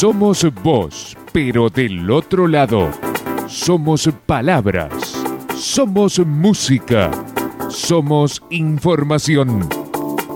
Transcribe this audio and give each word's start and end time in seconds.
Somos 0.00 0.46
vos, 0.62 1.14
pero 1.30 1.68
del 1.68 2.10
otro 2.10 2.48
lado. 2.48 2.90
Somos 3.46 4.08
palabras. 4.24 4.90
Somos 5.54 6.18
música. 6.20 7.10
Somos 7.68 8.42
información. 8.48 9.68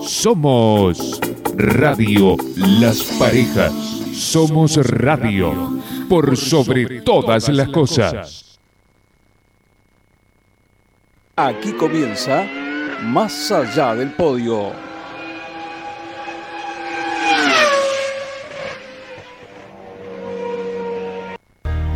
Somos 0.03 1.19
Radio 1.57 2.37
Las 2.57 3.05
Parejas. 3.19 3.73
Somos 4.13 4.77
radio 4.77 5.81
por 6.11 6.37
sobre 6.37 7.01
todas 7.01 7.49
las 7.49 7.71
cosas. 7.71 8.59
Aquí 11.37 11.73
comienza 11.73 12.45
Más 13.03 13.51
allá 13.51 13.95
del 13.95 14.13
podio. 14.13 14.84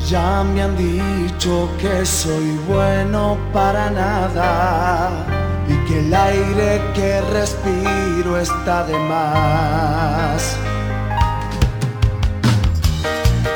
Ya 0.08 0.42
me 0.42 0.62
han 0.62 0.74
dicho 0.74 1.68
que 1.78 2.06
soy 2.06 2.58
bueno 2.66 3.36
para 3.52 3.90
nada 3.90 5.10
y 5.68 5.86
que 5.86 5.98
el 5.98 6.14
aire 6.14 6.80
que 6.94 7.20
respiro 7.20 8.38
está 8.38 8.86
de 8.86 8.98
más. 9.00 10.56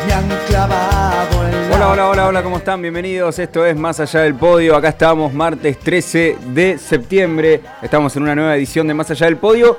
Me 0.07 0.13
han 0.13 0.29
clavado 0.47 1.41
Hola, 1.75 1.89
hola, 1.89 2.09
hola, 2.11 2.27
hola, 2.27 2.43
¿cómo 2.43 2.59
están? 2.59 2.83
Bienvenidos. 2.83 3.39
Esto 3.39 3.65
es 3.65 3.75
Más 3.75 3.99
Allá 4.01 4.21
del 4.21 4.35
Podio. 4.35 4.77
Acá 4.77 4.91
estamos, 4.91 5.33
martes 5.33 5.79
13 5.79 6.37
de 6.49 6.77
septiembre. 6.77 7.63
Estamos 7.81 8.15
en 8.17 8.25
una 8.25 8.35
nueva 8.35 8.57
edición 8.57 8.87
de 8.87 8.93
Más 8.93 9.11
Allá 9.11 9.25
del 9.25 9.39
Podio. 9.39 9.79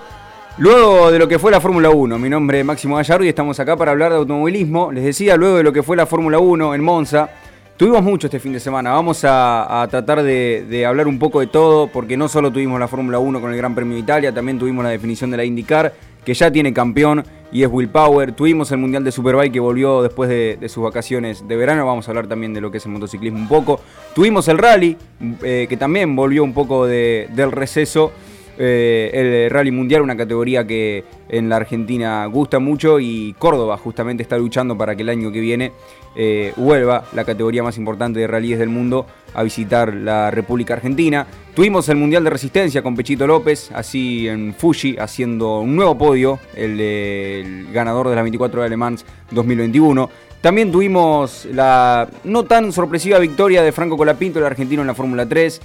Luego 0.59 1.09
de 1.09 1.17
lo 1.17 1.27
que 1.27 1.39
fue 1.39 1.49
la 1.49 1.59
Fórmula 1.59 1.89
1, 1.89 2.19
mi 2.19 2.29
nombre 2.29 2.59
es 2.59 2.65
Máximo 2.65 2.95
Gallardo 2.95 3.25
y 3.25 3.27
estamos 3.27 3.59
acá 3.59 3.75
para 3.75 3.89
hablar 3.89 4.11
de 4.11 4.19
automovilismo. 4.19 4.91
Les 4.91 5.03
decía, 5.03 5.35
luego 5.35 5.57
de 5.57 5.63
lo 5.63 5.73
que 5.73 5.81
fue 5.81 5.97
la 5.97 6.05
Fórmula 6.05 6.37
1 6.37 6.75
en 6.75 6.83
Monza, 6.83 7.27
tuvimos 7.75 8.03
mucho 8.03 8.27
este 8.27 8.39
fin 8.39 8.53
de 8.53 8.59
semana. 8.59 8.91
Vamos 8.91 9.25
a, 9.27 9.87
tratar 9.89 10.21
de, 10.21 10.85
hablar 10.87 11.07
un 11.07 11.17
poco 11.17 11.39
de 11.39 11.47
todo, 11.47 11.87
porque 11.87 12.17
no 12.17 12.27
solo 12.27 12.51
tuvimos 12.51 12.79
la 12.79 12.87
Fórmula 12.87 13.17
1 13.17 13.41
con 13.41 13.51
el 13.51 13.57
Gran 13.57 13.73
Premio 13.73 13.95
de 13.95 14.01
Italia, 14.01 14.31
también 14.31 14.59
tuvimos 14.59 14.83
la 14.83 14.91
definición 14.91 15.31
de 15.31 15.37
la 15.37 15.43
IndyCar, 15.43 15.91
que 16.23 16.35
ya 16.35 16.51
tiene 16.51 16.71
campeón 16.71 17.23
y 17.51 17.63
es 17.63 17.69
Will 17.71 17.89
Power. 17.89 18.33
Tuvimos 18.33 18.71
el 18.71 18.77
Mundial 18.77 19.03
de 19.03 19.11
Superbike 19.11 19.53
que 19.53 19.59
volvió 19.59 20.03
después 20.03 20.29
de, 20.29 20.69
sus 20.69 20.83
vacaciones 20.83 21.47
de 21.47 21.55
verano. 21.55 21.83
Vamos 21.83 22.07
a 22.07 22.11
hablar 22.11 22.27
también 22.27 22.53
de 22.53 22.61
lo 22.61 22.69
que 22.69 22.77
es 22.77 22.85
el 22.85 22.91
motociclismo 22.91 23.39
un 23.39 23.47
poco. 23.47 23.79
Tuvimos 24.13 24.47
el 24.47 24.59
rally, 24.59 24.97
eh, 25.41 25.65
que 25.67 25.77
también 25.77 26.15
volvió 26.15 26.43
un 26.43 26.53
poco 26.53 26.85
de- 26.85 27.27
del 27.35 27.51
receso. 27.51 28.11
Eh, 28.57 29.45
el 29.45 29.49
Rally 29.49 29.71
Mundial, 29.71 30.01
una 30.01 30.15
categoría 30.15 30.65
que 30.65 31.03
en 31.29 31.49
la 31.49 31.55
Argentina 31.55 32.25
gusta 32.27 32.59
mucho 32.59 32.99
y 32.99 33.33
Córdoba 33.39 33.77
justamente 33.77 34.23
está 34.23 34.37
luchando 34.37 34.77
para 34.77 34.95
que 34.95 35.01
el 35.01 35.09
año 35.09 35.31
que 35.31 35.39
viene 35.39 35.71
eh, 36.15 36.53
vuelva 36.55 37.05
la 37.13 37.25
categoría 37.25 37.63
más 37.63 37.77
importante 37.77 38.19
de 38.19 38.27
rallies 38.27 38.59
del 38.59 38.69
mundo 38.69 39.07
a 39.33 39.41
visitar 39.41 39.93
la 39.93 40.29
República 40.29 40.75
Argentina. 40.75 41.25
Tuvimos 41.55 41.89
el 41.89 41.97
Mundial 41.97 42.23
de 42.23 42.29
Resistencia 42.29 42.83
con 42.83 42.95
Pechito 42.95 43.25
López, 43.25 43.71
así 43.73 44.27
en 44.27 44.53
Fuji, 44.53 44.97
haciendo 44.97 45.59
un 45.59 45.75
nuevo 45.75 45.97
podio, 45.97 46.39
el, 46.55 47.67
ganador 47.71 48.09
de 48.09 48.15
las 48.15 48.23
24 48.23 48.59
horas 48.59 48.67
de 48.67 48.69
Le 48.71 48.77
Mans 48.77 49.05
2021. 49.31 50.09
También 50.41 50.71
tuvimos 50.71 51.45
la 51.45 52.07
no 52.25 52.43
tan 52.43 52.71
sorpresiva 52.71 53.17
victoria 53.17 53.63
de 53.63 53.71
Franco 53.71 53.97
Colapinto, 53.97 54.39
el 54.39 54.45
argentino 54.45 54.81
en 54.81 54.87
la 54.87 54.93
Fórmula 54.93 55.25
3. 55.25 55.61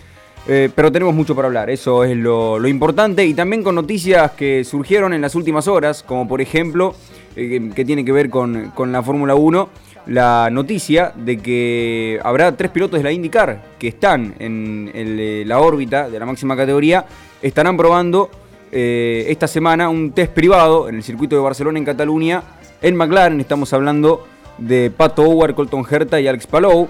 Eh, 0.51 0.71
pero 0.75 0.91
tenemos 0.91 1.15
mucho 1.15 1.37
para 1.37 1.47
hablar, 1.47 1.69
eso 1.69 2.05
es 2.05 2.17
lo, 2.17 2.67
importante. 2.67 3.25
Y 3.27 3.35
también 3.35 3.63
con 3.63 3.75
noticias 3.75 4.33
que 4.33 4.65
surgieron 4.65 5.13
en 5.13 5.21
las 5.21 5.35
últimas 5.35 5.69
horas, 5.69 6.03
como 6.03 6.27
por 6.27 6.41
ejemplo, 6.41 6.95
eh, 7.37 7.71
que 7.75 7.85
tiene 7.85 8.03
que 8.03 8.13
ver 8.13 8.31
con, 8.31 8.73
con 8.75 8.91
la 8.91 9.03
Fórmula 9.03 9.35
1, 9.35 9.69
la 10.07 10.49
noticia 10.51 11.13
de 11.15 11.37
que 11.37 12.19
habrá 12.25 12.57
tres 12.57 12.71
pilotos 12.71 12.99
de 12.99 13.05
la 13.05 13.13
IndyCar 13.13 13.63
que 13.79 13.89
están 13.89 14.35
en 14.39 14.91
eh, 14.95 15.45
la 15.47 15.61
órbita 15.61 16.09
de 16.09 16.19
la 16.19 16.25
máxima 16.25 16.57
categoría, 16.57 17.05
estarán 17.43 17.77
probando 17.77 18.31
esta 18.71 19.47
semana 19.47 19.89
un 19.89 20.13
test 20.13 20.31
privado 20.35 20.91
en 20.91 20.97
el 20.97 21.03
circuito 21.03 21.35
de 21.35 21.41
Barcelona 21.41 21.79
en 21.79 21.87
Cataluña. 21.87 22.43
En 22.83 22.97
McLaren 22.97 23.41
estamos 23.41 23.73
hablando 23.73 24.27
de 24.59 24.91
Pato 24.95 25.23
Howard, 25.23 25.55
Colton 25.55 25.87
Herta 25.91 26.21
y 26.21 26.27
Alex 26.27 26.47
Palou. 26.47 26.87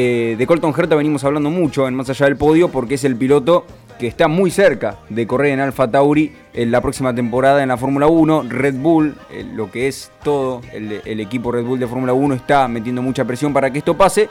Eh, 0.00 0.36
de 0.38 0.46
Colton 0.46 0.72
Herta 0.78 0.94
venimos 0.94 1.24
hablando 1.24 1.50
mucho 1.50 1.88
en 1.88 1.94
Más 1.96 2.08
Allá 2.08 2.26
del 2.26 2.36
Podio 2.36 2.68
porque 2.68 2.94
es 2.94 3.02
el 3.02 3.16
piloto 3.16 3.66
que 3.98 4.06
está 4.06 4.28
muy 4.28 4.48
cerca 4.52 5.00
de 5.08 5.26
correr 5.26 5.50
en 5.50 5.58
Alfa 5.58 5.90
Tauri 5.90 6.30
en 6.54 6.70
la 6.70 6.80
próxima 6.80 7.12
temporada 7.12 7.64
en 7.64 7.68
la 7.68 7.76
Fórmula 7.76 8.06
1. 8.06 8.44
Red 8.48 8.76
Bull, 8.76 9.16
eh, 9.32 9.44
lo 9.52 9.72
que 9.72 9.88
es 9.88 10.12
todo 10.22 10.60
el, 10.72 11.02
el 11.04 11.18
equipo 11.18 11.50
Red 11.50 11.64
Bull 11.64 11.80
de 11.80 11.88
Fórmula 11.88 12.12
1, 12.12 12.36
está 12.36 12.68
metiendo 12.68 13.02
mucha 13.02 13.24
presión 13.24 13.52
para 13.52 13.72
que 13.72 13.78
esto 13.78 13.96
pase. 13.96 14.28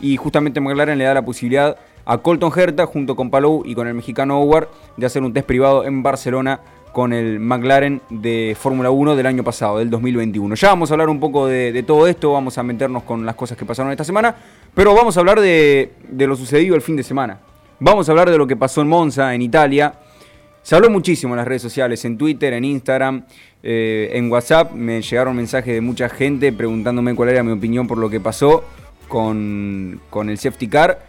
Y 0.00 0.16
justamente 0.16 0.58
McLaren 0.58 0.96
le 0.96 1.04
da 1.04 1.12
la 1.12 1.22
posibilidad 1.22 1.76
a 2.06 2.16
Colton 2.16 2.50
Herta, 2.56 2.86
junto 2.86 3.14
con 3.14 3.30
Palou 3.30 3.62
y 3.66 3.74
con 3.74 3.88
el 3.88 3.92
mexicano 3.92 4.40
Howard, 4.40 4.68
de 4.96 5.04
hacer 5.04 5.22
un 5.22 5.34
test 5.34 5.46
privado 5.46 5.84
en 5.84 6.02
Barcelona 6.02 6.60
con 6.92 7.12
el 7.12 7.40
McLaren 7.40 8.00
de 8.10 8.56
Fórmula 8.58 8.90
1 8.90 9.16
del 9.16 9.26
año 9.26 9.44
pasado, 9.44 9.78
del 9.78 9.90
2021. 9.90 10.54
Ya 10.54 10.68
vamos 10.68 10.90
a 10.90 10.94
hablar 10.94 11.08
un 11.08 11.20
poco 11.20 11.46
de, 11.46 11.82
todo 11.86 12.06
esto, 12.06 12.32
vamos 12.32 12.58
a 12.58 12.62
meternos 12.62 13.02
con 13.04 13.24
las 13.24 13.34
cosas 13.34 13.56
que 13.56 13.64
pasaron 13.64 13.92
esta 13.92 14.04
semana, 14.04 14.34
pero 14.74 14.94
vamos 14.94 15.16
a 15.16 15.20
hablar 15.20 15.40
de, 15.40 15.92
de 16.08 16.26
lo 16.26 16.36
sucedido 16.36 16.74
el 16.74 16.82
fin 16.82 16.96
de 16.96 17.02
semana. 17.02 17.40
Vamos 17.78 18.08
a 18.08 18.12
hablar 18.12 18.30
de 18.30 18.36
lo 18.36 18.46
que 18.46 18.56
pasó 18.56 18.82
en 18.82 18.88
Monza, 18.88 19.34
en 19.34 19.42
Italia. 19.42 19.94
Se 20.62 20.74
habló 20.74 20.90
muchísimo 20.90 21.32
en 21.32 21.38
las 21.38 21.48
redes 21.48 21.62
sociales, 21.62 22.04
en 22.04 22.18
Twitter, 22.18 22.52
en 22.52 22.64
Instagram, 22.64 23.24
eh, 23.62 24.10
en 24.12 24.30
WhatsApp. 24.30 24.72
Me 24.72 25.00
llegaron 25.00 25.34
mensajes 25.34 25.74
de 25.74 25.80
mucha 25.80 26.08
gente 26.08 26.52
preguntándome 26.52 27.14
cuál 27.14 27.30
era 27.30 27.42
mi 27.42 27.52
opinión 27.52 27.86
por 27.86 27.96
lo 27.96 28.10
que 28.10 28.20
pasó 28.20 28.64
con, 29.08 30.00
con 30.10 30.28
el 30.28 30.36
safety 30.38 30.68
car. 30.68 31.06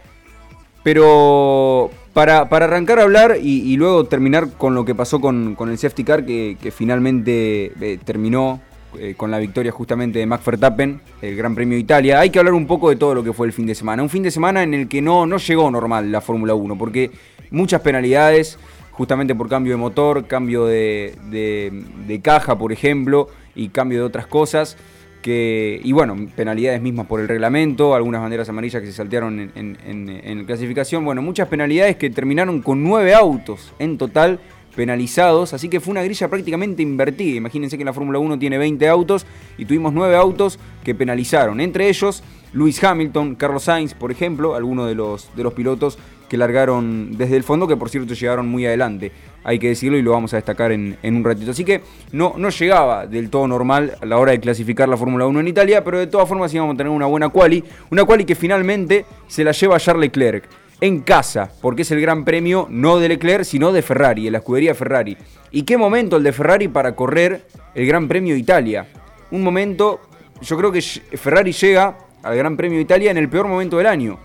Pero 0.82 1.90
para, 2.12 2.48
para 2.48 2.66
arrancar 2.66 2.98
a 2.98 3.02
hablar 3.02 3.38
y, 3.42 3.76
luego 3.76 4.04
terminar 4.04 4.50
con 4.58 4.74
lo 4.74 4.84
que 4.84 4.94
pasó 4.94 5.20
con, 5.20 5.54
con 5.54 5.70
el 5.70 5.78
safety 5.78 6.04
car, 6.04 6.26
que, 6.26 6.56
finalmente 6.74 7.72
eh, 7.80 7.98
terminó 8.04 8.60
eh, 8.98 9.14
con 9.16 9.30
la 9.30 9.38
victoria 9.38 9.72
justamente 9.72 10.18
de 10.18 10.26
Max 10.26 10.44
Verstappen, 10.44 11.00
el 11.22 11.36
Gran 11.36 11.54
Premio 11.54 11.76
de 11.76 11.80
Italia, 11.80 12.20
hay 12.20 12.30
que 12.30 12.38
hablar 12.38 12.54
un 12.54 12.66
poco 12.66 12.90
de 12.90 12.96
todo 12.96 13.14
lo 13.14 13.24
que 13.24 13.32
fue 13.32 13.46
el 13.46 13.52
fin 13.52 13.66
de 13.66 13.74
semana. 13.74 14.02
Un 14.02 14.10
fin 14.10 14.22
de 14.22 14.30
semana 14.30 14.62
en 14.62 14.74
el 14.74 14.88
que 14.88 15.00
no, 15.00 15.24
no 15.26 15.38
llegó 15.38 15.70
normal 15.70 16.12
la 16.12 16.20
Fórmula 16.20 16.54
1, 16.54 16.76
porque 16.76 17.10
muchas 17.50 17.80
penalidades, 17.80 18.58
justamente 18.90 19.34
por 19.34 19.48
cambio 19.48 19.72
de 19.72 19.78
motor, 19.78 20.26
cambio 20.26 20.66
de- 20.66 21.14
de 21.30 22.20
caja, 22.20 22.58
por 22.58 22.72
ejemplo, 22.72 23.28
y 23.54 23.68
cambio 23.68 24.00
de 24.00 24.04
otras 24.04 24.26
cosas 24.26 24.76
que, 25.22 25.80
y 25.82 25.92
bueno, 25.92 26.16
penalidades 26.36 26.82
mismas 26.82 27.06
por 27.06 27.20
el 27.20 27.28
reglamento, 27.28 27.94
algunas 27.94 28.20
banderas 28.20 28.48
amarillas 28.48 28.82
que 28.82 28.88
se 28.88 28.92
saltearon 28.92 29.40
en, 29.40 29.50
en- 29.54 29.78
en- 29.86 30.08
en 30.10 30.44
clasificación, 30.44 31.04
bueno, 31.04 31.22
muchas 31.22 31.48
penalidades 31.48 31.96
que 31.96 32.10
terminaron 32.10 32.60
con 32.60 32.82
nueve 32.82 33.14
autos 33.14 33.72
en 33.78 33.96
total 33.96 34.40
penalizados, 34.74 35.52
así 35.52 35.68
que 35.68 35.80
fue 35.80 35.92
una 35.92 36.02
grilla 36.02 36.28
prácticamente 36.28 36.82
invertida. 36.82 37.36
Imagínense 37.36 37.78
que 37.78 37.84
la 37.84 37.92
Fórmula 37.92 38.18
1 38.18 38.38
tiene 38.38 38.58
20 38.58 38.88
autos 38.88 39.26
y 39.58 39.64
tuvimos 39.64 39.92
nueve 39.92 40.16
autos 40.16 40.58
que 40.84 40.94
penalizaron, 40.94 41.60
entre 41.60 41.88
ellos 41.88 42.22
Lewis 42.52 42.82
Hamilton, 42.82 43.34
Carlos 43.34 43.64
Sainz, 43.64 43.94
por 43.94 44.10
ejemplo, 44.10 44.54
algunos 44.54 44.86
de 44.86 44.94
los, 44.94 45.34
de 45.34 45.42
los 45.42 45.54
pilotos 45.54 45.98
que 46.28 46.36
largaron 46.36 47.16
desde 47.16 47.36
el 47.36 47.42
fondo, 47.42 47.68
que 47.68 47.76
por 47.76 47.90
cierto 47.90 48.14
llegaron 48.14 48.48
muy 48.48 48.64
adelante, 48.64 49.12
hay 49.44 49.58
que 49.58 49.68
decirlo 49.68 49.98
y 49.98 50.02
lo 50.02 50.12
vamos 50.12 50.32
a 50.32 50.36
destacar 50.36 50.72
en, 50.72 50.96
en 51.02 51.16
un 51.16 51.24
ratito. 51.24 51.50
Así 51.50 51.64
que 51.64 51.82
no, 52.12 52.34
no 52.38 52.48
llegaba 52.48 53.06
del 53.06 53.28
todo 53.28 53.46
normal 53.46 53.96
a 54.00 54.06
la 54.06 54.18
hora 54.18 54.32
de 54.32 54.40
clasificar 54.40 54.88
la 54.88 54.96
Fórmula 54.96 55.26
1 55.26 55.40
en 55.40 55.48
Italia, 55.48 55.84
pero 55.84 55.98
de 55.98 56.06
todas 56.06 56.28
formas 56.28 56.52
íbamos 56.54 56.74
a 56.74 56.76
tener 56.76 56.90
una 56.90 57.06
buena 57.06 57.28
quali, 57.28 57.62
una 57.90 58.04
quali 58.04 58.24
que 58.24 58.34
finalmente 58.34 59.04
se 59.28 59.44
la 59.44 59.52
lleva 59.52 59.78
Charles 59.78 60.06
Leclerc 60.06 60.44
en 60.82 60.98
casa, 60.98 61.52
porque 61.60 61.82
es 61.82 61.92
el 61.92 62.00
gran 62.00 62.24
premio 62.24 62.66
no 62.68 62.98
de 62.98 63.08
Leclerc, 63.08 63.44
sino 63.44 63.70
de 63.70 63.82
Ferrari, 63.82 64.24
de 64.24 64.32
la 64.32 64.38
escudería 64.38 64.74
Ferrari. 64.74 65.16
¿Y 65.52 65.62
qué 65.62 65.78
momento 65.78 66.16
el 66.16 66.24
de 66.24 66.32
Ferrari 66.32 66.66
para 66.66 66.96
correr 66.96 67.46
el 67.72 67.86
Gran 67.86 68.08
Premio 68.08 68.34
de 68.34 68.40
Italia? 68.40 68.88
Un 69.30 69.44
momento, 69.44 70.00
yo 70.40 70.56
creo 70.56 70.72
que 70.72 70.82
Ferrari 70.82 71.52
llega 71.52 71.96
al 72.24 72.36
Gran 72.36 72.56
Premio 72.56 72.78
de 72.78 72.82
Italia 72.82 73.12
en 73.12 73.16
el 73.16 73.28
peor 73.28 73.46
momento 73.46 73.78
del 73.78 73.86
año 73.86 74.18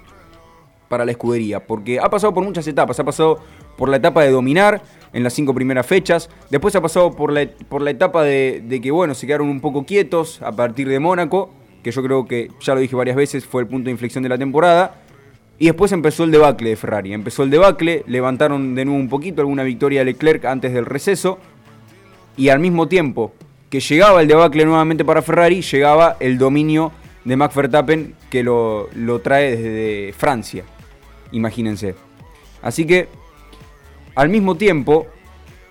para 0.89 1.05
la 1.05 1.11
escudería, 1.11 1.59
porque 1.59 1.99
ha 1.99 2.09
pasado 2.09 2.33
por 2.33 2.43
muchas 2.43 2.65
etapas, 2.65 2.99
ha 2.99 3.03
pasado 3.03 3.37
por 3.77 3.87
la 3.87 3.97
etapa 3.97 4.23
de 4.23 4.31
dominar 4.31 4.81
en 5.13 5.21
las 5.21 5.33
cinco 5.33 5.53
primeras 5.53 5.85
fechas, 5.85 6.27
después 6.49 6.75
ha 6.75 6.81
pasado 6.81 7.11
por 7.11 7.31
la, 7.31 7.41
etapa 7.91 8.23
de, 8.23 8.63
de 8.65 8.81
que, 8.81 8.89
bueno, 8.89 9.13
se 9.13 9.27
quedaron 9.27 9.47
un 9.49 9.61
poco 9.61 9.85
quietos 9.85 10.41
a 10.41 10.51
partir 10.51 10.89
de 10.89 10.99
Mónaco, 10.99 11.51
que 11.83 11.91
yo 11.91 12.01
creo 12.01 12.25
que, 12.25 12.49
ya 12.61 12.73
lo 12.73 12.79
dije 12.79 12.95
varias 12.95 13.15
veces, 13.15 13.45
fue 13.45 13.61
el 13.61 13.67
punto 13.67 13.85
de 13.85 13.91
inflexión 13.91 14.23
de 14.23 14.29
la 14.29 14.39
temporada, 14.39 15.03
y 15.59 15.65
después 15.65 15.91
empezó 15.91 16.23
el 16.23 16.31
debacle 16.31 16.69
de 16.69 16.75
Ferrari, 16.75 17.13
empezó 17.13 17.43
el 17.43 17.49
debacle, 17.49 18.03
levantaron 18.07 18.75
de 18.75 18.85
nuevo 18.85 18.99
un 18.99 19.09
poquito 19.09 19.41
alguna 19.41 19.63
victoria 19.63 20.01
de 20.01 20.05
Leclerc 20.05 20.45
antes 20.45 20.73
del 20.73 20.85
receso, 20.85 21.39
y 22.35 22.49
al 22.49 22.59
mismo 22.59 22.87
tiempo 22.87 23.33
que 23.69 23.79
llegaba 23.79 24.21
el 24.21 24.27
debacle 24.27 24.65
nuevamente 24.65 25.03
para 25.03 25.21
Ferrari, 25.21 25.61
llegaba 25.61 26.15
el 26.19 26.37
dominio 26.37 26.91
de 27.25 27.35
Max 27.35 27.55
Verstappen 27.55 28.13
que 28.29 28.43
lo, 28.43 28.89
lo 28.93 29.19
trae 29.19 29.57
desde 29.57 30.13
Francia. 30.13 30.63
Imagínense. 31.31 31.95
Así 32.61 32.85
que, 32.85 33.09
al 34.15 34.29
mismo 34.29 34.55
tiempo 34.55 35.07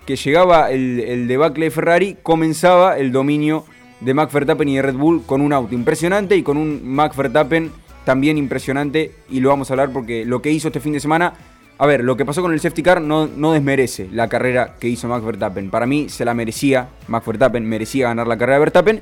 que 0.05 0.15
llegaba 0.15 0.69
el, 0.69 0.99
el 0.99 1.27
debacle 1.27 1.65
de 1.65 1.71
Ferrari, 1.71 2.17
comenzaba 2.21 2.97
el 2.97 3.11
dominio 3.11 3.65
de 4.01 4.13
Max 4.13 4.31
Verstappen 4.31 4.69
y 4.69 4.75
de 4.75 4.81
Red 4.81 4.95
Bull 4.95 5.23
con 5.25 5.41
un 5.41 5.53
auto 5.53 5.73
impresionante 5.73 6.35
y 6.35 6.43
con 6.43 6.57
un 6.57 6.87
Max 6.87 7.15
Verstappen 7.15 7.71
también 8.07 8.37
impresionante 8.37 9.11
y 9.29 9.41
lo 9.41 9.49
vamos 9.49 9.69
a 9.69 9.73
hablar 9.73 9.91
porque 9.91 10.23
lo 10.23 10.41
que 10.41 10.49
hizo 10.49 10.69
este 10.69 10.79
fin 10.79 10.93
de 10.93 11.01
semana, 11.01 11.33
a 11.77 11.85
ver, 11.85 12.05
lo 12.05 12.15
que 12.15 12.23
pasó 12.23 12.41
con 12.41 12.53
el 12.53 12.61
safety 12.61 12.81
car 12.81 13.01
no, 13.01 13.27
no 13.27 13.51
desmerece 13.51 14.07
la 14.13 14.29
carrera 14.29 14.77
que 14.79 14.87
hizo 14.87 15.09
Max 15.09 15.25
Verstappen. 15.25 15.69
Para 15.69 15.85
mí 15.85 16.07
se 16.07 16.23
la 16.23 16.33
merecía, 16.33 16.87
Max 17.09 17.25
Verstappen 17.25 17.67
merecía 17.67 18.07
ganar 18.07 18.25
la 18.25 18.37
carrera 18.37 18.59
de 18.59 18.59
Verstappen, 18.61 19.01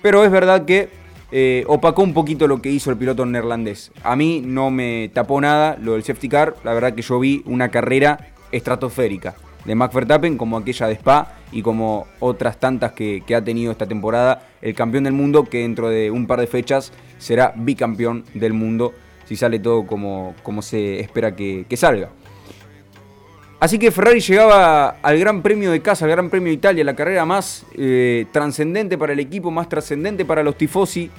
pero 0.00 0.24
es 0.24 0.30
verdad 0.30 0.64
que 0.64 0.90
eh, 1.32 1.64
opacó 1.66 2.04
un 2.04 2.14
poquito 2.14 2.46
lo 2.46 2.62
que 2.62 2.70
hizo 2.70 2.92
el 2.92 2.96
piloto 2.96 3.26
neerlandés. 3.26 3.90
A 4.04 4.14
mí 4.14 4.40
no 4.46 4.70
me 4.70 5.10
tapó 5.12 5.40
nada 5.40 5.76
lo 5.82 5.94
del 5.94 6.04
safety 6.04 6.28
car, 6.28 6.54
la 6.62 6.72
verdad 6.72 6.94
que 6.94 7.02
yo 7.02 7.18
vi 7.18 7.42
una 7.46 7.70
carrera 7.70 8.28
estratosférica 8.52 9.34
de 9.66 9.74
Max 9.74 9.92
Verstappen 9.92 10.38
como 10.38 10.56
aquella 10.56 10.86
de 10.86 10.94
Spa 10.94 11.34
y 11.52 11.62
como 11.62 12.06
otras 12.20 12.58
tantas 12.58 12.92
que, 12.92 13.22
ha 13.34 13.42
tenido 13.42 13.72
esta 13.72 13.86
temporada. 13.86 14.46
El 14.62 14.74
campeón 14.74 15.04
del 15.04 15.12
mundo 15.12 15.44
que 15.44 15.62
dentro 15.62 15.88
de 15.88 16.10
un 16.10 16.26
par 16.26 16.40
de 16.40 16.46
fechas 16.46 16.92
será 17.18 17.52
bicampeón 17.56 18.24
del 18.34 18.52
mundo 18.52 18.94
si 19.26 19.36
sale 19.36 19.58
todo 19.58 19.86
como, 19.86 20.34
como 20.42 20.62
se 20.62 21.00
espera 21.00 21.34
que, 21.34 21.66
salga. 21.76 22.10
Así 23.58 23.78
que 23.78 23.90
Ferrari 23.90 24.20
llegaba 24.20 24.96
al 25.02 25.18
Gran 25.18 25.42
Premio 25.42 25.70
de 25.70 25.80
casa, 25.80 26.04
al 26.04 26.10
Gran 26.10 26.30
Premio 26.30 26.48
de 26.48 26.54
Italia, 26.54 26.84
la 26.84 26.94
carrera 26.94 27.24
más 27.24 27.64
eh, 27.74 28.26
trascendente 28.30 28.98
para 28.98 29.14
el 29.14 29.20
equipo, 29.20 29.50
más 29.50 29.68
trascendente 29.68 30.24
para 30.24 30.42
los 30.42 30.56
tifosi 30.56 31.10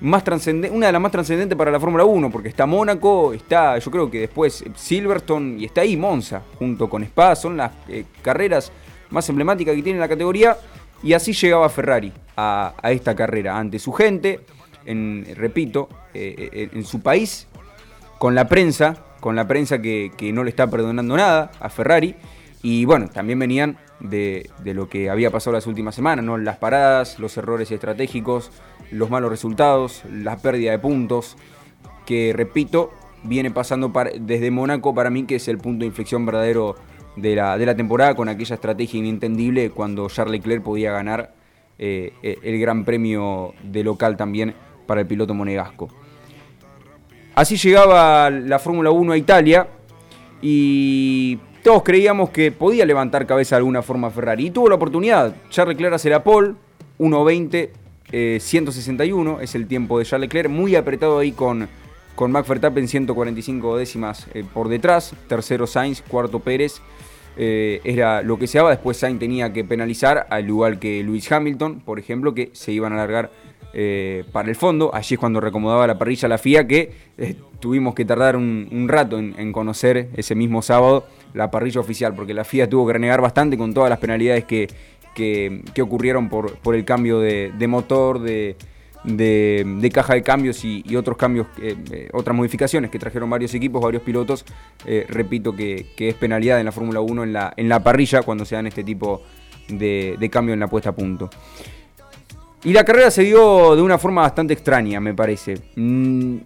más 0.00 0.24
una 0.72 0.86
de 0.86 0.92
las 0.92 1.00
más 1.00 1.12
trascendentes 1.12 1.56
para 1.56 1.70
la 1.70 1.78
Fórmula 1.78 2.04
1, 2.04 2.30
porque 2.30 2.48
está 2.48 2.64
Mónaco, 2.66 3.34
está 3.34 3.78
yo 3.78 3.90
creo 3.90 4.10
que 4.10 4.20
después 4.20 4.64
Silverstone 4.74 5.60
y 5.60 5.66
está 5.66 5.82
ahí 5.82 5.96
Monza, 5.96 6.42
junto 6.58 6.88
con 6.88 7.02
Spa, 7.02 7.36
son 7.36 7.56
las 7.56 7.72
eh, 7.88 8.04
carreras 8.22 8.72
más 9.10 9.28
emblemáticas 9.28 9.74
que 9.74 9.82
tiene 9.82 9.98
la 9.98 10.08
categoría, 10.08 10.56
y 11.02 11.12
así 11.12 11.32
llegaba 11.32 11.68
Ferrari 11.68 12.12
a, 12.36 12.74
esta 12.84 13.14
carrera, 13.14 13.58
ante 13.58 13.78
su 13.78 13.92
gente, 13.92 14.40
repito, 15.36 15.88
eh, 16.14 16.50
eh, 16.52 16.70
en 16.72 16.84
su 16.84 17.00
país, 17.00 17.46
con 18.18 18.34
la 18.34 18.48
prensa, 18.48 18.96
con 19.20 19.36
la 19.36 19.46
prensa 19.46 19.80
que, 19.80 20.12
que 20.16 20.32
no 20.32 20.44
le 20.44 20.50
está 20.50 20.68
perdonando 20.68 21.16
nada 21.16 21.50
a 21.60 21.68
Ferrari, 21.68 22.16
y 22.62 22.84
bueno, 22.84 23.08
también 23.08 23.38
venían 23.38 23.78
de, 24.00 24.50
lo 24.64 24.88
que 24.88 25.10
había 25.10 25.30
pasado 25.30 25.54
las 25.54 25.66
últimas 25.66 25.94
semanas, 25.94 26.24
¿no? 26.24 26.36
Las 26.38 26.58
paradas, 26.58 27.18
los 27.18 27.36
errores 27.36 27.70
estratégicos, 27.70 28.50
los 28.90 29.10
malos 29.10 29.30
resultados, 29.30 30.02
la 30.10 30.36
pérdida 30.38 30.72
de 30.72 30.78
puntos, 30.78 31.36
que 32.06 32.32
repito, 32.34 32.92
viene 33.22 33.50
pasando 33.50 33.92
desde 34.20 34.50
Mónaco 34.50 34.94
para 34.94 35.10
mí, 35.10 35.24
que 35.24 35.36
es 35.36 35.48
el 35.48 35.58
punto 35.58 35.80
de 35.80 35.86
inflexión 35.86 36.26
verdadero 36.26 36.76
de 37.16 37.34
la, 37.36 37.56
de 37.56 37.66
la 37.66 37.74
temporada, 37.74 38.14
con 38.14 38.28
aquella 38.28 38.54
estrategia 38.54 38.98
inentendible 38.98 39.70
cuando 39.70 40.08
Charles 40.08 40.32
Leclerc 40.32 40.62
podía 40.62 40.92
ganar 40.92 41.34
eh, 41.78 42.12
el 42.22 42.60
Gran 42.60 42.84
Premio 42.84 43.54
de 43.62 43.84
local 43.84 44.16
también 44.16 44.54
para 44.90 45.02
el 45.02 45.06
piloto 45.06 45.34
monegasco. 45.34 45.88
Así 47.36 47.56
llegaba 47.56 48.28
la 48.28 48.58
Fórmula 48.58 48.90
1 48.90 49.12
a 49.12 49.16
Italia 49.16 49.68
y 50.42 51.38
todos 51.62 51.84
creíamos 51.84 52.30
que 52.30 52.50
podía 52.50 52.84
levantar 52.84 53.24
cabeza 53.24 53.54
de 53.54 53.58
alguna 53.58 53.82
forma 53.82 54.10
Ferrari. 54.10 54.46
Y 54.46 54.50
tuvo 54.50 54.68
la 54.68 54.74
oportunidad. 54.74 55.32
Charles 55.48 55.76
Leclerc 55.76 55.94
hace 55.94 56.10
la 56.10 56.24
pole, 56.24 56.54
1.20, 56.98 58.40
161 58.40 59.40
es 59.40 59.54
el 59.54 59.68
tiempo 59.68 59.96
de 59.96 60.06
Charles 60.06 60.26
Leclerc. 60.26 60.50
Muy 60.50 60.74
apretado 60.74 61.20
ahí 61.20 61.30
con, 61.30 61.68
con 62.16 62.32
Max 62.32 62.48
Verstappen, 62.48 62.88
145 62.88 63.76
décimas 63.76 64.26
eh, 64.34 64.42
por 64.52 64.68
detrás. 64.68 65.14
Tercero 65.28 65.68
Sainz, 65.68 66.02
cuarto 66.02 66.40
Pérez. 66.40 66.82
Eh, 67.36 67.80
era 67.84 68.22
lo 68.22 68.40
que 68.40 68.48
se 68.48 68.58
daba. 68.58 68.70
Después 68.70 68.96
Sainz 68.96 69.20
tenía 69.20 69.52
que 69.52 69.62
penalizar, 69.62 70.26
al 70.30 70.48
igual 70.48 70.80
que 70.80 71.00
Lewis 71.04 71.30
Hamilton, 71.30 71.78
por 71.78 72.00
ejemplo, 72.00 72.34
que 72.34 72.50
se 72.54 72.72
iban 72.72 72.90
a 72.92 72.96
alargar 72.96 73.30
eh, 73.72 74.24
para 74.32 74.48
el 74.48 74.56
fondo. 74.56 74.94
Allí 74.94 75.14
es 75.14 75.18
cuando 75.18 75.40
recomodaba 75.40 75.86
la 75.86 75.98
parrilla 75.98 76.28
la 76.28 76.38
FIA, 76.38 76.66
que 76.66 76.92
tuvimos 77.60 77.94
que 77.94 78.04
tardar 78.04 78.36
un, 78.36 78.86
rato 78.88 79.18
en, 79.18 79.52
conocer 79.52 80.08
ese 80.16 80.34
mismo 80.34 80.62
sábado 80.62 81.06
la 81.34 81.50
parrilla 81.50 81.80
oficial, 81.80 82.14
porque 82.14 82.34
la 82.34 82.44
FIA 82.44 82.68
tuvo 82.68 82.86
que 82.86 82.94
renegar 82.94 83.20
bastante 83.20 83.56
con 83.56 83.72
todas 83.72 83.90
las 83.90 83.98
penalidades 83.98 84.44
que, 84.44 84.68
que, 85.14 85.82
ocurrieron 85.82 86.28
por, 86.28 86.56
por, 86.58 86.74
el 86.74 86.84
cambio 86.84 87.20
de, 87.20 87.66
motor, 87.68 88.20
de, 88.20 88.56
de, 89.04 89.90
caja 89.92 90.14
de 90.14 90.22
cambios 90.22 90.64
y, 90.64 90.96
otros 90.96 91.16
cambios, 91.16 91.46
eh, 91.60 91.76
eh, 91.90 92.08
otras 92.12 92.36
modificaciones 92.36 92.90
que 92.90 92.98
trajeron 92.98 93.28
varios 93.30 93.54
equipos, 93.54 93.82
varios 93.82 94.02
pilotos. 94.02 94.44
Eh, 94.86 95.06
repito 95.08 95.54
que, 95.54 95.86
es 95.96 96.14
penalidad 96.14 96.58
en 96.58 96.66
la 96.66 96.72
Fórmula 96.72 97.00
1 97.00 97.24
en 97.24 97.32
la, 97.32 97.52
en 97.56 97.68
la 97.68 97.82
parrilla 97.82 98.22
cuando 98.22 98.44
se 98.44 98.54
dan 98.54 98.66
este 98.66 98.84
tipo 98.84 99.22
de 99.68 100.28
cambio 100.32 100.54
en 100.54 100.60
la 100.60 100.66
puesta 100.66 100.90
a 100.90 100.94
punto. 100.94 101.30
Y 102.62 102.74
la 102.74 102.84
carrera 102.84 103.10
se 103.10 103.22
dio 103.22 103.74
de 103.74 103.80
una 103.80 103.96
forma 103.96 104.20
bastante 104.20 104.52
extraña, 104.52 105.00
me 105.00 105.14
parece. 105.14 105.58
Mm, 105.76 106.36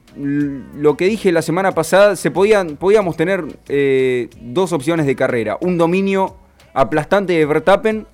lo 0.76 0.96
que 0.96 1.06
dije 1.06 1.32
la 1.32 1.42
semana 1.42 1.72
pasada, 1.72 2.14
se 2.14 2.30
podían, 2.30 2.76
podíamos 2.76 3.16
tener 3.16 3.44
eh, 3.68 4.28
dos 4.40 4.72
opciones 4.72 5.06
de 5.06 5.16
carrera. 5.16 5.58
Un 5.60 5.76
dominio 5.76 6.36
aplastante 6.72 7.32
de 7.32 7.44
Verstappen 7.46 8.06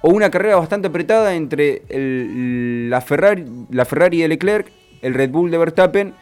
o 0.00 0.10
una 0.10 0.30
carrera 0.30 0.56
bastante 0.56 0.88
apretada 0.88 1.34
entre 1.34 1.82
la, 2.88 3.00
Ferrari, 3.02 3.44
la 3.70 3.84
Ferrari 3.84 4.22
de 4.22 4.28
Leclerc, 4.28 4.72
el 5.02 5.12
Red 5.12 5.30
Bull 5.30 5.50
de 5.50 5.58
Verstappen 5.58 6.14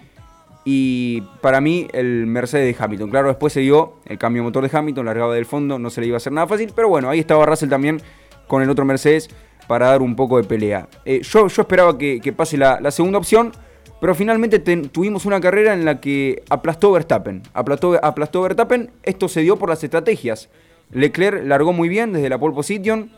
y 0.64 1.22
para 1.40 1.60
mí 1.60 1.86
el 1.92 2.26
Mercedes 2.26 2.76
de 2.76 2.84
Hamilton. 2.84 3.10
Claro, 3.10 3.28
después 3.28 3.52
se 3.52 3.60
dio 3.60 3.94
el 4.06 4.18
cambio 4.18 4.42
de 4.42 4.48
motor 4.48 4.68
de 4.68 4.76
Hamilton, 4.76 5.06
largaba 5.06 5.34
del 5.34 5.46
fondo, 5.46 5.78
no 5.78 5.88
se 5.88 6.00
le 6.00 6.08
iba 6.08 6.16
a 6.16 6.18
hacer 6.18 6.32
nada 6.32 6.48
fácil, 6.48 6.72
pero 6.74 6.88
bueno, 6.88 7.08
ahí 7.08 7.20
estaba 7.20 7.46
Russell 7.46 7.68
también 7.68 8.02
con 8.48 8.62
el 8.62 8.68
otro 8.68 8.84
Mercedes 8.84 9.30
para 9.70 9.86
dar 9.86 10.02
un 10.02 10.16
poco 10.16 10.36
de 10.36 10.42
pelea. 10.42 10.88
Eh, 11.04 11.20
yo, 11.22 11.46
yo, 11.46 11.62
esperaba 11.62 11.96
que, 11.96 12.34
pase 12.36 12.56
la, 12.56 12.90
segunda 12.90 13.18
opción, 13.18 13.52
pero 14.00 14.16
finalmente 14.16 14.58
tuvimos 14.58 15.26
una 15.26 15.40
carrera 15.40 15.74
en 15.74 15.84
la 15.84 16.00
que 16.00 16.42
aplastó 16.50 16.90
Verstappen. 16.90 17.44
Aplastó, 17.54 18.04
aplastó 18.04 18.42
Verstappen, 18.42 18.90
esto 19.04 19.28
se 19.28 19.42
dio 19.42 19.60
por 19.60 19.68
las 19.68 19.84
estrategias. 19.84 20.48
Leclerc 20.90 21.46
largó 21.46 21.72
muy 21.72 21.88
bien 21.88 22.12
desde 22.12 22.28
la 22.28 22.36
pole 22.36 22.52
position, 22.52 23.12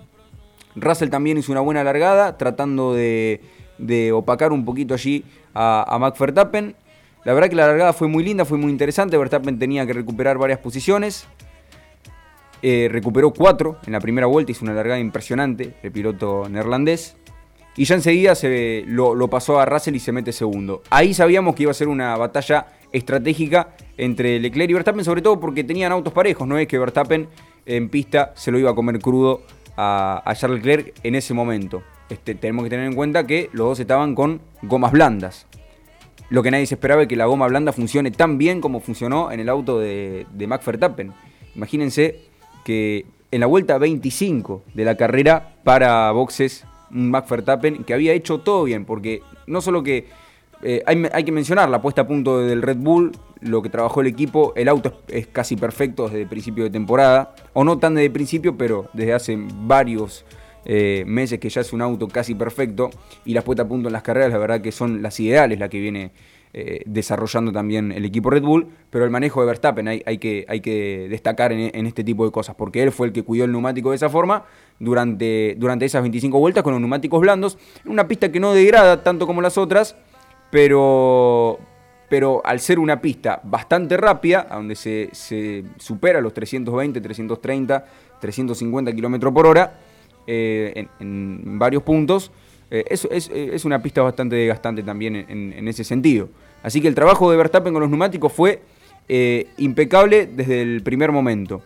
Russell 0.77 1.09
también 1.09 1.39
hizo 1.39 1.53
una 1.53 1.63
buena 1.63 1.83
largada, 1.85 2.37
tratando 2.37 2.93
de, 2.93 3.41
opacar 4.13 4.53
un 4.53 4.67
poquito 4.67 4.93
allí 4.93 5.25
a, 5.55 5.87
a 5.89 5.99
Max 5.99 6.19
Verstappen. 6.19 6.77
La 7.25 7.33
verdad 7.33 7.49
que 7.49 7.57
la 7.57 7.67
largada 7.67 7.95
fue 7.95 8.09
muy 8.09 8.25
linda, 8.25 8.45
fue 8.45 8.59
muy 8.59 8.71
interesante. 8.71 9.17
Verstappen 9.17 9.59
tenía 9.59 9.87
que 9.87 9.95
recuperar 9.95 10.37
varias 10.37 10.59
posiciones. 10.59 11.27
Eh, 12.65 12.89
recuperó 12.91 13.33
cuatro 13.33 13.79
en 13.87 13.93
la 13.93 14.01
primera 14.01 14.29
vuelta, 14.29 14.53
hizo 14.53 14.65
una 14.65 14.73
largada 14.73 15.01
impresionante 15.01 15.75
el 15.83 15.91
piloto 15.91 16.49
neerlandés. 16.49 17.17
Y 17.77 17.85
ya 17.87 17.97
enseguida 17.97 18.35
se 18.35 18.85
lo, 18.87 19.29
pasó 19.29 19.59
a 19.59 19.65
Russell 19.65 19.97
y 19.97 19.99
se 19.99 20.13
mete 20.13 20.33
segundo. 20.33 20.83
Ahí 20.91 21.15
sabíamos 21.15 21.57
que 21.57 21.65
iba 21.65 21.73
a 21.73 21.75
ser 21.75 21.89
una 21.89 22.17
batalla 22.17 22.67
estratégica 22.93 23.71
entre 23.97 24.39
Leclerc 24.39 24.71
y 24.71 24.75
Verstappen, 24.75 25.05
sobre 25.05 25.23
todo 25.23 25.41
porque 25.41 25.65
tenían 25.65 25.91
autos 25.91 26.13
parejos. 26.13 26.47
No 26.47 26.59
es 26.59 26.69
que 26.69 26.79
Verstappen 26.79 27.29
en 27.65 27.89
pista 27.89 28.33
se 28.37 28.51
lo 28.53 28.59
iba 28.59 28.71
a 28.71 28.75
comer 28.75 29.01
crudo 29.01 29.43
a, 29.77 30.23
Charles 30.37 30.63
Leclerc 30.63 30.95
en 31.03 31.15
ese 31.15 31.33
momento. 31.35 31.83
Este, 32.11 32.35
tenemos 32.35 32.65
que 32.65 32.71
tener 32.71 32.87
en 32.87 32.95
cuenta 32.95 33.27
que 33.27 33.49
los 33.53 33.69
dos 33.69 33.81
estaban 33.81 34.15
con 34.15 34.43
gomas 34.61 34.93
blandas. 34.93 35.47
Lo 36.29 36.43
que 36.43 36.51
nadie 36.51 36.67
se 36.67 36.75
esperaba 36.75 37.03
es 37.03 37.09
que 37.09 37.17
la 37.17 37.27
goma 37.27 37.47
blanda 37.47 37.73
funcione 37.73 38.11
tan 38.11 38.37
bien 38.37 38.61
como 38.61 38.81
funcionó 38.81 39.33
en 39.33 39.41
el 39.41 39.49
auto 39.49 39.81
de, 39.81 40.27
de 40.31 40.47
Max 40.47 40.65
Verstappen. 40.67 41.13
Imagínense 41.55 42.32
que 42.65 43.07
en 43.31 43.41
la 43.41 43.47
vuelta 43.47 43.79
25 43.79 44.63
de 44.75 44.85
la 44.85 44.97
carrera 44.97 45.55
para 45.65 46.11
boxes, 46.13 46.65
Max 46.91 47.29
Verstappen 47.29 47.85
que 47.85 47.95
había 47.95 48.13
hecho 48.13 48.39
todo 48.39 48.65
bien, 48.65 48.85
porque 48.85 49.23
no 49.47 49.61
solo 49.61 49.83
que 49.83 50.07
eh, 50.63 50.83
hay, 50.87 51.25
que 51.25 51.33
mencionar 51.33 51.69
la 51.69 51.83
puesta 51.83 52.03
a 52.03 52.07
punto 52.07 52.39
del 52.39 52.63
Red 52.63 52.77
Bull, 52.77 53.13
lo 53.41 53.63
que 53.63 53.69
trabajó 53.69 54.01
el 54.01 54.07
equipo, 54.07 54.53
el 54.55 54.69
auto 54.69 55.03
es, 55.09 55.27
casi 55.27 55.57
perfecto 55.57 56.05
desde 56.05 56.23
el 56.23 56.29
principio 56.29 56.63
de 56.63 56.71
temporada, 56.71 57.35
o 57.53 57.65
no 57.65 57.79
tan 57.79 57.95
desde 57.95 58.07
el 58.07 58.13
principio, 58.13 58.57
pero 58.57 58.89
desde 58.93 59.13
hace 59.13 59.37
varios 59.39 60.25
eh, 60.65 61.03
meses 61.07 61.41
que 61.41 61.49
ya 61.49 61.63
es 61.63 61.73
un 61.73 61.83
auto 61.83 62.07
casi 62.07 62.37
perfecto, 62.37 62.91
y 63.25 63.35
las 63.35 63.43
puestas 63.43 63.67
a 63.67 63.69
punto 63.69 63.89
en 63.89 63.93
las 63.93 64.03
carreras, 64.03 64.31
la 64.31 64.39
verdad 64.39 64.61
que 64.61 64.71
son 64.71 65.03
las 65.03 65.19
ideales, 65.19 65.59
la 65.59 65.69
que 65.69 65.81
viene 65.81 66.13
eh, 66.55 66.83
desarrollando 66.85 67.51
también 67.51 67.93
el 67.93 68.05
equipo 68.05 68.29
Red 68.29 68.43
Bull, 68.43 68.69
pero 68.91 69.07
el 69.07 69.11
manejo 69.11 69.41
de 69.41 69.47
Verstappen 69.47 69.89
hay, 69.89 70.19
que, 70.19 71.07
destacar 71.09 71.51
en, 71.51 71.87
este 71.87 72.05
tipo 72.05 72.27
de 72.27 72.31
cosas, 72.31 72.55
porque 72.55 72.83
él 72.83 72.93
fue 72.93 73.07
el 73.07 73.15
que 73.15 73.23
cuidó 73.23 73.47
el 73.47 73.53
neumático 73.53 73.89
de 73.89 73.97
esa 73.97 74.11
forma 74.11 74.45
durante, 74.79 75.57
esas 75.81 76.03
25 76.03 76.39
vueltas 76.39 76.63
con 76.63 76.73
los 76.73 76.81
neumáticos 76.81 77.23
blandos, 77.23 77.57
una 77.87 78.07
pista 78.07 78.31
que 78.31 78.39
no 78.39 78.53
degrada 78.53 79.03
tanto 79.03 79.27
como 79.27 79.41
las 79.41 79.57
otras, 79.57 79.97
pero, 80.51 81.59
pero 82.11 82.43
al 82.45 82.61
ser 82.61 82.79
una 82.79 83.01
pista 83.01 83.41
bastante 83.45 83.97
rápida, 83.97 84.47
donde 84.51 84.75
se, 84.75 85.09
se 85.13 85.65
supera 85.79 86.21
los 86.21 86.35
320, 86.35 87.01
330, 87.01 87.87
350 88.21 88.93
km 88.93 89.33
por 89.33 89.47
hora 89.47 89.81
eh, 90.27 90.87
en 91.01 91.59
varios 91.59 91.83
puntos, 91.83 92.31
eh, 92.75 92.87
es, 92.89 93.65
una 93.67 93.83
pista 93.83 94.01
bastante 94.01 94.35
desgastante 94.35 94.83
también 94.83 95.15
en, 95.15 95.69
ese 95.69 95.85
sentido. 95.85 96.31
Así 96.63 96.81
que 96.81 96.89
el 96.89 96.95
trabajo 96.95 97.31
de 97.31 97.37
Verstappen 97.37 97.71
con 97.71 97.83
los 97.83 97.91
neumáticos 97.91 98.33
fue 98.33 98.63
eh, 99.11 99.49
impecable 99.59 100.27
desde 100.27 100.63
el 100.63 100.83
primer 100.83 101.13
momento. 101.13 101.63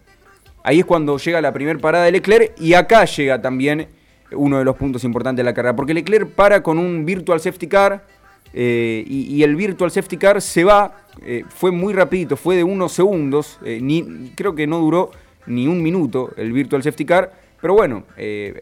Ahí 0.65 0.81
es 0.81 0.85
cuando 0.85 1.17
llega 1.17 1.41
la 1.41 1.53
primera 1.53 1.79
parada 1.79 2.07
de 2.07 2.11
Leclerc 2.11 2.61
y 2.61 2.75
acá 2.75 3.05
llega 3.05 3.41
también 3.41 3.87
uno 4.33 4.59
de 4.59 4.65
los 4.65 4.75
puntos 4.75 5.05
importantes 5.05 5.45
de 5.45 5.45
la 5.45 5.55
carrera, 5.55 5.77
porque 5.77 5.95
Leclerc 5.95 6.29
para 6.31 6.61
con 6.61 6.77
un 6.77 7.07
virtual 7.07 7.39
safety 7.39 7.69
car 7.69 8.05
eh, 8.53 9.05
y, 9.07 9.45
el 9.45 9.55
virtual 9.55 9.93
safety 9.93 10.17
car 10.17 10.43
se 10.43 10.65
va, 10.65 11.05
eh, 11.23 11.45
fue 11.49 11.71
muy 11.71 11.93
rapidito, 11.95 12.37
fue 12.37 12.57
de 12.57 12.65
unos 12.65 12.91
segundos, 12.91 13.61
ni, 13.63 14.33
creo 14.35 14.57
que 14.57 14.67
no 14.67 14.81
duró 14.81 15.13
ni 15.47 15.69
un 15.69 15.81
minuto 15.85 16.33
el 16.37 16.51
virtual 16.51 16.83
safety 16.83 17.05
car, 17.05 17.46
pero 17.67 17.75
bueno, 17.75 18.05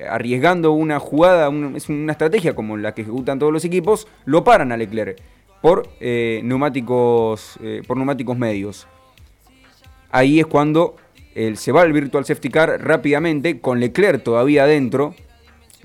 arriesgando 0.08 0.72
una 0.72 0.98
jugada, 0.98 1.52
es 1.76 1.90
una 1.90 2.12
estrategia 2.12 2.54
como 2.54 2.78
la 2.78 2.94
que 2.94 3.02
ejecutan 3.02 3.38
todos 3.38 3.52
los 3.52 3.62
equipos, 3.66 4.08
lo 4.24 4.44
paran 4.44 4.72
a 4.72 4.78
Leclerc 4.78 5.20
por, 5.60 5.86
neumáticos, 6.00 7.58
por 7.86 7.98
neumáticos 7.98 8.38
medios. 8.38 8.88
Ahí 10.10 10.40
es 10.40 10.46
cuando 10.46 10.96
se 11.54 11.70
va 11.70 11.82
el 11.82 11.92
virtual 11.92 12.24
safety 12.24 12.48
car 12.48 12.82
rápidamente, 12.82 13.60
con 13.60 13.78
Leclerc 13.78 14.22
todavía 14.22 14.64
adentro 14.64 15.14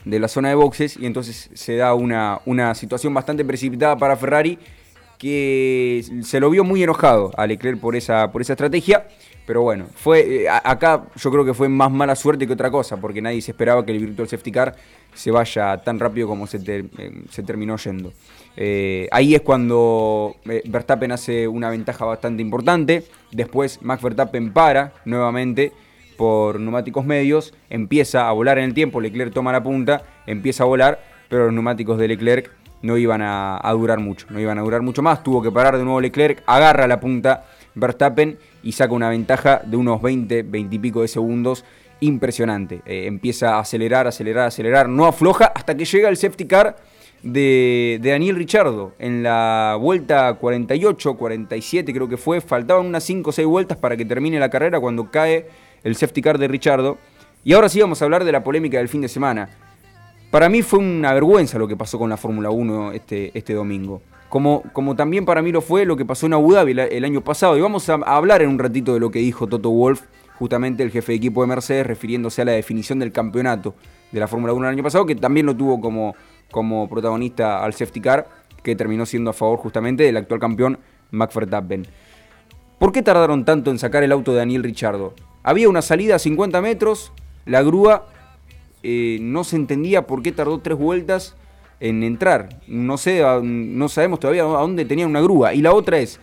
de 0.06 0.18
la 0.18 0.30
zona 0.30 0.48
de 0.48 0.56
boxes, 0.56 0.96
y 0.96 1.06
entonces 1.06 1.50
se 1.54 1.76
da 1.76 1.96
una, 1.96 2.40
una 2.46 2.74
situación 2.74 3.14
bastante 3.14 3.44
precipitada 3.44 3.98
para 3.98 4.16
Ferrari, 4.16 4.60
que 5.18 6.06
se 6.22 6.40
lo 6.40 6.50
vio 6.50 6.64
muy 6.64 6.82
enojado 6.82 7.34
a 7.36 7.46
Leclerc 7.46 7.82
por 7.82 7.98
esa, 7.98 8.32
por 8.32 8.42
esa 8.42 8.54
estrategia. 8.54 9.10
Pero 9.50 9.64
bueno, 9.64 9.88
fue, 9.96 10.44
eh, 10.44 10.48
acá 10.48 11.06
yo 11.16 11.32
creo 11.32 11.44
que 11.44 11.56
fue 11.56 11.68
más 11.68 11.90
mala 11.90 12.16
suerte 12.16 12.46
que 12.46 12.54
otra 12.54 12.70
cosa, 12.70 12.98
porque 12.98 13.20
nadie 13.20 13.42
se 13.42 13.50
esperaba 13.50 13.84
que 13.84 13.92
el 13.92 13.98
Virtual 13.98 14.28
Safety 14.28 14.52
Car 14.52 14.76
se 15.16 15.32
vaya 15.32 15.76
tan 15.80 15.98
rápido 15.98 16.28
como 16.28 16.46
se, 16.46 16.60
eh, 16.68 17.24
terminó 17.44 17.76
yendo. 17.78 18.14
Eh, 18.56 19.08
ahí 19.12 19.34
es 19.34 19.42
cuando 19.42 20.36
Verstappen 20.46 21.12
hace 21.14 21.48
una 21.48 21.72
ventaja 21.72 22.06
bastante 22.06 22.44
importante. 22.44 23.06
Después 23.32 23.82
Max 23.82 24.04
Verstappen 24.04 24.54
para 24.54 24.94
nuevamente 25.06 25.72
por 26.16 26.60
neumáticos 26.60 27.04
medios, 27.04 27.56
empieza 27.72 28.30
a 28.30 28.32
volar 28.34 28.60
en 28.60 28.66
el 28.66 28.76
tiempo, 28.76 29.02
Leclerc 29.02 29.34
toma 29.34 29.52
la 29.52 29.64
punta, 29.64 30.04
empieza 30.28 30.62
a 30.62 30.68
volar, 30.68 31.00
pero 31.28 31.46
los 31.46 31.54
neumáticos 31.54 31.98
de 31.98 32.08
Leclerc 32.08 32.52
no 32.84 32.98
iban 32.98 33.24
a 33.24 33.72
durar 33.72 33.98
mucho, 33.98 34.28
no 34.30 34.40
iban 34.40 34.60
a 34.60 34.62
durar 34.62 34.84
mucho 34.84 35.02
más. 35.02 35.24
Tuvo 35.24 35.42
que 35.42 35.52
parar 35.52 35.76
de 35.76 35.84
nuevo 35.84 36.00
Leclerc, 36.00 36.44
agarra 36.46 36.86
la 36.86 37.00
punta 37.00 37.46
Verstappen 37.80 38.38
y 38.64 38.72
saca 38.74 38.94
una 38.94 39.10
ventaja 39.10 39.62
de 39.66 39.78
unos 39.78 40.02
20, 40.02 40.44
20 40.44 40.76
y 40.76 40.80
pico 40.80 41.02
de 41.02 41.08
segundos 41.08 41.66
impresionante. 42.00 42.82
Eh, 42.86 43.06
empieza 43.08 43.56
a 43.56 43.60
acelerar, 43.60 44.08
acelerar, 44.08 44.48
acelerar, 44.48 44.90
no 44.90 45.06
afloja 45.06 45.46
hasta 45.46 45.76
que 45.76 45.86
llega 45.86 46.10
el 46.10 46.18
safety 46.18 46.46
car 46.46 46.78
de, 47.24 48.00
Daniel 48.02 48.36
Richardo. 48.36 48.94
En 49.00 49.24
la 49.24 49.78
vuelta 49.80 50.34
48, 50.34 51.16
47 51.16 51.94
creo 51.94 52.08
que 52.08 52.18
fue, 52.18 52.42
faltaban 52.42 52.86
unas 52.86 53.04
5 53.04 53.30
o 53.30 53.34
6 53.34 53.48
vueltas 53.48 53.78
para 53.78 53.98
que 53.98 54.06
termine 54.06 54.40
la 54.40 54.50
carrera 54.50 54.80
cuando 54.80 55.12
cae 55.12 55.48
el 55.84 55.96
safety 55.96 56.22
car 56.22 56.38
de 56.38 56.48
Richardo. 56.48 56.98
Y 57.44 57.54
ahora 57.54 57.70
sí 57.70 57.80
vamos 57.80 58.02
a 58.02 58.06
hablar 58.06 58.24
de 58.24 58.32
la 58.32 58.44
polémica 58.44 58.78
del 58.78 58.90
fin 58.90 59.02
de 59.02 59.08
semana. 59.08 59.50
Para 60.32 60.50
mí 60.50 60.62
fue 60.62 60.80
una 60.80 61.14
vergüenza 61.14 61.58
lo 61.58 61.68
que 61.68 61.76
pasó 61.76 61.98
con 61.98 62.10
la 62.10 62.18
Fórmula 62.18 62.50
1 62.50 62.92
este, 62.92 63.32
este 63.34 63.54
domingo 63.54 64.02
como, 64.30 64.64
como 64.74 64.96
también 64.96 65.26
para 65.26 65.42
mí 65.42 65.52
lo 65.52 65.62
fue 65.62 65.86
lo 65.86 65.98
que 65.98 66.06
pasó 66.06 66.28
en 66.28 66.34
Abu 66.34 66.54
Dhabi 66.54 66.72
el, 66.72 67.06
año 67.06 67.22
pasado. 67.22 67.58
Y 67.58 67.62
vamos 67.62 67.90
a, 67.90 67.96
hablar 67.96 68.42
en 68.42 68.50
un 68.50 68.60
ratito 68.60 68.94
de 68.94 69.00
lo 69.00 69.10
que 69.12 69.20
dijo 69.20 69.48
Toto 69.48 69.72
Wolf, 69.72 70.04
justamente 70.36 70.84
el 70.84 70.92
jefe 70.92 71.14
de 71.14 71.18
equipo 71.18 71.42
de 71.42 71.48
Mercedes, 71.48 71.86
refiriéndose 71.86 72.44
a 72.44 72.46
la 72.46 72.52
definición 72.52 73.00
del 73.00 73.12
campeonato 73.12 73.74
de 74.12 74.20
la 74.20 74.28
Fórmula 74.28 74.54
1 74.54 74.68
el 74.68 74.74
año 74.74 74.84
pasado, 74.84 75.06
que 75.06 75.16
también 75.16 75.46
lo 75.46 75.56
tuvo 75.56 75.82
como, 75.82 76.16
como 76.52 76.88
protagonista 76.88 77.64
al 77.64 77.74
safety 77.74 78.02
car, 78.02 78.30
que 78.64 78.76
terminó 78.76 79.06
siendo 79.06 79.32
a 79.32 79.34
favor 79.34 79.58
justamente 79.58 80.04
del 80.04 80.18
actual 80.18 80.40
campeón 80.40 80.80
Max 81.12 81.34
Verstappen. 81.34 81.88
¿Por 82.78 82.92
qué 82.92 83.02
tardaron 83.02 83.46
tanto 83.46 83.72
en 83.72 83.80
sacar 83.80 84.04
el 84.04 84.12
auto 84.12 84.32
de 84.32 84.38
Daniel 84.38 84.64
Richardo? 84.64 85.14
Había 85.44 85.70
una 85.70 85.82
salida 85.82 86.16
a 86.16 86.20
50 86.20 86.62
metros, 86.62 87.12
la 87.46 87.62
grúa 87.64 88.08
eh, 88.84 89.18
no 89.22 89.44
se 89.44 89.56
entendía 89.56 90.06
por 90.06 90.22
qué 90.22 90.32
tardó 90.32 90.60
tres 90.60 90.78
vueltas 90.78 91.36
en 91.80 92.04
entrar. 92.04 92.62
No 92.68 92.98
sé, 92.98 93.24
no 93.44 93.90
sabemos 93.90 94.20
todavía 94.20 94.44
a 94.44 94.46
dónde 94.46 94.86
tenían 94.86 95.10
una 95.10 95.22
grúa. 95.22 95.54
Y 95.54 95.62
la 95.62 95.74
otra 95.74 96.00
es, 96.00 96.20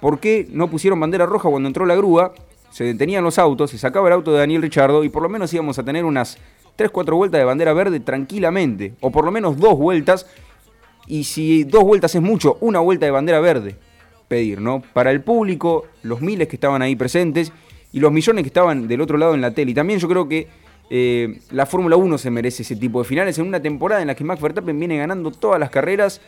¿por 0.00 0.20
qué 0.20 0.46
no 0.50 0.68
pusieron 0.68 1.00
bandera 1.00 1.26
roja 1.26 1.48
cuando 1.48 1.68
entró 1.68 1.86
la 1.86 1.96
grúa? 1.96 2.34
Se 2.70 2.84
detenían 2.84 3.24
los 3.24 3.38
autos, 3.38 3.70
se 3.70 3.78
sacaba 3.78 4.08
el 4.08 4.14
auto 4.14 4.32
de 4.32 4.38
Daniel 4.38 4.62
Richardo 4.62 5.04
y 5.04 5.08
por 5.08 5.22
lo 5.22 5.28
menos 5.28 5.52
íbamos 5.54 5.78
a 5.78 5.84
tener 5.84 6.04
unas 6.04 6.38
3-4 6.76 7.16
vueltas 7.16 7.38
de 7.38 7.44
bandera 7.44 7.72
verde 7.72 8.00
tranquilamente. 8.00 8.94
O 9.00 9.10
por 9.10 9.24
lo 9.24 9.30
menos 9.30 9.58
dos 9.58 9.78
vueltas. 9.78 10.26
Y 11.06 11.24
si 11.24 11.64
dos 11.64 11.84
vueltas 11.84 12.14
es 12.14 12.22
mucho, 12.22 12.58
una 12.60 12.80
vuelta 12.80 13.06
de 13.06 13.12
bandera 13.12 13.40
verde. 13.40 13.76
Pedir, 14.28 14.60
¿no? 14.60 14.82
Para 14.92 15.10
el 15.10 15.22
público, 15.22 15.86
los 16.02 16.20
miles 16.20 16.48
que 16.48 16.56
estaban 16.56 16.82
ahí 16.82 16.94
presentes 16.96 17.50
y 17.92 18.00
los 18.00 18.12
millones 18.12 18.42
que 18.42 18.48
estaban 18.48 18.86
del 18.86 19.00
otro 19.00 19.16
lado 19.16 19.34
en 19.34 19.40
la 19.40 19.54
tele. 19.54 19.70
Y 19.70 19.74
también 19.74 19.98
yo 19.98 20.08
creo 20.08 20.28
que 20.28 20.48
eh, 20.90 21.40
la 21.50 21.66
Fórmula 21.66 21.96
1 21.96 22.18
se 22.18 22.30
merece 22.30 22.62
ese 22.62 22.76
tipo 22.76 23.00
de 23.00 23.08
finales 23.08 23.38
en 23.38 23.46
una 23.46 23.60
temporada 23.60 24.00
en 24.00 24.06
la 24.06 24.14
que 24.14 24.24
Max 24.24 24.40
Verstappen 24.40 24.78
viene 24.78 24.96
ganando 24.96 25.30
todas 25.30 25.60
las 25.60 25.70
carreras 25.70 26.20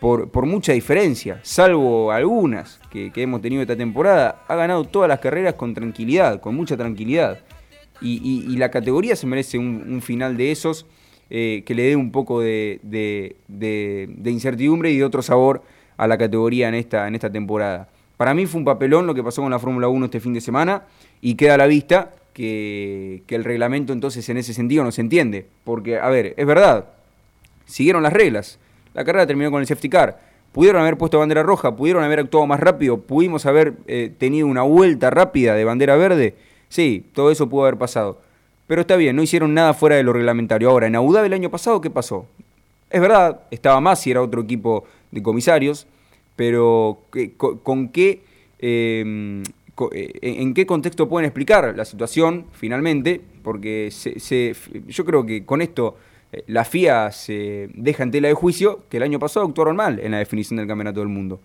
por, 0.00 0.46
mucha 0.46 0.72
diferencia, 0.72 1.40
salvo 1.42 2.12
algunas 2.12 2.80
que, 2.90 3.10
hemos 3.16 3.40
tenido 3.42 3.62
esta 3.62 3.76
temporada. 3.76 4.44
Ha 4.48 4.54
ganado 4.54 4.84
todas 4.84 5.08
las 5.08 5.18
carreras 5.20 5.54
con 5.54 5.74
tranquilidad, 5.74 6.40
con 6.40 6.54
mucha 6.54 6.76
tranquilidad. 6.76 7.40
Y, 8.00 8.56
la 8.56 8.70
categoría 8.70 9.14
se 9.14 9.26
merece 9.26 9.58
un, 9.58 10.00
final 10.02 10.36
de 10.36 10.50
esos 10.50 10.86
eh, 11.30 11.62
que 11.64 11.74
le 11.74 11.84
dé 11.84 11.96
un 11.96 12.10
poco 12.10 12.40
de, 12.40 12.80
incertidumbre 14.24 14.90
y 14.90 14.98
de 14.98 15.04
otro 15.04 15.22
sabor 15.22 15.62
a 15.96 16.06
la 16.06 16.18
categoría 16.18 16.68
en 16.68 16.74
esta, 16.74 17.06
en 17.06 17.14
esta 17.14 17.30
temporada. 17.30 17.88
Para 18.16 18.34
mí 18.34 18.46
fue 18.46 18.58
un 18.58 18.64
papelón 18.64 19.06
lo 19.06 19.14
que 19.14 19.22
pasó 19.22 19.42
con 19.42 19.50
la 19.50 19.58
Fórmula 19.58 19.88
1 19.88 20.04
este 20.06 20.20
fin 20.20 20.34
de 20.34 20.40
semana 20.40 20.84
y 21.20 21.34
queda 21.34 21.54
a 21.54 21.58
la 21.58 21.66
vista 21.66 22.12
que, 22.32 23.22
el 23.28 23.44
reglamento 23.44 23.92
entonces 23.92 24.28
en 24.28 24.36
ese 24.36 24.54
sentido 24.54 24.84
no 24.84 24.92
se 24.92 25.00
entiende. 25.00 25.46
Porque, 25.64 25.98
a 25.98 26.08
ver, 26.08 26.34
es 26.36 26.46
verdad, 26.46 26.86
siguieron 27.66 28.02
las 28.02 28.12
reglas. 28.12 28.58
La 28.94 29.04
carrera 29.04 29.26
terminó 29.26 29.50
con 29.50 29.60
el 29.60 29.66
safety 29.66 29.88
car. 29.88 30.20
Pudieron 30.52 30.82
haber 30.82 30.98
puesto 30.98 31.18
bandera 31.18 31.42
roja, 31.42 31.74
pudieron 31.74 32.04
haber 32.04 32.20
actuado 32.20 32.46
más 32.46 32.60
rápido, 32.60 32.98
pudimos 32.98 33.46
haber 33.46 33.74
eh, 33.86 34.12
tenido 34.18 34.46
una 34.46 34.62
vuelta 34.62 35.08
rápida 35.08 35.54
de 35.54 35.64
bandera 35.64 35.96
verde. 35.96 36.34
Sí, 36.68 37.06
todo 37.14 37.30
eso 37.30 37.48
pudo 37.48 37.62
haber 37.62 37.78
pasado. 37.78 38.20
Pero 38.66 38.82
está 38.82 38.96
bien, 38.96 39.16
no 39.16 39.22
hicieron 39.22 39.54
nada 39.54 39.72
fuera 39.72 39.96
de 39.96 40.02
lo 40.02 40.12
reglamentario. 40.12 40.68
Ahora, 40.68 40.86
en 40.86 40.96
Abu 40.96 41.16
el 41.16 41.32
año 41.32 41.50
pasado, 41.50 41.80
¿qué 41.80 41.90
pasó? 41.90 42.26
Es 42.90 43.00
verdad, 43.00 43.40
estaba 43.50 43.80
más 43.80 44.06
y 44.06 44.10
era 44.10 44.20
otro 44.20 44.42
equipo 44.42 44.84
de 45.10 45.22
comisarios, 45.22 45.86
pero 46.36 46.98
¿con, 47.62 47.88
qué 47.88 48.22
eh, 48.58 49.42
en 49.90 50.54
qué 50.54 50.66
contexto 50.66 51.08
pueden 51.08 51.26
explicar 51.26 51.74
la 51.76 51.84
situación 51.84 52.46
finalmente, 52.52 53.20
porque 53.42 53.90
yo 54.88 55.04
creo 55.04 55.26
que 55.26 55.44
con 55.44 55.62
esto 55.62 55.96
eh, 56.32 56.44
la 56.46 56.64
FIA 56.64 57.10
se 57.12 57.68
deja 57.74 58.02
en 58.02 58.10
tela 58.10 58.28
de 58.28 58.34
juicio 58.34 58.80
que 58.88 58.96
el 58.96 59.02
año 59.02 59.18
pasado 59.18 59.46
actuaron 59.46 59.76
mal 59.76 60.00
en 60.00 60.12
la 60.12 60.18
definición 60.18 60.56
del 60.56 60.66
Campeonato 60.66 61.00
del 61.00 61.08
Mundo. 61.08 61.40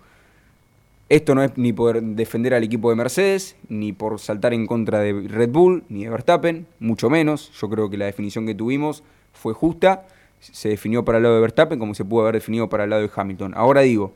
Esto 1.09 1.35
no 1.35 1.43
es 1.43 1.57
ni 1.57 1.71
por 1.71 2.01
defender 2.01 2.53
al 2.53 2.63
equipo 2.63 2.89
de 2.89 2.97
Mercedes, 2.97 3.55
ni 3.69 3.93
por 3.93 4.19
saltar 4.19 4.53
en 4.53 4.67
contra 4.67 4.99
de 4.99 5.13
Red 5.13 5.51
Bull, 5.51 5.83
ni 5.87 6.03
de 6.03 6.09
Verstappen, 6.09 6.67
mucho 6.79 7.09
menos. 7.09 7.51
Yo 7.59 7.69
creo 7.69 7.89
que 7.89 7.97
la 7.97 8.05
definición 8.05 8.45
que 8.45 8.55
tuvimos 8.55 9.03
fue 9.31 9.53
justa, 9.53 10.05
se 10.39 10.69
definió 10.69 11.05
para 11.05 11.17
el 11.17 11.23
lado 11.23 11.35
de 11.35 11.41
Verstappen 11.41 11.79
como 11.79 11.93
se 11.95 12.03
pudo 12.03 12.23
haber 12.23 12.35
definido 12.35 12.67
para 12.67 12.83
el 12.83 12.89
lado 12.89 13.01
de 13.01 13.09
Hamilton. 13.13 13.53
Ahora 13.55 13.81
digo, 13.81 14.13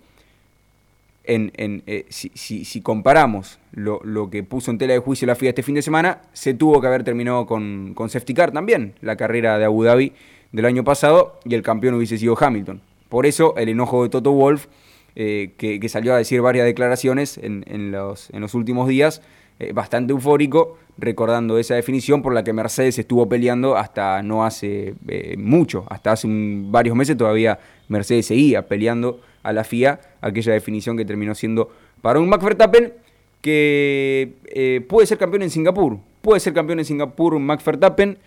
en, 1.23 1.83
eh, 1.85 2.05
si, 2.09 2.81
comparamos 2.81 3.59
lo, 3.71 4.29
que 4.29 4.43
puso 4.43 4.71
en 4.71 4.77
tela 4.77 4.93
de 4.93 4.99
juicio 4.99 5.27
la 5.27 5.35
FIA 5.35 5.49
este 5.49 5.63
fin 5.63 5.75
de 5.75 5.81
semana, 5.81 6.21
se 6.33 6.53
tuvo 6.53 6.81
que 6.81 6.87
haber 6.87 7.03
terminado 7.03 7.45
con, 7.45 7.93
con 7.93 8.09
safety 8.09 8.33
car 8.33 8.51
también, 8.51 8.93
la 9.01 9.15
carrera 9.15 9.57
de 9.57 9.65
Abu 9.65 9.83
Dhabi 9.83 10.13
del 10.51 10.65
año 10.65 10.83
pasado, 10.83 11.39
y 11.45 11.55
el 11.55 11.61
campeón 11.61 11.95
hubiese 11.95 12.17
sido 12.17 12.35
Hamilton. 12.39 12.81
Por 13.09 13.25
eso 13.25 13.55
el 13.57 13.69
enojo 13.69 14.03
de 14.03 14.09
Toto 14.09 14.31
Wolf, 14.31 14.67
eh, 15.15 15.53
que, 15.57 15.89
salió 15.89 16.13
a 16.13 16.17
decir 16.17 16.41
varias 16.41 16.65
declaraciones 16.65 17.37
en, 17.37 17.91
los, 17.91 18.29
en 18.31 18.41
los, 18.41 18.53
últimos 18.53 18.87
días, 18.87 19.21
eh, 19.59 19.73
bastante 19.73 20.13
eufórico, 20.13 20.77
recordando 20.97 21.57
esa 21.57 21.75
definición 21.75 22.21
por 22.21 22.33
la 22.33 22.43
que 22.43 22.53
Mercedes 22.53 22.97
estuvo 22.97 23.27
peleando 23.27 23.75
hasta 23.75 24.23
no 24.23 24.45
hace 24.45 24.95
mucho, 25.37 25.85
hasta 25.89 26.13
hace 26.13 26.27
varios 26.29 26.95
meses 26.95 27.17
todavía 27.17 27.59
Mercedes 27.87 28.27
seguía 28.27 28.67
peleando 28.67 29.19
a 29.43 29.53
la 29.53 29.63
FIA 29.63 29.99
aquella 30.21 30.53
definición 30.53 30.97
que 30.97 31.05
terminó 31.05 31.35
siendo 31.35 31.69
para 32.01 32.19
un 32.19 32.29
Max 32.29 32.43
Verstappen 32.43 32.93
que 33.41 34.33
eh, 34.45 34.85
puede 34.87 35.07
ser 35.07 35.17
campeón 35.17 35.43
en 35.43 35.49
Singapur. 35.49 35.97
Puede 36.21 36.39
ser 36.39 36.53
campeón 36.53 36.79
en 36.79 36.85
Singapur 36.85 37.37
Max 37.39 37.65
Verstappen. 37.65 38.17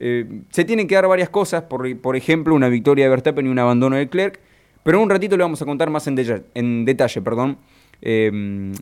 Eh, 0.00 0.40
se 0.50 0.64
tienen 0.64 0.88
que 0.88 0.94
dar 0.94 1.06
varias 1.06 1.28
cosas, 1.28 1.62
por, 1.64 1.96
por, 1.98 2.16
ejemplo, 2.16 2.54
una 2.54 2.68
victoria 2.68 3.04
de 3.04 3.10
Verstappen 3.10 3.46
y 3.46 3.50
un 3.50 3.58
abandono 3.58 3.96
de 3.96 4.08
Clerc. 4.08 4.40
Pero 4.82 4.98
en 4.98 5.04
un 5.04 5.10
ratito 5.10 5.36
le 5.36 5.44
vamos 5.44 5.62
a 5.62 5.64
contar 5.64 5.90
más 5.90 6.06
en, 6.06 6.16
detalle, 6.16 6.42
en 6.54 6.84
detalle 6.84 7.22
perdón, 7.22 7.58
em, 8.00 8.72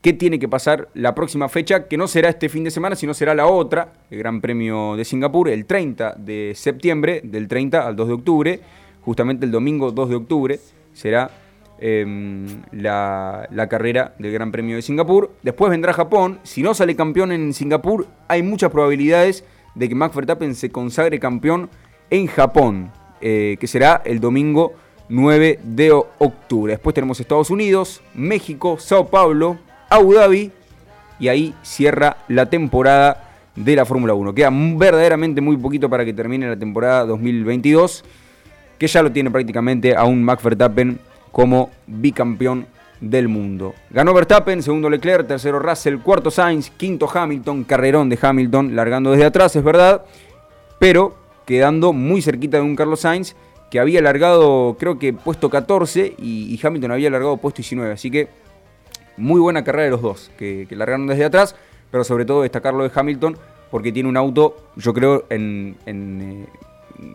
qué 0.00 0.14
tiene 0.14 0.38
que 0.38 0.48
pasar 0.48 0.88
la 0.94 1.14
próxima 1.14 1.50
fecha, 1.50 1.86
que 1.86 1.98
no 1.98 2.08
será 2.08 2.30
este 2.30 2.48
fin 2.48 2.64
de 2.64 2.70
semana, 2.70 2.96
sino 2.96 3.12
será 3.12 3.34
la 3.34 3.46
otra, 3.46 3.92
el 4.10 4.18
Gran 4.18 4.40
Premio 4.40 4.96
de 4.96 5.04
Singapur, 5.04 5.50
el 5.50 5.66
30 5.66 6.14
de 6.16 6.52
septiembre, 6.54 7.20
del 7.22 7.46
30 7.46 7.86
al 7.86 7.94
2 7.94 8.08
de 8.08 8.14
octubre, 8.14 8.60
justamente 9.02 9.44
el 9.44 9.52
domingo 9.52 9.90
2 9.90 10.08
de 10.08 10.14
octubre 10.14 10.60
será 10.94 11.30
em, 11.80 12.62
la, 12.72 13.48
carrera 13.68 14.14
del 14.18 14.32
Gran 14.32 14.52
Premio 14.52 14.76
de 14.76 14.82
Singapur. 14.82 15.32
Después 15.42 15.70
vendrá 15.70 15.92
Japón. 15.92 16.38
Si 16.42 16.62
no 16.62 16.74
sale 16.74 16.94
campeón 16.94 17.32
en 17.32 17.52
Singapur, 17.52 18.06
hay 18.28 18.42
muchas 18.42 18.70
probabilidades 18.70 19.44
de 19.74 19.88
que 19.88 19.94
Max 19.94 20.14
Verstappen 20.14 20.54
se 20.54 20.70
consagre 20.70 21.18
campeón 21.18 21.70
en 22.10 22.26
Japón, 22.26 22.92
eh, 23.20 23.56
que 23.58 23.66
será 23.66 24.02
el 24.04 24.20
domingo 24.20 24.74
9 25.08 25.58
de 25.62 25.92
octubre. 25.92 26.72
Después 26.72 26.94
tenemos 26.94 27.18
Estados 27.18 27.50
Unidos, 27.50 28.02
México, 28.14 28.78
Sao 28.78 29.08
Paulo, 29.08 29.58
Abu 29.88 30.14
Dhabi 30.14 30.52
y 31.18 31.28
ahí 31.28 31.54
cierra 31.62 32.18
la 32.28 32.46
temporada 32.46 33.30
de 33.56 33.76
la 33.76 33.84
Fórmula 33.84 34.14
1. 34.14 34.34
Queda 34.34 34.50
verdaderamente 34.52 35.40
muy 35.40 35.56
poquito 35.56 35.88
para 35.90 36.04
que 36.04 36.12
termine 36.12 36.48
la 36.48 36.56
temporada 36.56 37.04
2022, 37.06 38.04
que 38.78 38.86
ya 38.86 39.02
lo 39.02 39.12
tiene 39.12 39.30
prácticamente 39.30 39.94
a 39.94 40.04
un 40.04 40.22
Max 40.22 40.42
Verstappen 40.42 40.98
como 41.32 41.70
bicampeón 41.86 42.66
del 43.00 43.28
mundo. 43.28 43.74
Ganó 43.90 44.12
Verstappen, 44.12 44.62
segundo 44.62 44.90
Leclerc, 44.90 45.26
tercero 45.26 45.58
Russell, 45.58 45.98
cuarto 45.98 46.30
Sainz, 46.30 46.70
quinto 46.70 47.08
Hamilton, 47.12 47.64
carrerón 47.64 48.08
de 48.08 48.18
Hamilton, 48.20 48.76
largando 48.76 49.10
desde 49.10 49.24
atrás, 49.24 49.56
es 49.56 49.64
verdad, 49.64 50.04
pero 50.78 51.14
quedando 51.46 51.92
muy 51.92 52.22
cerquita 52.22 52.58
de 52.58 52.62
un 52.62 52.76
Carlos 52.76 53.00
Sainz 53.00 53.34
que 53.70 53.78
había 53.78 54.02
largado, 54.02 54.76
creo 54.78 54.98
que 54.98 55.12
puesto 55.12 55.48
14 55.48 56.14
y, 56.18 56.58
Hamilton 56.62 56.92
había 56.92 57.08
largado 57.08 57.36
puesto 57.36 57.58
19. 57.58 57.92
Así 57.92 58.10
que 58.10 58.28
muy 59.16 59.40
buena 59.40 59.62
carrera 59.64 59.84
de 59.84 59.90
los 59.90 60.02
dos, 60.02 60.30
que, 60.36 60.66
largaron 60.70 61.06
desde 61.06 61.24
atrás, 61.24 61.54
pero 61.90 62.04
sobre 62.04 62.24
todo 62.24 62.42
destacarlo 62.42 62.82
de 62.82 62.90
Hamilton 62.92 63.36
porque 63.70 63.92
tiene 63.92 64.08
un 64.08 64.16
auto, 64.16 64.56
yo 64.76 64.92
creo, 64.92 65.24
en, 65.30 65.76
eh, 65.86 66.46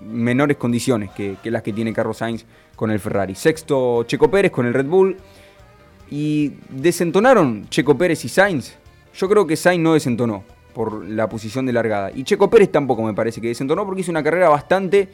menores 0.02 0.56
condiciones 0.58 1.12
que, 1.12 1.38
las 1.44 1.62
que 1.62 1.74
tiene 1.74 1.92
Carlos 1.94 2.18
Sainz 2.18 2.46
con 2.76 2.92
el 2.92 3.00
Ferrari. 3.00 3.36
Sexto, 3.36 4.04
Checo 4.04 4.30
Pérez 4.30 4.52
con 4.52 4.66
el 4.66 4.74
Red 4.74 4.86
Bull. 4.86 5.18
Y 6.10 6.54
desentonaron 6.70 7.68
Checo 7.70 7.98
Pérez 7.98 8.24
y 8.26 8.30
Sainz. 8.30 8.76
Yo 9.16 9.28
creo 9.30 9.48
que 9.48 9.56
Sainz 9.56 9.82
no 9.84 9.94
desentonó 9.94 10.44
por 10.74 11.06
la 11.06 11.28
posición 11.30 11.66
de 11.66 11.74
largada. 11.74 12.12
Y 12.14 12.24
Checo 12.24 12.50
Pérez 12.50 12.72
tampoco 12.72 13.04
me 13.04 13.14
parece 13.14 13.42
que 13.42 13.48
desentonó 13.48 13.86
porque 13.86 14.02
hizo 14.02 14.12
una 14.12 14.24
carrera 14.24 14.50
bastante 14.50 15.10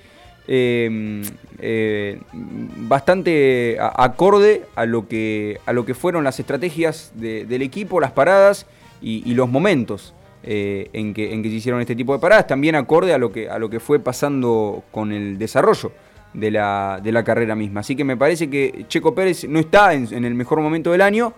Em, 0.48 1.22
eh, 1.60 2.20
bastante 2.34 3.78
acorde 3.80 4.64
a 4.76 4.86
lo, 4.86 5.08
que, 5.08 5.60
a 5.68 5.74
lo 5.74 5.86
que 5.86 5.94
fueron 5.94 6.24
las 6.24 6.40
estrategias 6.40 7.12
del 7.16 7.62
equipo, 7.62 8.00
las 8.00 8.12
paradas 8.12 8.66
y, 9.02 9.34
los 9.34 9.50
momentos 9.50 10.14
eh, 10.44 10.90
en, 10.94 11.14
que, 11.14 11.34
en 11.34 11.44
que 11.44 11.50
se 11.50 11.56
hicieron 11.56 11.80
este 11.80 11.96
tipo 11.96 12.14
de 12.14 12.20
paradas, 12.20 12.48
también 12.48 12.76
acorde 12.76 13.14
a 13.14 13.20
lo 13.20 13.32
que, 13.32 13.50
a 13.50 13.60
lo 13.60 13.70
que 13.70 13.80
fue 13.80 14.00
pasando 14.00 14.84
con 14.92 15.12
el 15.12 15.38
desarrollo 15.38 15.92
de 16.34 16.52
la, 16.52 17.00
de 17.04 17.12
la 17.12 17.24
carrera 17.24 17.56
misma. 17.56 17.82
Así 17.82 17.96
que 17.96 18.04
me 18.04 18.18
parece 18.18 18.50
que 18.50 18.86
Checo 18.88 19.14
Pérez 19.14 19.48
no 19.48 19.60
está 19.60 19.94
en, 19.94 20.08
en 20.12 20.26
el 20.26 20.34
mejor 20.36 20.62
momento 20.62 20.92
del 20.92 21.02
año, 21.02 21.34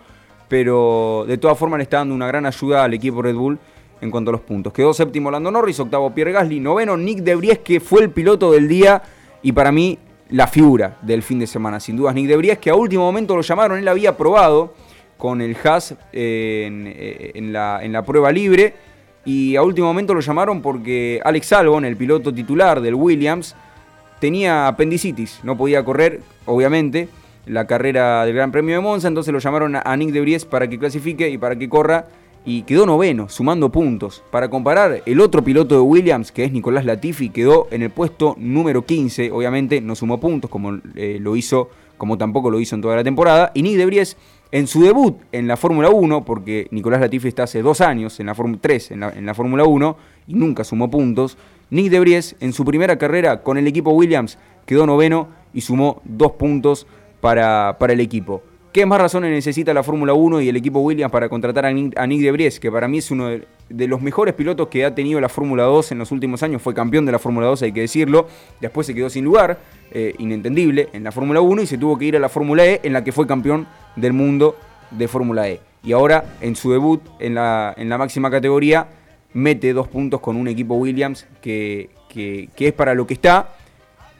pero 0.47 1.25
de 1.27 1.37
todas 1.37 1.57
formas 1.57 1.77
le 1.79 1.83
está 1.83 1.97
dando 1.97 2.13
una 2.13 2.27
gran 2.27 2.45
ayuda 2.45 2.83
al 2.83 2.93
equipo 2.93 3.21
Red 3.21 3.35
Bull 3.35 3.59
en 4.01 4.11
cuanto 4.11 4.29
a 4.29 4.33
los 4.33 4.41
puntos. 4.41 4.73
Quedó 4.73 4.93
séptimo 4.93 5.31
Lando 5.31 5.49
Norris, 5.49 5.79
octavo 5.79 6.13
Pierre 6.13 6.33
Gasly, 6.33 6.59
noveno 6.59 6.97
Nick 6.97 7.19
De 7.19 7.35
Vries, 7.35 7.59
que 7.59 7.79
fue 7.79 8.01
el 8.01 8.09
piloto 8.11 8.51
del 8.51 8.67
día 8.67 9.01
y 9.41 9.51
para 9.51 9.71
mí 9.71 9.97
la 10.29 10.47
figura 10.47 10.97
del 11.01 11.23
fin 11.23 11.39
de 11.39 11.47
semana. 11.47 11.79
Sin 11.79 11.95
dudas, 11.95 12.13
Nick 12.13 12.27
De 12.27 12.37
Vries, 12.37 12.57
que 12.57 12.69
a 12.69 12.75
último 12.75 13.03
momento 13.03 13.35
lo 13.35 13.41
llamaron, 13.41 13.77
él 13.77 13.87
había 13.87 14.17
probado 14.17 14.73
con 15.17 15.41
el 15.41 15.55
Haas 15.63 15.95
eh, 16.11 17.31
en, 17.33 17.53
la, 17.53 17.79
en 17.81 17.93
la 17.93 18.03
prueba 18.03 18.31
libre 18.31 18.73
y 19.25 19.55
a 19.55 19.63
último 19.63 19.87
momento 19.87 20.13
lo 20.13 20.19
llamaron 20.19 20.61
porque 20.61 21.21
Alex 21.23 21.53
Albon, 21.53 21.85
el 21.85 21.95
piloto 21.95 22.33
titular 22.33 22.81
del 22.81 22.95
Williams, 22.95 23.55
tenía 24.23 24.69
apendicitis, 24.69 25.41
no 25.43 25.57
podía 25.57 25.83
correr, 25.83 26.21
obviamente, 26.45 27.09
la 27.45 27.67
carrera 27.67 28.23
del 28.23 28.33
Gran 28.33 28.53
Premio 28.53 28.73
de 28.73 28.79
Monza, 28.79 29.09
entonces 29.09 29.33
lo 29.33 29.39
llamaron 29.39 29.75
a 29.75 29.97
Nick 29.97 30.11
de 30.11 30.21
Vries 30.21 30.45
para 30.45 30.69
que 30.69 30.79
clasifique 30.79 31.27
y 31.27 31.37
para 31.37 31.57
que 31.57 31.67
corra 31.67 32.05
y 32.45 32.61
quedó 32.61 32.85
noveno, 32.85 33.27
sumando 33.27 33.69
puntos. 33.69 34.23
Para 34.31 34.49
comparar, 34.49 35.03
el 35.05 35.19
otro 35.19 35.43
piloto 35.43 35.75
de 35.75 35.81
Williams, 35.81 36.31
que 36.31 36.45
es 36.45 36.53
Nicolás 36.53 36.85
Latifi, 36.85 37.31
quedó 37.31 37.67
en 37.69 37.81
el 37.81 37.89
puesto 37.89 38.35
número 38.39 38.85
15. 38.85 39.29
Obviamente 39.29 39.81
no 39.81 39.93
sumó 39.93 40.21
puntos 40.21 40.49
como 40.49 40.79
eh, 40.95 41.17
lo 41.19 41.35
hizo, 41.35 41.69
como 41.97 42.17
tampoco 42.17 42.49
lo 42.49 42.61
hizo 42.61 42.75
en 42.75 42.81
toda 42.81 42.95
la 42.95 43.03
temporada. 43.03 43.51
Y 43.53 43.61
Nick 43.61 43.75
de 43.75 43.85
en 44.53 44.67
su 44.67 44.83
debut 44.83 45.17
en 45.31 45.47
la 45.47 45.57
Fórmula 45.57 45.89
1, 45.89 46.23
porque 46.23 46.67
Nicolás 46.71 47.01
Latifi 47.01 47.27
está 47.27 47.43
hace 47.43 47.61
dos 47.61 47.81
años 47.81 48.19
en 48.19 48.27
la 48.27 48.35
Fórmula 48.35 48.59
3 48.61 48.91
en 48.91 49.25
la, 49.25 49.33
Fórmula 49.33 49.63
1 49.63 49.97
y 50.27 50.35
nunca 50.35 50.63
sumó 50.63 50.91
puntos. 50.91 51.37
Nick 51.73 51.89
de 51.89 52.23
en 52.39 52.53
su 52.53 52.63
primera 52.65 52.99
carrera 52.99 53.41
con 53.41 53.57
el 53.57 53.65
equipo 53.65 53.89
Williams 53.89 54.37
quedó 54.67 54.85
noveno 54.85 55.29
y 55.55 55.61
sumó 55.61 56.03
dos 56.05 56.33
puntos 56.33 56.85
para, 57.19 57.77
para 57.79 57.93
el 57.93 57.99
equipo. 57.99 58.43
¿Qué 58.71 58.85
más 58.85 59.01
razones 59.01 59.31
necesita 59.31 59.73
la 59.73 59.81
Fórmula 59.81 60.13
1 60.13 60.41
y 60.41 60.49
el 60.49 60.55
equipo 60.55 60.81
Williams 60.81 61.11
para 61.11 61.29
contratar 61.29 61.65
a 61.65 61.71
Nick, 61.71 61.95
de 61.95 62.31
Vries, 62.31 62.59
que 62.59 62.71
para 62.71 62.87
mí 62.87 62.99
es 62.99 63.09
uno 63.09 63.27
de, 63.29 63.87
los 63.87 64.01
mejores 64.01 64.35
pilotos 64.35 64.67
que 64.67 64.85
ha 64.85 64.93
tenido 64.93 65.19
la 65.19 65.29
Fórmula 65.29 65.63
2 65.63 65.93
en 65.93 65.97
los 65.97 66.11
últimos 66.11 66.43
años? 66.43 66.61
Fue 66.61 66.75
campeón 66.75 67.07
de 67.07 67.11
la 67.11 67.17
Fórmula 67.17 67.47
2, 67.47 67.63
hay 67.63 67.71
que 67.71 67.81
decirlo. 67.81 68.27
Después 68.61 68.85
se 68.85 68.93
quedó 68.93 69.09
sin 69.09 69.25
lugar, 69.25 69.57
eh, 69.91 70.13
inentendible, 70.19 70.89
en 70.93 71.03
la 71.03 71.11
Fórmula 71.11 71.41
1 71.41 71.63
y 71.63 71.65
se 71.65 71.79
tuvo 71.79 71.97
que 71.97 72.05
ir 72.05 72.15
a 72.17 72.19
la 72.19 72.29
Fórmula 72.29 72.65
E, 72.65 72.81
en 72.83 72.93
la 72.93 73.03
que 73.03 73.11
fue 73.11 73.25
campeón 73.25 73.65
del 73.95 74.13
mundo 74.13 74.55
de 74.91 75.07
Fórmula 75.07 75.49
E. 75.49 75.59
Y 75.83 75.91
ahora, 75.91 76.37
en 76.39 76.55
su 76.55 76.71
debut 76.71 77.01
en 77.19 77.33
la, 77.33 77.73
en 77.77 77.89
la 77.89 77.97
máxima 77.97 78.29
categoría, 78.29 78.87
mete 79.33 79.73
dos 79.73 79.87
puntos 79.87 80.19
con 80.19 80.35
un 80.35 80.47
equipo 80.47 80.75
Williams 80.75 81.27
que, 81.41 81.89
que 82.09 82.49
es 82.57 82.73
para 82.73 82.93
lo 82.93 83.07
que 83.07 83.13
está, 83.13 83.55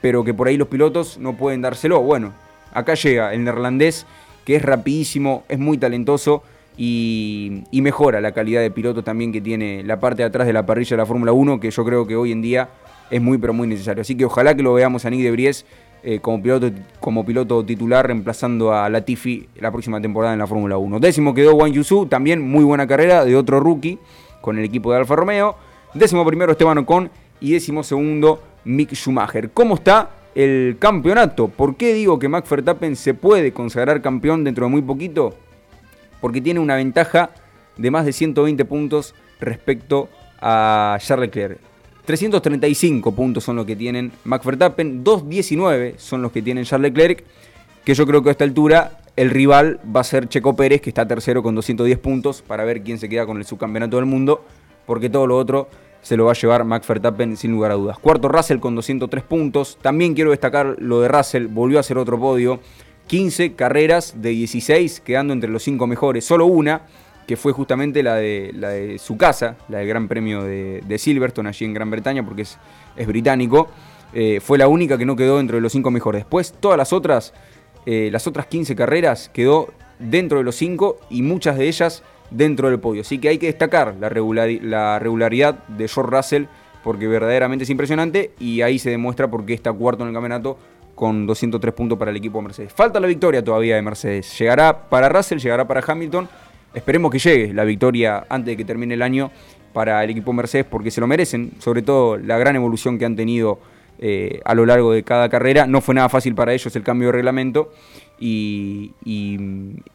pero 0.02 0.24
que 0.24 0.34
por 0.34 0.48
ahí 0.48 0.58
los 0.58 0.68
pilotos 0.68 1.18
no 1.18 1.38
pueden 1.38 1.62
dárselo. 1.62 2.02
Bueno, 2.02 2.34
acá 2.74 2.94
llega 2.96 3.34
el 3.34 3.44
neerlandés 3.44 4.06
que 4.46 4.56
es 4.56 4.62
rapidísimo, 4.62 5.44
es 5.48 5.60
muy 5.60 5.78
talentoso 5.78 6.44
y, 6.78 7.64
mejora 7.72 8.22
la 8.22 8.32
calidad 8.32 8.62
de 8.62 8.72
piloto 8.72 9.04
también 9.04 9.32
que 9.32 9.42
tiene 9.42 9.84
la 9.84 10.00
parte 10.00 10.24
de 10.24 10.28
atrás 10.28 10.48
de 10.48 10.54
la 10.54 10.66
parrilla 10.66 10.92
de 10.92 10.98
la 10.98 11.06
Fórmula 11.06 11.32
1, 11.32 11.60
que 11.60 11.70
yo 11.70 11.86
creo 11.86 12.08
que 12.08 12.16
hoy 12.16 12.32
en 12.32 12.42
día 12.42 12.70
es 13.12 13.22
muy 13.22 13.38
pero 13.38 13.54
muy 13.54 13.68
necesario. 13.68 14.02
Así 14.02 14.16
que 14.16 14.26
ojalá 14.26 14.56
que 14.56 14.64
lo 14.64 14.74
veamos 14.74 15.06
a 15.06 15.10
Nick 15.10 15.22
de 15.22 15.32
Bries 15.32 15.66
eh, 16.04 16.20
como, 16.20 16.42
piloto, 16.42 16.72
como 17.00 17.26
piloto 17.26 17.64
titular 17.64 18.08
reemplazando 18.08 18.74
a 18.74 18.90
Latifi 18.90 19.48
la 19.60 19.72
próxima 19.72 20.02
temporada 20.02 20.34
en 20.34 20.40
la 20.40 20.48
Fórmula 20.48 20.78
1. 20.78 21.00
Décimo 21.00 21.34
quedó 21.34 21.56
Wang 21.56 21.74
Yusu, 21.74 22.08
también 22.08 22.42
muy 22.42 22.64
buena 22.64 22.88
carrera 22.88 23.26
de 23.26 23.36
otro 23.36 23.60
rookie 23.60 24.00
con 24.44 24.60
el 24.60 24.66
equipo 24.66 24.92
de 24.92 24.98
Alfa 25.00 25.16
Romeo. 25.16 25.56
Décimo 25.94 26.26
primero 26.26 26.52
Esteban 26.52 26.80
Ocon 26.80 27.10
y 27.40 27.54
décimo 27.54 27.82
segundo 27.82 28.44
Mick 28.66 28.94
Schumacher. 28.94 29.52
¿Cómo 29.52 29.76
está 29.76 30.10
el 30.36 30.78
campeonato. 30.80 31.48
¿Por 31.48 31.76
qué 31.76 31.94
digo 31.94 32.20
que 32.20 32.28
Max 32.28 32.50
Verstappen 32.50 32.96
se 32.96 33.14
puede 33.14 33.54
consagrar 33.54 34.02
campeón 34.02 34.44
dentro 34.44 34.66
de 34.66 34.72
muy 34.72 34.82
poquito? 34.82 35.36
Porque 36.22 36.42
tiene 36.42 36.60
una 36.60 36.76
ventaja 36.76 37.32
de 37.78 37.92
más 37.92 38.06
de 38.06 38.14
120 38.14 38.66
puntos 38.66 39.14
respecto 39.40 40.10
a 40.42 40.98
Charles 41.00 41.28
Leclerc. 41.28 41.60
335 42.06 43.14
puntos 43.14 43.44
son 43.44 43.56
los 43.56 43.66
que 43.66 43.76
tienen 43.76 44.12
Max 44.26 44.46
Verstappen, 44.46 45.04
219 45.04 45.96
son 45.98 46.22
los 46.22 46.32
que 46.32 46.42
tienen 46.42 46.66
Charles 46.66 46.92
Leclerc, 46.92 47.24
que 47.86 47.94
yo 47.94 48.06
creo 48.06 48.22
que 48.22 48.30
a 48.30 48.32
esta 48.32 48.44
altura 48.44 49.03
el 49.16 49.30
rival 49.30 49.80
va 49.96 50.02
a 50.02 50.04
ser 50.04 50.28
Checo 50.28 50.56
Pérez, 50.56 50.82
que 50.82 50.90
está 50.90 51.08
tercero 51.08 51.44
con 51.44 51.56
210 51.56 52.00
puntos, 52.00 52.42
para 52.42 52.64
ver 52.64 52.82
quién 52.82 52.98
se 52.98 53.10
queda 53.10 53.26
con 53.26 53.38
el 53.38 53.46
subcampeonato 53.46 53.98
del 53.98 54.06
mundo, 54.06 54.44
porque 54.86 55.10
todo 55.10 55.28
lo 55.28 55.38
otro 55.38 55.70
se 56.02 56.18
lo 56.18 56.26
va 56.26 56.32
a 56.32 56.36
llevar 56.36 56.66
Max 56.66 56.88
Verstappen 56.88 57.38
sin 57.38 57.52
lugar 57.52 57.72
a 57.72 57.76
dudas. 57.76 57.98
Cuarto 57.98 58.28
Russell 58.28 58.60
con 58.60 58.76
203 58.76 59.24
puntos. 59.24 59.78
También 59.82 60.14
quiero 60.14 60.32
destacar 60.32 60.76
lo 60.80 61.02
de 61.02 61.08
Russell, 61.08 61.48
volvió 61.48 61.78
a 61.78 61.82
hacer 61.82 61.98
otro 61.98 62.20
podio. 62.20 62.60
15 63.08 63.54
carreras 63.54 64.22
de 64.22 64.30
16, 64.30 65.02
quedando 65.02 65.34
entre 65.34 65.50
los 65.50 65.64
5 65.64 65.88
mejores. 65.88 66.26
Solo 66.26 66.46
una, 66.46 66.84
que 67.28 67.38
fue 67.38 67.54
justamente 67.54 68.04
la 68.04 68.16
de, 68.16 68.52
la 68.54 68.70
de 68.70 68.98
su 69.00 69.18
casa, 69.18 69.58
la 69.70 69.80
del 69.80 69.88
Gran 69.88 70.08
Premio 70.08 70.44
de, 70.44 70.98
Silverstone, 70.98 71.50
allí 71.50 71.66
en 71.66 71.74
Gran 71.74 71.90
Bretaña, 71.90 72.24
porque 72.24 72.44
es, 72.44 72.58
británico. 73.08 73.70
Eh, 74.14 74.40
fue 74.42 74.58
la 74.58 74.68
única 74.68 74.98
que 74.98 75.06
no 75.06 75.16
quedó 75.16 75.38
dentro 75.38 75.56
de 75.56 75.62
los 75.62 75.72
5 75.72 75.90
mejores. 75.90 76.22
Después, 76.22 76.54
todas 76.60 76.78
las 76.78 76.94
otras, 76.94 77.34
eh, 77.86 78.10
las 78.12 78.28
otras 78.28 78.48
15 78.48 78.76
carreras 78.76 79.30
quedó 79.34 79.74
dentro 80.00 80.38
de 80.38 80.44
los 80.44 80.56
5 80.56 81.00
y 81.10 81.22
muchas 81.22 81.58
de 81.58 81.68
ellas 81.68 82.04
dentro 82.30 82.70
del 82.70 82.80
podio. 82.80 83.02
Así 83.02 83.20
que 83.20 83.30
hay 83.30 83.38
que 83.38 83.48
destacar 83.48 83.96
la, 84.00 84.10
regularidad 84.10 85.68
de 85.68 85.88
George 85.88 86.16
Russell 86.16 86.44
porque 86.84 87.08
verdaderamente 87.08 87.64
es 87.64 87.70
impresionante 87.70 88.32
y 88.40 88.62
ahí 88.62 88.80
se 88.80 88.90
demuestra 88.90 89.30
por 89.30 89.46
qué 89.46 89.54
está 89.54 89.72
cuarto 89.72 90.04
en 90.04 90.10
el 90.10 90.14
campeonato 90.14 90.58
con 90.96 91.26
203 91.26 91.74
puntos 91.74 91.98
para 91.98 92.12
el 92.12 92.18
equipo 92.18 92.40
de 92.40 92.44
Mercedes. 92.44 92.74
Falta 92.74 93.00
la 93.00 93.08
victoria 93.08 93.44
todavía 93.44 93.76
de 93.76 93.82
Mercedes. 93.82 94.38
Llegará 94.38 94.90
para 94.90 95.10
Russell, 95.10 95.40
llegará 95.40 95.68
para 95.68 95.84
Hamilton. 95.86 96.28
Esperemos 96.74 97.12
que 97.12 97.20
llegue 97.20 97.54
la 97.54 97.64
victoria 97.64 98.26
antes 98.30 98.54
de 98.54 98.58
que 98.58 98.66
termine 98.66 98.96
el 98.96 99.02
año 99.02 99.32
para 99.74 100.04
el 100.04 100.10
equipo 100.10 100.34
Mercedes 100.34 100.66
porque 100.70 100.92
se 100.92 101.02
lo 101.02 101.08
merecen, 101.08 101.52
sobre 101.60 101.82
todo 101.82 102.18
la 102.18 102.38
gran 102.38 102.56
evolución 102.56 103.00
que 103.00 103.06
han 103.06 103.16
tenido 103.16 103.60
eh, 104.06 104.42
a 104.44 104.54
lo 104.54 104.66
largo 104.66 104.92
de 104.92 105.04
cada 105.04 105.30
carrera. 105.30 105.66
No 105.66 105.80
fue 105.80 105.96
nada 105.96 106.10
fácil 106.10 106.36
para 106.36 106.54
ellos 106.54 106.76
el 106.76 106.84
cambio 106.84 107.08
de 107.08 107.14
reglamento 107.14 107.72
y, 108.20 108.92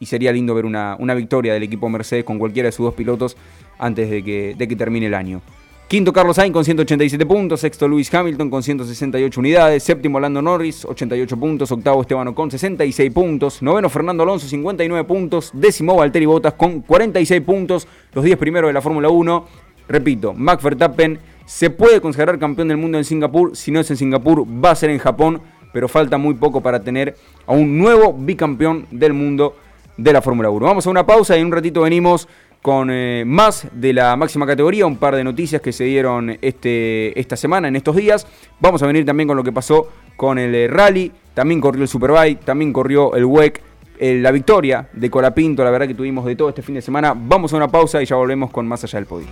sería 0.01 0.31
lindo 0.31 0.55
ver 0.55 0.65
una, 0.65 1.13
victoria 1.13 1.53
del 1.53 1.61
equipo 1.61 1.89
Mercedes 1.89 2.23
con 2.23 2.39
cualquiera 2.39 2.69
de 2.69 2.71
sus 2.71 2.85
dos 2.85 2.95
pilotos 2.95 3.37
antes 3.77 4.09
de 4.09 4.23
que, 4.23 4.55
de 4.57 4.67
que 4.67 4.75
termine 4.75 5.05
el 5.05 5.13
año. 5.13 5.43
Quinto 5.87 6.11
Carlos 6.11 6.37
Sainz 6.37 6.53
con 6.53 6.65
187 6.65 7.23
puntos, 7.27 7.59
sexto 7.59 7.87
Lewis 7.87 8.11
Hamilton 8.11 8.49
con 8.49 8.63
168 8.63 9.39
unidades, 9.39 9.83
séptimo 9.83 10.19
Lando 10.19 10.41
Norris 10.41 10.85
88 10.85 11.37
puntos, 11.37 11.71
octavo 11.71 12.01
Esteban 12.01 12.33
con 12.33 12.49
66 12.49 13.11
puntos, 13.11 13.61
noveno 13.61 13.89
Fernando 13.89 14.23
Alonso 14.23 14.47
59 14.47 15.07
puntos, 15.07 15.51
décimo 15.53 15.95
Valtteri 15.95 16.25
Bottas 16.25 16.53
con 16.53 16.81
46 16.81 17.41
puntos, 17.41 17.87
los 18.13 18.25
10 18.25 18.39
primeros 18.39 18.69
de 18.69 18.73
la 18.73 18.81
Fórmula 18.81 19.09
1 19.09 19.68
Repito, 19.89 20.33
Max 20.33 20.63
Verstappen 20.63 21.19
se 21.45 21.71
puede 21.71 21.99
considerar 21.99 22.37
campeón 22.37 22.67
del 22.67 22.77
mundo 22.77 22.99
en 22.99 23.03
Singapur. 23.03 23.57
Si 23.57 23.71
no 23.71 23.79
es 23.79 23.89
en 23.89 23.97
Singapur, 23.97 24.45
va 24.45 24.71
a 24.71 24.75
ser 24.75 24.91
en 24.91 24.99
Japón. 24.99 25.41
Pero 25.73 25.87
falta 25.87 26.17
muy 26.17 26.35
poco 26.35 26.61
para 26.61 26.83
tener 26.83 27.15
a 27.45 27.53
un 27.53 27.77
nuevo 27.77 28.13
bicampeón 28.13 28.87
del 28.91 29.13
mundo 29.13 29.55
de 29.97 30.13
la 30.13 30.21
Fórmula 30.21 30.49
1. 30.49 30.65
Vamos 30.65 30.87
a 30.87 30.89
una 30.89 31.05
pausa 31.05 31.35
y 31.35 31.41
en 31.41 31.47
un 31.47 31.51
ratito 31.51 31.81
venimos 31.81 32.27
con 32.61 32.89
eh, 32.91 33.23
más 33.25 33.67
de 33.71 33.93
la 33.93 34.15
máxima 34.15 34.45
categoría, 34.45 34.85
un 34.85 34.97
par 34.97 35.15
de 35.15 35.23
noticias 35.23 35.61
que 35.61 35.71
se 35.71 35.85
dieron 35.85 36.37
este, 36.41 37.17
esta 37.19 37.35
semana, 37.35 37.67
en 37.67 37.75
estos 37.75 37.95
días. 37.95 38.27
Vamos 38.59 38.83
a 38.83 38.87
venir 38.87 39.05
también 39.05 39.27
con 39.27 39.37
lo 39.37 39.43
que 39.43 39.51
pasó 39.51 39.89
con 40.17 40.37
el 40.37 40.53
eh, 40.53 40.67
rally, 40.67 41.11
también 41.33 41.61
corrió 41.61 41.83
el 41.83 41.87
Superbike, 41.87 42.43
también 42.43 42.73
corrió 42.73 43.15
el 43.15 43.25
WEC, 43.25 43.61
eh, 43.99 44.17
la 44.21 44.31
victoria 44.31 44.87
de 44.93 45.09
Colapinto, 45.09 45.63
la 45.63 45.71
verdad 45.71 45.87
que 45.87 45.93
tuvimos 45.93 46.25
de 46.25 46.35
todo 46.35 46.49
este 46.49 46.61
fin 46.61 46.75
de 46.75 46.81
semana. 46.81 47.13
Vamos 47.15 47.51
a 47.51 47.57
una 47.57 47.67
pausa 47.67 48.01
y 48.01 48.05
ya 48.05 48.15
volvemos 48.15 48.49
con 48.49 48.65
más 48.65 48.83
allá 48.83 48.97
del 48.97 49.05
podio. 49.05 49.27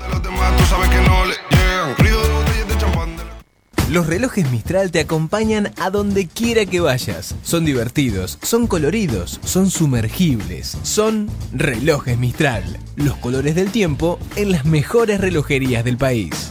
Los 3.89 4.08
relojes 4.08 4.51
Mistral 4.51 4.91
te 4.91 4.99
acompañan 4.99 5.71
a 5.77 5.89
donde 5.89 6.27
quiera 6.27 6.65
que 6.65 6.82
vayas. 6.82 7.36
Son 7.41 7.63
divertidos, 7.63 8.38
son 8.41 8.67
coloridos, 8.67 9.39
son 9.45 9.69
sumergibles, 9.71 10.77
son 10.84 11.30
relojes 11.53 12.17
Mistral. 12.17 12.63
Los 12.97 13.15
colores 13.15 13.56
del 13.56 13.71
tiempo 13.71 14.19
en 14.36 14.51
las 14.51 14.65
mejores 14.65 15.21
relojerías 15.21 15.86
del 15.86 15.95
país. 15.95 16.49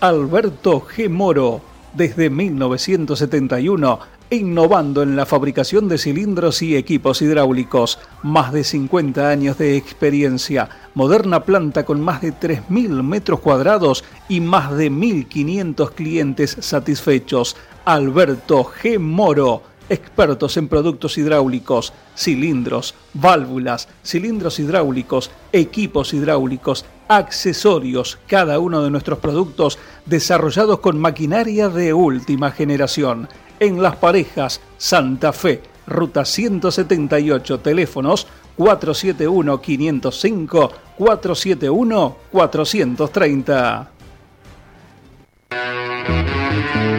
Alberto 0.00 0.84
G. 0.84 1.08
Moro, 1.08 1.60
desde 1.94 2.30
1971 2.30 4.00
innovando 4.32 5.02
en 5.02 5.14
la 5.14 5.26
fabricación 5.26 5.88
de 5.88 5.98
cilindros 5.98 6.62
y 6.62 6.74
equipos 6.74 7.20
hidráulicos. 7.20 7.98
Más 8.22 8.52
de 8.52 8.64
50 8.64 9.28
años 9.28 9.58
de 9.58 9.76
experiencia, 9.76 10.70
moderna 10.94 11.44
planta 11.44 11.84
con 11.84 12.00
más 12.00 12.22
de 12.22 12.32
3.000 12.32 13.02
metros 13.02 13.40
cuadrados 13.40 14.04
y 14.28 14.40
más 14.40 14.74
de 14.76 14.90
1.500 14.90 15.90
clientes 15.92 16.56
satisfechos. 16.60 17.56
Alberto 17.84 18.64
G. 18.64 18.98
Moro, 18.98 19.62
expertos 19.92 20.56
en 20.56 20.68
productos 20.68 21.18
hidráulicos, 21.18 21.92
cilindros, 22.16 22.94
válvulas, 23.14 23.88
cilindros 24.02 24.58
hidráulicos, 24.58 25.30
equipos 25.52 26.14
hidráulicos, 26.14 26.84
accesorios, 27.08 28.18
cada 28.26 28.58
uno 28.58 28.82
de 28.82 28.90
nuestros 28.90 29.18
productos 29.18 29.78
desarrollados 30.06 30.80
con 30.80 30.98
maquinaria 30.98 31.68
de 31.68 31.92
última 31.92 32.50
generación 32.50 33.28
en 33.60 33.82
Las 33.82 33.96
Parejas, 33.96 34.62
Santa 34.78 35.32
Fe, 35.32 35.60
ruta 35.86 36.24
178, 36.24 37.60
teléfonos 37.60 38.26
471-505, 38.56 40.70
471-430. 40.98 43.88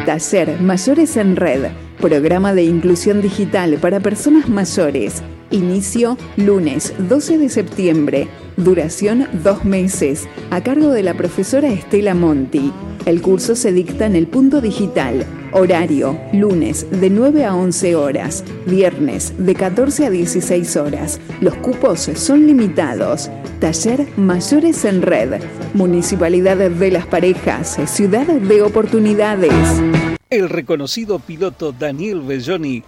Taller 0.06 0.60
Mayores 0.60 1.18
en 1.18 1.36
Red, 1.36 1.72
programa 2.04 2.54
de 2.54 2.64
inclusión 2.64 3.22
digital 3.22 3.78
para 3.80 4.02
personas 4.02 4.50
mayores. 4.50 5.24
Inicio 5.52 6.18
lunes 6.36 6.94
12 6.98 7.38
de 7.38 7.48
septiembre. 7.48 8.28
Duración 8.58 9.30
dos 9.42 9.64
meses, 9.64 10.28
a 10.52 10.62
cargo 10.62 10.90
de 10.90 11.02
la 11.02 11.14
profesora 11.14 11.70
Estela 11.70 12.14
Monti. 12.14 12.74
El 13.06 13.22
curso 13.22 13.56
se 13.56 13.72
dicta 13.72 14.06
en 14.06 14.18
el 14.18 14.28
punto 14.28 14.60
digital. 14.60 15.26
Horario, 15.54 16.20
lunes 16.34 16.86
de 16.92 17.10
9 17.10 17.46
a 17.46 17.56
11 17.56 17.96
horas, 17.96 18.44
viernes 18.68 19.34
de 19.38 19.56
14 19.56 20.08
a 20.08 20.10
16 20.10 20.76
horas. 20.76 21.22
Los 21.40 21.56
cupos 21.56 22.02
son 22.16 22.46
limitados. 22.46 23.32
Taller 23.62 24.06
Mayores 24.18 24.84
en 24.84 25.04
Red. 25.04 25.42
Municipalidad 25.74 26.58
de 26.58 26.92
Las 26.92 27.08
Parejas, 27.08 27.80
Ciudad 27.86 28.28
de 28.28 28.62
Oportunidades. 28.62 29.54
El 30.34 30.50
reconocido 30.50 31.20
piloto 31.20 31.72
Daniel 31.72 32.22
Belloni 32.22 32.82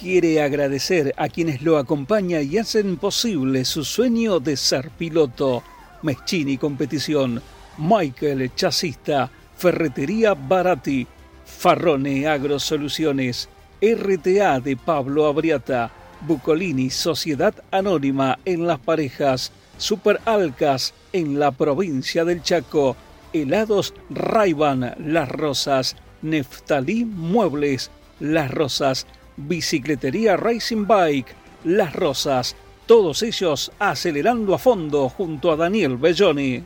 quiere 0.00 0.42
agradecer 0.42 1.14
a 1.16 1.28
quienes 1.28 1.62
lo 1.62 1.78
acompañan 1.78 2.42
y 2.52 2.58
hacen 2.58 2.96
posible 2.96 3.64
su 3.64 3.84
sueño 3.84 4.40
de 4.40 4.56
ser 4.56 4.90
piloto. 4.90 5.62
Meschini 6.02 6.58
Competición, 6.58 7.40
Michael 7.78 8.52
Chasista, 8.56 9.30
Ferretería 9.56 10.34
Barati, 10.34 11.06
Farrone 11.44 12.26
Agrosoluciones, 12.26 13.48
RTA 13.80 14.58
de 14.58 14.76
Pablo 14.76 15.26
Abriata, 15.26 15.92
Bucolini 16.22 16.90
Sociedad 16.90 17.54
Anónima 17.70 18.40
en 18.44 18.66
Las 18.66 18.80
Parejas, 18.80 19.52
Super 19.76 20.20
Alcas 20.24 20.92
en 21.12 21.38
la 21.38 21.52
provincia 21.52 22.24
del 22.24 22.42
Chaco, 22.42 22.96
Helados 23.32 23.94
Raiban 24.10 24.96
Las 24.98 25.28
Rosas, 25.28 25.94
Neftalí 26.22 27.04
Muebles 27.04 27.90
Las 28.20 28.50
Rosas, 28.50 29.06
Bicicletería 29.36 30.36
Racing 30.36 30.86
Bike 30.86 31.34
Las 31.64 31.94
Rosas, 31.94 32.56
todos 32.86 33.22
ellos 33.22 33.70
acelerando 33.78 34.54
a 34.54 34.58
fondo 34.58 35.08
junto 35.08 35.52
a 35.52 35.56
Daniel 35.56 35.96
Belloni. 35.96 36.64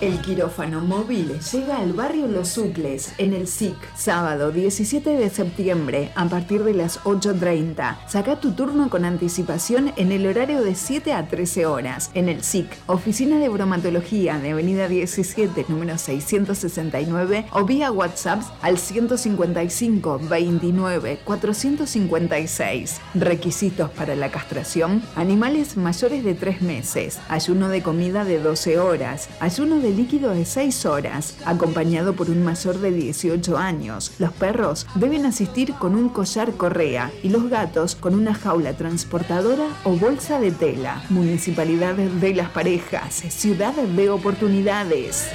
El 0.00 0.20
quirófano 0.20 0.80
móvil 0.80 1.40
llega 1.40 1.78
al 1.78 1.92
barrio 1.92 2.28
Los 2.28 2.50
Sucles, 2.50 3.14
en 3.18 3.32
el 3.32 3.48
SIC, 3.48 3.74
sábado 3.96 4.52
17 4.52 5.10
de 5.10 5.28
septiembre, 5.28 6.12
a 6.14 6.24
partir 6.26 6.62
de 6.62 6.72
las 6.72 7.00
8.30. 7.00 7.96
Saca 8.06 8.38
tu 8.38 8.52
turno 8.52 8.90
con 8.90 9.04
anticipación 9.04 9.92
en 9.96 10.12
el 10.12 10.24
horario 10.28 10.62
de 10.62 10.76
7 10.76 11.12
a 11.14 11.26
13 11.26 11.66
horas, 11.66 12.12
en 12.14 12.28
el 12.28 12.44
SIC, 12.44 12.68
Oficina 12.86 13.40
de 13.40 13.48
Bromatología 13.48 14.38
de 14.38 14.52
Avenida 14.52 14.86
17, 14.86 15.66
número 15.66 15.98
669, 15.98 17.46
o 17.50 17.64
vía 17.64 17.90
WhatsApp 17.90 18.42
al 18.62 18.78
155 18.78 20.20
29 20.30 21.18
456. 21.24 23.00
Requisitos 23.14 23.90
para 23.90 24.14
la 24.14 24.30
castración: 24.30 25.02
animales 25.16 25.76
mayores 25.76 26.22
de 26.22 26.34
3 26.34 26.62
meses, 26.62 27.18
ayuno 27.28 27.68
de 27.68 27.82
comida 27.82 28.24
de 28.24 28.38
12 28.38 28.78
horas, 28.78 29.28
ayuno 29.40 29.80
de 29.80 29.87
líquido 29.92 30.30
de 30.30 30.44
6 30.44 30.86
horas, 30.86 31.36
acompañado 31.44 32.14
por 32.14 32.30
un 32.30 32.44
mayor 32.44 32.78
de 32.78 32.90
18 32.90 33.56
años. 33.56 34.12
Los 34.18 34.32
perros 34.32 34.86
deben 34.94 35.26
asistir 35.26 35.74
con 35.74 35.94
un 35.94 36.08
collar 36.08 36.52
correa 36.52 37.10
y 37.22 37.28
los 37.28 37.48
gatos 37.48 37.94
con 37.94 38.14
una 38.14 38.34
jaula 38.34 38.76
transportadora 38.76 39.68
o 39.84 39.92
bolsa 39.96 40.40
de 40.40 40.50
tela. 40.50 41.02
Municipalidad 41.10 41.94
de 41.94 42.34
las 42.34 42.50
Parejas, 42.50 43.14
ciudad 43.14 43.74
de 43.74 44.10
oportunidades. 44.10 45.28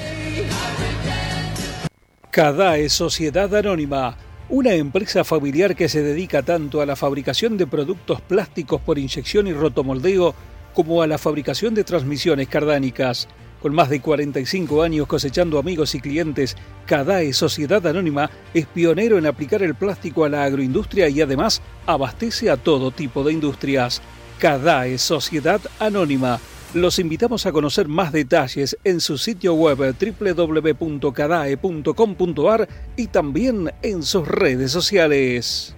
CADAE 2.32 2.90
Sociedad 2.90 3.54
Anónima, 3.56 4.18
una 4.50 4.74
empresa 4.74 5.24
familiar 5.24 5.76
que 5.76 5.88
se 5.88 6.02
dedica 6.02 6.42
tanto 6.42 6.82
a 6.82 6.86
la 6.86 6.96
fabricación 6.96 7.58
de 7.58 7.68
productos 7.68 8.22
plásticos 8.22 8.82
por 8.82 8.98
inyección 8.98 9.48
y 9.48 9.54
rotomoldeo 9.54 10.34
como 10.74 11.02
a 11.02 11.08
la 11.08 11.18
fabricación 11.18 11.74
de 11.76 11.84
transmisiones 11.84 12.48
cardánicas. 12.48 13.28
Con 13.64 13.74
más 13.74 13.90
de 13.90 14.00
45 14.02 14.84
años 14.84 15.08
cosechando 15.08 15.58
amigos 15.58 15.96
y 15.96 16.02
clientes, 16.02 16.58
CADAE 16.86 17.32
Sociedad 17.32 17.88
Anónima 17.88 18.30
es 18.54 18.66
pionero 18.66 19.18
en 19.18 19.26
aplicar 19.26 19.64
el 19.64 19.74
plástico 19.74 20.26
a 20.26 20.30
la 20.30 20.44
agroindustria 20.44 21.08
y 21.08 21.22
además 21.22 21.62
abastece 21.86 22.52
a 22.52 22.58
todo 22.58 22.92
tipo 22.92 23.24
de 23.24 23.32
industrias. 23.32 24.02
CADAE 24.40 24.98
Sociedad 24.98 25.62
Anónima. 25.80 26.42
Los 26.74 27.00
invitamos 27.00 27.46
a 27.46 27.54
conocer 27.54 27.88
más 27.88 28.12
detalles 28.12 28.78
en 28.84 29.00
su 29.00 29.18
sitio 29.18 29.54
web 29.54 29.96
www.cadae.com.ar 29.98 32.68
y 32.98 33.08
también 33.08 33.72
en 33.82 34.04
sus 34.04 34.28
redes 34.28 34.74
sociales. 34.74 35.74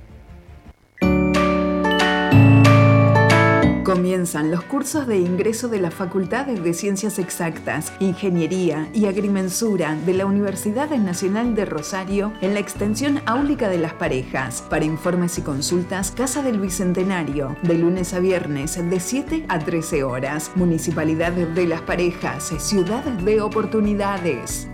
Los 4.34 4.64
cursos 4.64 5.06
de 5.06 5.18
ingreso 5.20 5.68
de 5.68 5.80
las 5.80 5.94
Facultades 5.94 6.64
de 6.64 6.74
Ciencias 6.74 7.20
Exactas, 7.20 7.94
Ingeniería 8.00 8.90
y 8.92 9.06
Agrimensura 9.06 9.96
de 10.04 10.16
la 10.16 10.26
Universidad 10.26 10.90
Nacional 10.90 11.54
de 11.54 11.64
Rosario 11.66 12.34
en 12.42 12.56
la 12.56 12.60
extensión 12.60 13.22
áulica 13.28 13.70
de 13.70 13.78
las 13.78 13.94
parejas. 13.94 14.64
Para 14.68 14.84
informes 14.84 15.38
y 15.38 15.44
consultas, 15.44 16.10
Casa 16.10 16.42
del 16.42 16.60
Bicentenario, 16.60 17.56
de 17.62 17.76
lunes 17.76 18.16
a 18.16 18.20
viernes 18.20 18.76
de 18.90 19.00
7 19.00 19.46
a 19.48 19.60
13 19.60 20.04
horas. 20.04 20.52
Municipalidad 20.56 21.32
de 21.32 21.68
las 21.68 21.82
Parejas, 21.82 22.52
Ciudad 22.58 23.04
de 23.04 23.42
Oportunidades. 23.42 24.68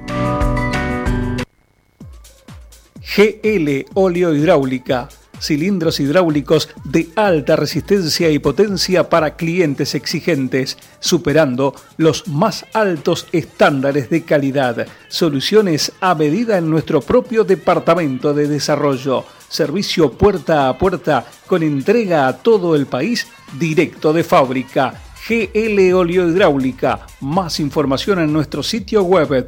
GL 3.02 3.86
Óleo 3.96 4.34
Hidráulica 4.34 5.10
cilindros 5.42 6.00
hidráulicos 6.00 6.70
de 6.84 7.10
alta 7.16 7.56
resistencia 7.56 8.30
y 8.30 8.40
potencia 8.40 9.10
para 9.10 9.36
clientes 9.36 9.96
exigentes, 9.96 10.78
superando 11.00 11.74
los 11.98 12.28
más 12.28 12.66
altos 12.74 13.28
estándares 13.32 14.10
de 14.10 14.24
calidad. 14.24 14.88
Soluciones 15.10 15.92
a 16.00 16.16
medida 16.16 16.58
en 16.58 16.70
nuestro 16.70 17.02
propio 17.02 17.44
departamento 17.44 18.34
de 18.34 18.48
desarrollo 18.48 19.26
servicio 19.50 20.14
puerta 20.14 20.70
a 20.70 20.78
puerta 20.78 21.26
con 21.46 21.62
entrega 21.62 22.28
a 22.28 22.38
todo 22.38 22.76
el 22.76 22.86
país 22.86 23.28
directo 23.60 24.14
de 24.14 24.24
fábrica. 24.24 24.94
GL 25.28 25.94
Oliohidráulica. 25.94 27.06
Más 27.20 27.60
información 27.60 28.20
en 28.20 28.34
nuestro 28.34 28.64
sitio 28.64 29.04
web 29.04 29.46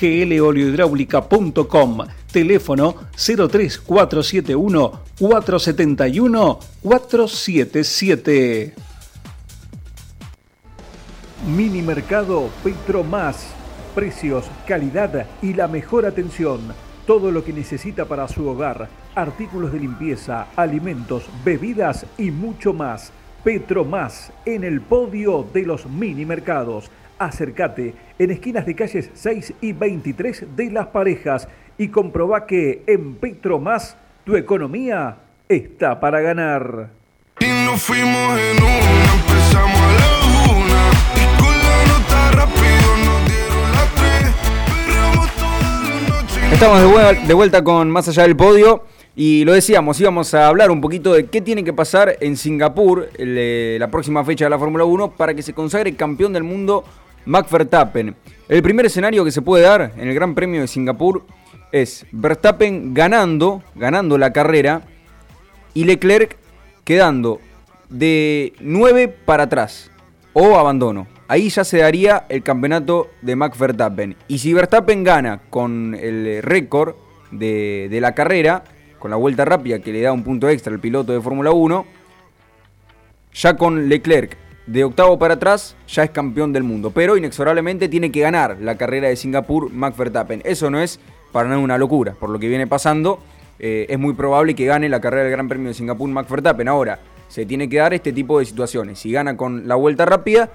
www.gloliohidráulica.com. 0.00 1.98
Teléfono 2.32 2.94
03471 3.16 5.00
471 5.18 6.58
477. 6.82 8.74
Mini 11.46 11.82
Mercado 11.82 12.48
Petro 12.62 13.04
Más. 13.04 13.54
Precios, 13.94 14.44
calidad 14.66 15.26
y 15.42 15.54
la 15.54 15.68
mejor 15.68 16.06
atención. 16.06 16.60
Todo 17.06 17.30
lo 17.32 17.44
que 17.44 17.52
necesita 17.52 18.04
para 18.04 18.28
su 18.28 18.48
hogar. 18.48 18.88
Artículos 19.16 19.72
de 19.72 19.80
limpieza, 19.80 20.46
alimentos, 20.54 21.24
bebidas 21.44 22.06
y 22.16 22.30
mucho 22.30 22.72
más. 22.72 23.12
Petro 23.42 23.84
Más 23.84 24.32
en 24.44 24.64
el 24.64 24.80
podio 24.80 25.44
de 25.52 25.62
los 25.62 25.86
mini 25.86 26.24
mercados. 26.24 26.88
Acércate 27.20 27.92
en 28.18 28.30
esquinas 28.30 28.64
de 28.64 28.74
calles 28.74 29.10
6 29.12 29.52
y 29.60 29.74
23 29.74 30.56
de 30.56 30.70
Las 30.70 30.86
Parejas 30.86 31.48
y 31.76 31.88
comproba 31.88 32.46
que 32.46 32.82
en 32.86 33.16
Petro 33.16 33.58
Más 33.58 33.94
tu 34.24 34.36
economía 34.36 35.18
está 35.46 36.00
para 36.00 36.22
ganar. 36.22 36.88
Y 37.40 37.66
nos 37.66 37.82
fuimos 37.82 38.40
en 38.40 38.56
una, 38.62 39.12
empezamos 39.12 39.80
a 39.80 39.92
la 39.92 40.50
una. 40.50 40.90
Y 41.14 41.42
con 41.42 41.58
la 41.58 41.84
nota 41.92 42.30
rápido 42.30 42.96
nos 43.04 43.28
dieron 43.28 43.72
las 43.72 43.94
tres. 43.96 44.34
Perreamos 44.86 45.30
toda 45.36 45.82
la 45.82 46.08
noche. 46.08 46.54
Estamos 46.54 46.80
de 46.80 46.86
vuelta, 46.86 47.26
de 47.26 47.34
vuelta 47.34 47.62
con 47.62 47.90
Más 47.90 48.08
allá 48.08 48.22
del 48.22 48.34
podio 48.34 48.84
y 49.14 49.44
lo 49.44 49.52
decíamos, 49.52 50.00
íbamos 50.00 50.32
a 50.32 50.46
hablar 50.46 50.70
un 50.70 50.80
poquito 50.80 51.12
de 51.12 51.26
qué 51.26 51.42
tiene 51.42 51.64
que 51.64 51.74
pasar 51.74 52.16
en 52.20 52.38
Singapur 52.38 53.10
el, 53.18 53.36
eh, 53.36 53.76
la 53.78 53.90
próxima 53.90 54.24
fecha 54.24 54.46
de 54.46 54.50
la 54.50 54.58
Fórmula 54.58 54.84
1 54.84 55.10
para 55.10 55.34
que 55.34 55.42
se 55.42 55.52
consagre 55.52 55.94
campeón 55.94 56.32
del 56.32 56.44
mundo 56.44 56.84
Max. 57.24 57.52
El 58.48 58.62
primer 58.62 58.86
escenario 58.86 59.24
que 59.24 59.30
se 59.30 59.42
puede 59.42 59.64
dar 59.64 59.92
en 59.96 60.08
el 60.08 60.14
Gran 60.14 60.34
Premio 60.34 60.60
de 60.60 60.66
Singapur 60.66 61.24
es 61.72 62.06
Verstappen 62.12 62.94
ganando, 62.94 63.62
ganando 63.74 64.18
la 64.18 64.32
carrera 64.32 64.82
y 65.74 65.84
Leclerc 65.84 66.36
quedando 66.84 67.40
de 67.88 68.54
9 68.60 69.08
para 69.24 69.44
atrás 69.44 69.90
o 70.32 70.56
abandono. 70.56 71.06
Ahí 71.28 71.48
ya 71.48 71.62
se 71.62 71.78
daría 71.78 72.26
el 72.28 72.42
campeonato 72.42 73.10
de 73.22 73.36
Max 73.36 73.58
Verstappen. 73.58 74.16
Y 74.26 74.38
si 74.38 74.52
Verstappen 74.52 75.04
gana 75.04 75.42
con 75.48 75.94
el 75.94 76.42
récord 76.42 76.96
de, 77.30 77.86
de 77.88 78.00
la 78.00 78.14
carrera, 78.14 78.64
con 78.98 79.10
la 79.10 79.16
vuelta 79.16 79.44
rápida 79.44 79.78
que 79.78 79.92
le 79.92 80.00
da 80.00 80.12
un 80.12 80.24
punto 80.24 80.48
extra 80.48 80.72
al 80.72 80.80
piloto 80.80 81.12
de 81.12 81.20
Fórmula 81.20 81.52
1, 81.52 81.86
ya 83.32 83.56
con 83.56 83.88
Leclerc 83.88 84.36
de 84.70 84.84
octavo 84.84 85.18
para 85.18 85.34
atrás 85.34 85.74
ya 85.88 86.04
es 86.04 86.10
campeón 86.10 86.52
del 86.52 86.62
mundo. 86.62 86.92
Pero 86.92 87.16
inexorablemente 87.16 87.88
tiene 87.88 88.12
que 88.12 88.20
ganar 88.20 88.58
la 88.60 88.76
carrera 88.76 89.08
de 89.08 89.16
Singapur 89.16 89.72
Max 89.72 89.96
Verstappen. 89.96 90.42
Eso 90.44 90.70
no 90.70 90.80
es 90.80 91.00
para 91.32 91.48
nada 91.48 91.60
una 91.60 91.76
locura. 91.76 92.14
Por 92.18 92.30
lo 92.30 92.38
que 92.38 92.48
viene 92.48 92.68
pasando, 92.68 93.18
eh, 93.58 93.86
es 93.88 93.98
muy 93.98 94.14
probable 94.14 94.54
que 94.54 94.66
gane 94.66 94.88
la 94.88 95.00
carrera 95.00 95.24
del 95.24 95.32
Gran 95.32 95.48
Premio 95.48 95.68
de 95.68 95.74
Singapur 95.74 96.08
Max 96.08 96.30
Verstappen. 96.30 96.68
Ahora, 96.68 97.00
se 97.26 97.46
tiene 97.46 97.68
que 97.68 97.78
dar 97.78 97.94
este 97.94 98.12
tipo 98.12 98.38
de 98.38 98.44
situaciones. 98.44 99.00
Si 99.00 99.10
gana 99.10 99.36
con 99.36 99.66
la 99.66 99.74
vuelta 99.74 100.04
rápida, 100.04 100.50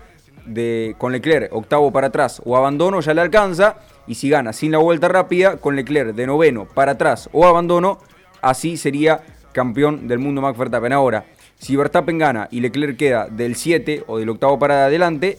de, 0.46 0.96
con 0.98 1.12
Leclerc 1.12 1.52
octavo 1.54 1.92
para 1.92 2.08
atrás 2.08 2.42
o 2.46 2.56
abandono, 2.56 3.02
ya 3.02 3.14
le 3.14 3.20
alcanza. 3.20 3.80
Y 4.08 4.16
si 4.16 4.30
gana 4.30 4.54
sin 4.54 4.72
la 4.72 4.78
vuelta 4.78 5.10
rápida, 5.10 5.58
con 5.58 5.76
Leclerc 5.76 6.16
de 6.16 6.26
noveno 6.26 6.66
para 6.74 6.94
atrás 6.94 7.30
o 7.34 7.46
abandono, 7.46 8.00
así 8.42 8.78
sería 8.78 9.20
campeón 9.52 10.08
del 10.08 10.20
mundo 10.20 10.42
Max 10.42 10.58
Verstappen. 10.58 10.94
Ahora, 10.94 11.26
si 11.58 11.76
Verstappen 11.76 12.18
gana 12.18 12.48
y 12.52 12.60
Leclerc 12.60 12.98
queda 12.98 13.28
del 13.28 13.56
7 13.56 14.04
o 14.08 14.18
del 14.18 14.30
octavo 14.30 14.60
para 14.60 14.86
adelante, 14.86 15.38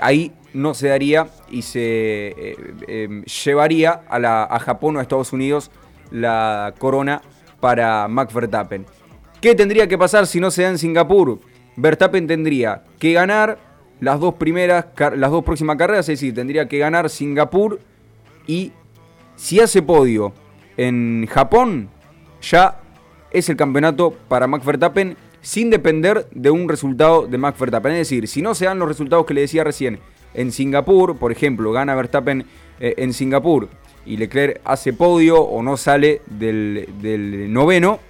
ahí 0.00 0.32
no 0.54 0.74
se 0.74 0.88
daría 0.88 1.28
y 1.50 1.62
se 1.62 2.28
eh, 2.28 2.56
eh, 2.86 3.22
llevaría 3.44 4.02
a, 4.08 4.18
la, 4.18 4.44
a 4.44 4.58
Japón 4.58 4.96
o 4.96 4.98
a 4.98 5.02
Estados 5.02 5.32
Unidos 5.32 5.70
la 6.10 6.74
corona 6.78 7.22
para 7.60 8.08
Max 8.08 8.32
Verstappen. 8.32 8.86
¿Qué 9.40 9.54
tendría 9.54 9.86
que 9.86 9.98
pasar 9.98 10.26
si 10.26 10.40
no 10.40 10.50
se 10.50 10.62
da 10.62 10.70
en 10.70 10.78
Singapur? 10.78 11.40
Verstappen 11.76 12.26
tendría 12.26 12.82
que 12.98 13.12
ganar 13.12 13.58
las 14.00 14.18
dos 14.20 14.34
primeras, 14.34 14.86
las 15.16 15.30
dos 15.30 15.44
próximas 15.44 15.76
carreras, 15.76 16.08
es 16.08 16.20
decir, 16.20 16.34
tendría 16.34 16.68
que 16.68 16.78
ganar 16.78 17.10
Singapur 17.10 17.80
y 18.46 18.72
si 19.36 19.60
hace 19.60 19.82
podio 19.82 20.32
en 20.76 21.26
Japón, 21.30 21.88
ya 22.40 22.80
es 23.30 23.48
el 23.48 23.56
campeonato 23.56 24.12
para 24.28 24.46
Max 24.46 24.64
Verstappen 24.64 25.16
sin 25.40 25.70
depender 25.70 26.26
de 26.32 26.50
un 26.50 26.68
resultado 26.68 27.26
de 27.26 27.38
Max 27.38 27.58
Verstappen. 27.58 27.92
Es 27.92 27.98
decir, 27.98 28.28
si 28.28 28.42
no 28.42 28.54
se 28.54 28.66
dan 28.66 28.78
los 28.78 28.88
resultados 28.88 29.26
que 29.26 29.34
le 29.34 29.42
decía 29.42 29.64
recién 29.64 29.98
en 30.34 30.52
Singapur, 30.52 31.16
por 31.16 31.32
ejemplo, 31.32 31.72
gana 31.72 31.94
Verstappen 31.94 32.44
eh, 32.80 32.94
en 32.98 33.12
Singapur 33.12 33.68
y 34.06 34.16
Leclerc 34.16 34.60
hace 34.64 34.92
podio 34.92 35.40
o 35.40 35.62
no 35.62 35.76
sale 35.76 36.22
del, 36.26 37.46
noveno, 37.52 38.00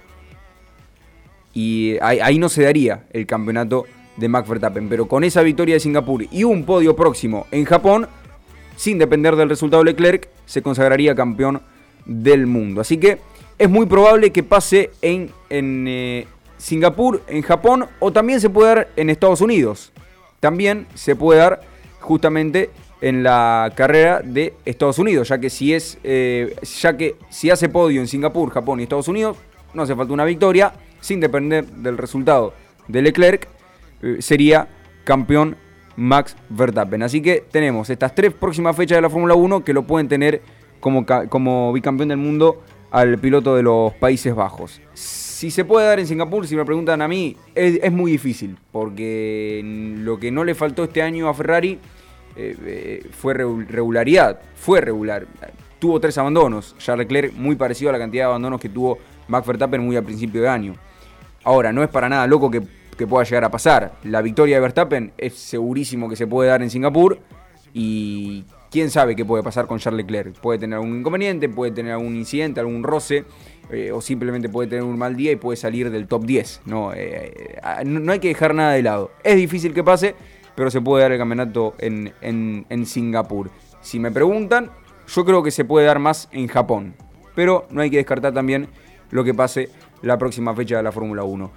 y 1.53 1.97
ahí, 2.01 2.19
ahí, 2.19 2.39
no 2.39 2.47
se 2.47 2.63
daría 2.63 3.05
el 3.11 3.25
campeonato 3.25 3.85
de 4.15 4.29
Max 4.29 4.47
Verstappen. 4.47 4.87
Pero 4.87 5.07
con 5.07 5.23
esa 5.23 5.41
victoria 5.41 5.75
de 5.75 5.79
Singapur 5.79 6.23
y 6.31 6.43
un 6.43 6.63
podio 6.63 6.95
próximo 6.95 7.47
en 7.51 7.65
Japón, 7.65 8.07
sin 8.75 8.97
depender 8.97 9.35
del 9.35 9.49
resultado 9.49 9.83
de 9.83 9.91
Leclerc, 9.91 10.29
se 10.45 10.61
consagraría 10.61 11.15
campeón 11.15 11.61
del 12.05 12.47
mundo. 12.47 12.81
Así 12.81 12.97
que 12.97 13.17
es 13.57 13.69
muy 13.69 13.87
probable 13.87 14.31
que 14.31 14.43
pase 14.43 14.91
en, 15.01 15.31
en 15.49 15.85
eh, 15.87 16.27
Singapur, 16.59 17.23
en 17.27 17.41
Japón 17.41 17.87
o 17.99 18.11
también 18.11 18.39
se 18.39 18.49
puede 18.49 18.75
dar 18.75 18.89
en 18.95 19.09
Estados 19.09 19.41
Unidos. 19.41 19.91
También 20.39 20.85
se 20.93 21.15
puede 21.15 21.39
dar 21.39 21.61
justamente 22.01 22.69
en 23.01 23.23
la 23.23 23.71
carrera 23.75 24.21
de 24.23 24.53
Estados 24.65 24.99
Unidos, 24.99 25.29
ya 25.29 25.39
que 25.39 25.49
si 25.49 25.73
es, 25.73 25.97
eh, 26.03 26.53
ya 26.81 26.97
que 26.97 27.15
si 27.29 27.49
hace 27.49 27.69
podio 27.69 28.01
en 28.01 28.07
Singapur, 28.07 28.51
Japón 28.51 28.79
y 28.79 28.83
Estados 28.83 29.07
Unidos, 29.07 29.37
no 29.73 29.83
hace 29.83 29.95
falta 29.95 30.13
una 30.13 30.25
victoria, 30.25 30.73
sin 30.99 31.21
depender 31.21 31.65
del 31.65 31.97
resultado 31.97 32.53
de 32.87 33.01
Leclerc, 33.01 33.47
eh, 34.01 34.17
sería 34.19 34.67
campeón 35.05 35.55
Max 35.95 36.35
Verstappen. 36.49 37.03
Así 37.03 37.21
que 37.21 37.45
tenemos 37.49 37.89
estas 37.89 38.13
tres 38.13 38.33
próximas 38.33 38.75
fechas 38.75 38.97
de 38.97 39.01
la 39.01 39.09
Fórmula 39.09 39.35
1 39.35 39.63
que 39.63 39.73
lo 39.73 39.83
pueden 39.83 40.09
tener 40.09 40.41
como, 40.81 41.05
como 41.29 41.71
bicampeón 41.71 42.09
del 42.09 42.17
mundo 42.17 42.63
al 42.91 43.17
piloto 43.17 43.55
de 43.55 43.63
los 43.63 43.93
Países 43.93 44.35
Bajos. 44.35 44.81
Si 45.39 45.51
se 45.51 45.63
puede 45.63 45.87
dar 45.87 46.01
en 46.01 46.05
Singapur, 46.05 46.45
si 46.45 46.57
me 46.57 46.65
preguntan 46.65 47.01
a 47.01 47.07
mí, 47.07 47.37
es, 47.55 47.89
muy 47.93 48.11
difícil, 48.11 48.57
porque 48.73 49.61
lo 49.63 50.19
que 50.19 50.31
no 50.31 50.43
le 50.43 50.53
faltó 50.53 50.83
este 50.83 51.01
año 51.01 51.29
a 51.29 51.33
Ferrari 51.33 51.79
eh, 52.35 52.57
eh, 52.65 53.09
fue 53.11 53.33
regularidad, 53.33 54.41
fue 54.55 54.81
regular. 54.81 55.27
Tuvo 55.79 56.01
tres 56.01 56.17
abandonos, 56.17 56.75
Charles 56.77 57.07
Leclerc 57.07 57.33
muy 57.35 57.55
parecido 57.55 57.89
a 57.89 57.93
la 57.93 57.99
cantidad 57.99 58.23
de 58.23 58.27
abandonos 58.31 58.59
que 58.59 58.67
tuvo 58.67 58.97
Max 59.29 59.47
Verstappen 59.47 59.81
muy 59.81 59.95
al 59.95 60.03
principio 60.03 60.41
de 60.41 60.49
año. 60.49 60.75
Ahora, 61.45 61.71
no 61.71 61.83
es 61.83 61.89
para 61.89 62.09
nada 62.09 62.27
loco 62.27 62.51
que, 62.51 62.61
que 62.97 63.07
pueda 63.07 63.23
llegar 63.23 63.45
a 63.45 63.49
pasar. 63.49 63.93
La 64.03 64.21
victoria 64.21 64.57
de 64.57 64.61
Verstappen 64.61 65.13
es 65.17 65.35
segurísimo 65.35 66.09
que 66.09 66.17
se 66.17 66.27
puede 66.27 66.49
dar 66.49 66.61
en 66.61 66.69
Singapur 66.69 67.17
y 67.73 68.43
quién 68.69 68.89
sabe 68.89 69.15
qué 69.15 69.23
puede 69.23 69.41
pasar 69.41 69.67
con 69.67 69.79
Charles 69.79 70.05
Leclerc. 70.05 70.37
Puede 70.41 70.59
tener 70.59 70.75
algún 70.75 70.99
inconveniente, 70.99 71.47
puede 71.47 71.71
tener 71.71 71.93
algún 71.93 72.17
incidente, 72.17 72.59
algún 72.59 72.83
roce, 72.83 73.23
eh, 73.71 73.91
o 73.91 74.01
simplemente 74.01 74.49
puede 74.49 74.67
tener 74.67 74.83
un 74.83 74.97
mal 74.97 75.15
día 75.15 75.31
y 75.31 75.35
puede 75.35 75.57
salir 75.57 75.91
del 75.91 76.07
top 76.07 76.25
10. 76.25 76.61
No, 76.65 76.93
eh, 76.93 77.57
eh, 77.61 77.85
no 77.85 78.11
hay 78.11 78.19
que 78.19 78.29
dejar 78.29 78.55
nada 78.55 78.73
de 78.73 78.81
lado. 78.81 79.11
Es 79.23 79.35
difícil 79.35 79.73
que 79.73 79.83
pase, 79.83 80.15
pero 80.55 80.71
se 80.71 80.81
puede 80.81 81.03
dar 81.03 81.11
el 81.11 81.17
campeonato 81.17 81.75
en, 81.77 82.13
en, 82.21 82.65
en 82.69 82.85
Singapur. 82.85 83.51
Si 83.81 83.99
me 83.99 84.11
preguntan, 84.11 84.71
yo 85.07 85.25
creo 85.25 85.43
que 85.43 85.51
se 85.51 85.65
puede 85.65 85.85
dar 85.85 85.99
más 85.99 86.29
en 86.31 86.47
Japón. 86.47 86.95
Pero 87.35 87.67
no 87.69 87.81
hay 87.81 87.89
que 87.89 87.97
descartar 87.97 88.33
también 88.33 88.67
lo 89.11 89.23
que 89.23 89.33
pase 89.33 89.69
la 90.01 90.17
próxima 90.17 90.55
fecha 90.55 90.77
de 90.77 90.83
la 90.83 90.91
Fórmula 90.91 91.23
1. 91.23 91.51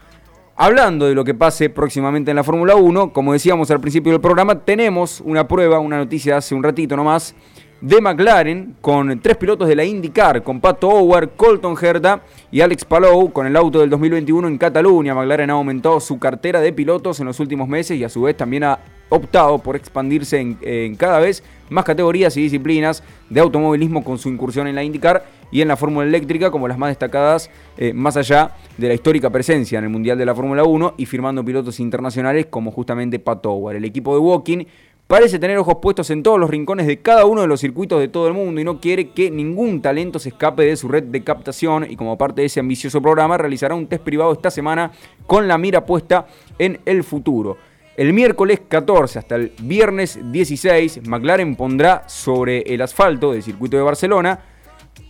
Hablando 0.54 1.06
de 1.06 1.14
lo 1.14 1.24
que 1.24 1.34
pase 1.34 1.70
próximamente 1.70 2.30
en 2.30 2.36
la 2.36 2.44
Fórmula 2.44 2.76
1, 2.76 3.12
como 3.12 3.32
decíamos 3.32 3.70
al 3.70 3.80
principio 3.80 4.12
del 4.12 4.20
programa, 4.20 4.60
tenemos 4.60 5.22
una 5.22 5.48
prueba, 5.48 5.78
una 5.78 5.96
noticia 5.96 6.36
hace 6.36 6.54
un 6.54 6.62
ratito 6.62 6.94
nomás, 6.94 7.34
de 7.82 8.00
McLaren 8.00 8.76
con 8.80 9.20
tres 9.20 9.36
pilotos 9.36 9.66
de 9.66 9.74
la 9.74 9.84
IndyCar, 9.84 10.44
con 10.44 10.60
Pato 10.60 10.88
Howard, 10.88 11.30
Colton 11.36 11.74
Herta 11.82 12.22
y 12.52 12.60
Alex 12.60 12.84
Palou 12.84 13.32
con 13.32 13.44
el 13.44 13.56
auto 13.56 13.80
del 13.80 13.90
2021 13.90 14.46
en 14.46 14.56
Cataluña. 14.56 15.16
McLaren 15.16 15.50
ha 15.50 15.54
aumentado 15.54 15.98
su 15.98 16.20
cartera 16.20 16.60
de 16.60 16.72
pilotos 16.72 17.18
en 17.18 17.26
los 17.26 17.40
últimos 17.40 17.68
meses 17.68 17.98
y 17.98 18.04
a 18.04 18.08
su 18.08 18.22
vez 18.22 18.36
también 18.36 18.62
ha 18.62 18.78
optado 19.08 19.58
por 19.58 19.74
expandirse 19.74 20.38
en, 20.38 20.94
cada 20.94 21.18
vez 21.18 21.42
más 21.70 21.84
categorías 21.84 22.36
y 22.36 22.42
disciplinas 22.42 23.02
de 23.28 23.40
automovilismo 23.40 24.04
con 24.04 24.16
su 24.16 24.28
incursión 24.28 24.68
en 24.68 24.76
la 24.76 24.84
IndyCar 24.84 25.24
y 25.50 25.60
en 25.60 25.68
la 25.68 25.76
Fórmula 25.76 26.06
Eléctrica 26.06 26.52
como 26.52 26.68
las 26.68 26.78
más 26.78 26.90
destacadas 26.90 27.50
eh, 27.76 27.92
más 27.92 28.16
allá 28.16 28.52
de 28.78 28.88
la 28.88 28.94
histórica 28.94 29.28
presencia 29.28 29.78
en 29.78 29.84
el 29.84 29.90
Mundial 29.90 30.16
de 30.16 30.24
la 30.24 30.34
Fórmula 30.34 30.62
1 30.62 30.94
y 30.96 31.06
firmando 31.06 31.44
pilotos 31.44 31.80
internacionales 31.80 32.46
como 32.48 32.70
justamente 32.70 33.18
Pat 33.18 33.44
Howard. 33.44 33.76
El 33.76 33.84
equipo 33.84 34.14
de 34.14 34.20
Walking 34.20 34.64
parece 35.12 35.38
tener 35.38 35.58
ojos 35.58 35.76
puestos 35.82 36.08
en 36.08 36.22
todos 36.22 36.40
los 36.40 36.48
rincones 36.48 36.86
de 36.86 37.02
cada 37.02 37.26
uno 37.26 37.42
de 37.42 37.46
los 37.46 37.60
circuitos 37.60 38.00
de 38.00 38.08
todo 38.08 38.28
el 38.28 38.32
mundo 38.32 38.62
y 38.62 38.64
no 38.64 38.80
quiere 38.80 39.10
que 39.10 39.30
ningún 39.30 39.82
talento 39.82 40.18
se 40.18 40.30
escape 40.30 40.64
de 40.64 40.74
su 40.74 40.88
red 40.88 41.02
de 41.02 41.22
captación 41.22 41.86
y 41.86 41.96
como 41.96 42.16
parte 42.16 42.40
de 42.40 42.46
ese 42.46 42.60
ambicioso 42.60 43.02
programa 43.02 43.36
realizará 43.36 43.74
un 43.74 43.86
test 43.86 44.02
privado 44.02 44.32
esta 44.32 44.50
semana 44.50 44.90
con 45.26 45.46
la 45.46 45.58
mira 45.58 45.84
puesta 45.84 46.24
en 46.58 46.80
el 46.86 47.04
futuro. 47.04 47.58
El 47.94 48.14
miércoles 48.14 48.62
14 48.66 49.18
hasta 49.18 49.34
el 49.34 49.52
viernes 49.60 50.18
16, 50.32 51.06
McLaren 51.06 51.56
pondrá 51.56 52.08
sobre 52.08 52.60
el 52.60 52.80
asfalto 52.80 53.32
del 53.32 53.42
circuito 53.42 53.76
de 53.76 53.82
Barcelona 53.82 54.40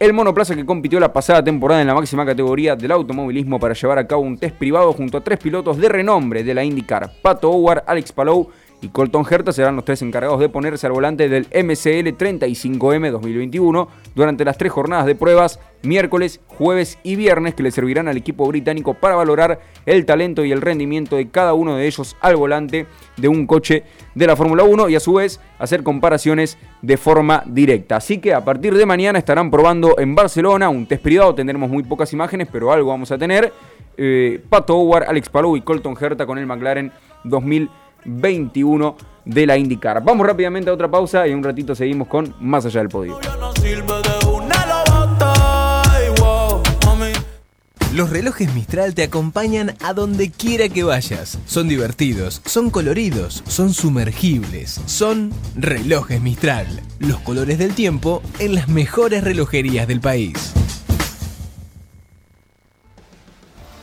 el 0.01 0.13
monoplaza 0.13 0.57
que 0.57 0.67
compitió 0.67 0.99
la 0.99 1.13
pasada 1.13 1.45
temporada 1.45 1.81
en 1.81 1.87
la 1.87 1.95
máxima 1.95 2.27
categoría 2.27 2.75
del 2.75 2.91
automovilismo 2.91 3.61
para 3.61 3.75
llevar 3.75 3.99
a 3.99 4.07
cabo 4.09 4.23
un 4.23 4.37
test 4.37 4.57
privado 4.57 4.93
junto 4.95 5.19
a 5.19 5.21
tres 5.21 5.39
pilotos 5.39 5.77
de 5.77 5.89
renombre 5.89 6.43
de 6.43 6.55
la 6.55 6.65
IndyCar, 6.65 7.13
Pato 7.23 7.51
Howard, 7.51 7.85
Alex 7.87 8.11
Palou 8.11 8.51
y 8.83 8.89
Colton 8.89 9.25
Herta 9.31 9.53
serán 9.53 9.77
los 9.77 9.85
tres 9.85 10.03
encargados 10.03 10.41
de 10.41 10.49
ponerse 10.49 10.87
al 10.89 10.93
volante 10.93 11.29
del 11.29 11.45
MCL 11.45 12.19
35M 12.19 13.13
2021 13.13 13.89
durante 14.17 14.45
las 14.45 14.59
tres 14.59 14.73
jornadas 14.73 15.07
de 15.07 15.15
pruebas, 15.15 15.61
miércoles, 15.85 16.41
jueves 16.49 16.99
y 17.05 17.15
viernes, 17.15 17.55
que 17.55 17.63
le 17.63 17.71
servirán 17.71 18.09
al 18.09 18.17
equipo 18.17 18.45
británico 18.49 18.95
para 18.95 19.15
valorar 19.15 19.61
el 19.87 20.05
talento 20.05 20.45
y 20.45 20.51
el 20.51 20.61
rendimiento 20.61 21.15
de 21.15 21.29
cada 21.29 21.55
uno 21.55 21.77
de 21.77 21.87
ellos 21.87 22.17
al 22.21 22.35
volante 22.35 22.87
de 23.17 23.29
un 23.29 23.47
coche 23.47 23.85
de 24.17 24.27
la 24.27 24.35
Fórmula 24.35 24.65
1 24.65 24.89
y 24.89 24.97
a 24.97 25.01
su 25.01 25.15
vez 25.15 25.41
hacer 25.61 25.85
comparaciones 25.85 26.59
de 26.83 26.97
forma 26.97 27.45
directa. 27.47 27.97
Así 27.97 28.19
que 28.19 28.35
a 28.35 28.45
partir 28.45 28.75
de 28.75 28.85
mañana 28.85 29.17
estarán 29.17 29.53
probando 29.53 29.97
en 30.01 30.17
Barcelona 30.17 30.69
un 30.69 30.87
test 30.87 31.05
privado, 31.05 31.37
tendremos 31.37 31.71
muy 31.71 31.85
pocas 31.85 32.13
imágenes, 32.13 32.49
pero 32.51 32.73
algo 32.73 32.91
vamos 32.91 33.13
a 33.13 33.19
tener. 33.19 33.53
Eh, 33.97 34.43
Pato 34.49 34.77
Howard, 34.77 35.05
Alex 35.05 35.29
Palou 35.29 35.57
y 35.57 35.61
Colton 35.61 35.95
Herta 36.01 36.27
con 36.27 36.39
el 36.39 36.47
McLaren 36.47 36.91
2021. 37.23 37.82
21 38.05 38.97
de 39.25 39.47
la 39.47 39.57
IndyCar. 39.57 40.03
Vamos 40.03 40.27
rápidamente 40.27 40.71
a 40.71 40.75
otra 40.75 40.91
pausa 40.91 41.27
y 41.27 41.33
un 41.33 41.43
ratito 41.43 41.75
seguimos 41.75 42.09
con 42.09 42.35
Más 42.41 42.67
allá 42.67 42.81
del 42.81 42.89
podio. 42.89 43.19
Los 47.95 48.09
relojes 48.09 48.55
Mistral 48.55 48.95
te 48.95 49.03
acompañan 49.03 49.75
a 49.83 49.93
donde 49.93 50.31
quiera 50.31 50.71
que 50.71 50.83
vayas. 50.83 51.39
Son 51.45 51.69
divertidos, 51.69 52.41
son 52.47 52.71
coloridos, 52.71 53.45
son 53.47 53.75
sumergibles, 53.75 54.81
son 54.87 55.31
relojes 55.57 56.23
Mistral. 56.23 56.67
Los 57.01 57.21
colores 57.21 57.59
del 57.59 57.75
tiempo 57.75 58.23
en 58.39 58.55
las 58.55 58.69
mejores 58.69 59.23
relojerías 59.23 59.87
del 59.87 60.01
país. 60.01 60.55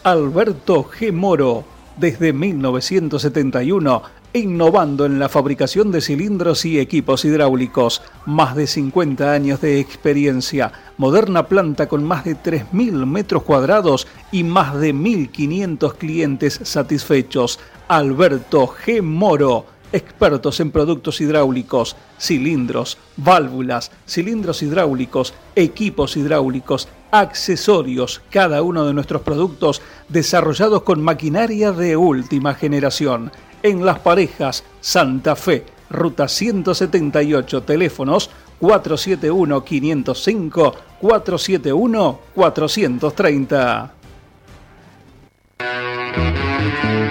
Alberto 0.04 0.90
G. 0.90 1.12
Moro 1.14 1.66
desde 2.00 2.34
1971, 2.34 4.02
innovando 4.34 5.06
en 5.06 5.20
la 5.20 5.30
fabricación 5.30 5.92
de 5.92 6.02
cilindros 6.02 6.66
y 6.66 6.80
equipos 6.80 7.26
hidráulicos. 7.26 8.02
Más 8.26 8.56
de 8.56 8.68
50 8.68 9.32
años 9.32 9.62
de 9.62 9.80
experiencia, 9.80 10.72
moderna 10.98 11.48
planta 11.48 11.88
con 11.88 12.04
más 12.04 12.26
de 12.26 12.36
3.000 12.36 13.06
metros 13.06 13.44
cuadrados 13.44 14.08
y 14.32 14.44
más 14.44 14.80
de 14.80 14.94
1.500 14.94 15.96
clientes 15.96 16.60
satisfechos. 16.64 17.60
Alberto 17.88 18.68
G. 18.68 19.02
Moro 19.02 19.66
expertos 19.92 20.60
en 20.60 20.72
productos 20.72 21.22
hidráulicos, 21.22 21.96
cilindros, 22.20 22.98
válvulas, 23.18 23.92
cilindros 24.08 24.62
hidráulicos, 24.62 25.34
equipos 25.56 26.16
hidráulicos, 26.18 26.88
accesorios, 27.12 28.22
cada 28.30 28.62
uno 28.62 28.86
de 28.86 28.94
nuestros 28.94 29.22
productos 29.22 29.82
desarrollados 30.08 30.84
con 30.84 31.02
maquinaria 31.02 31.72
de 31.72 31.98
última 31.98 32.54
generación. 32.54 33.32
En 33.64 33.86
Las 33.86 34.00
Parejas, 34.00 34.64
Santa 34.82 35.36
Fe, 35.36 35.66
Ruta 35.90 36.28
178, 36.28 37.64
teléfonos 37.64 38.30
471-505, 38.62 40.74
471-430. 41.02 43.92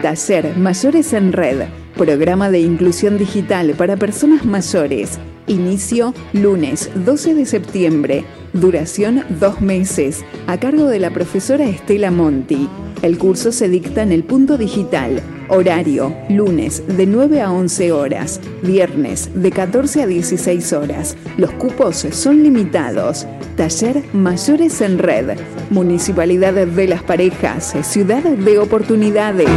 Taller 0.03 0.57
Mayores 0.57 1.13
en 1.13 1.33
Red, 1.33 1.67
programa 1.99 2.51
de 2.51 2.61
inclusión 2.61 3.19
digital 3.19 3.75
para 3.77 3.97
personas 3.97 4.47
mayores. 4.47 5.19
Inicio 5.49 6.15
lunes 6.33 6.89
12 6.95 7.35
de 7.35 7.45
septiembre. 7.45 8.25
Duración 8.55 9.25
dos 9.41 9.61
meses. 9.61 10.25
A 10.47 10.59
cargo 10.59 10.87
de 10.87 11.01
la 11.01 11.11
profesora 11.11 11.69
Estela 11.69 12.11
Monti. 12.11 12.69
El 13.03 13.19
curso 13.19 13.53
se 13.53 13.69
dicta 13.69 14.03
en 14.03 14.13
el 14.13 14.25
punto 14.25 14.57
digital. 14.57 15.21
Horario, 15.49 16.15
lunes 16.29 16.83
de 16.87 17.07
9 17.07 17.41
a 17.41 17.51
11 17.51 17.93
horas, 17.93 18.41
viernes 18.63 19.31
de 19.35 19.51
14 19.51 20.03
a 20.03 20.07
16 20.07 20.73
horas. 20.73 21.17
Los 21.37 21.51
cupos 21.53 21.97
son 22.11 22.43
limitados. 22.43 23.27
Taller 23.57 24.05
Mayores 24.13 24.81
en 24.81 24.99
Red. 24.99 25.39
Municipalidad 25.71 26.53
de 26.55 26.89
las 26.89 27.03
Parejas, 27.03 27.75
Ciudad 27.83 28.23
de 28.23 28.59
Oportunidades. 28.59 29.49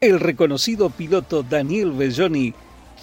El 0.00 0.18
reconocido 0.18 0.88
piloto 0.88 1.42
Daniel 1.42 1.92
Belloni 1.92 2.54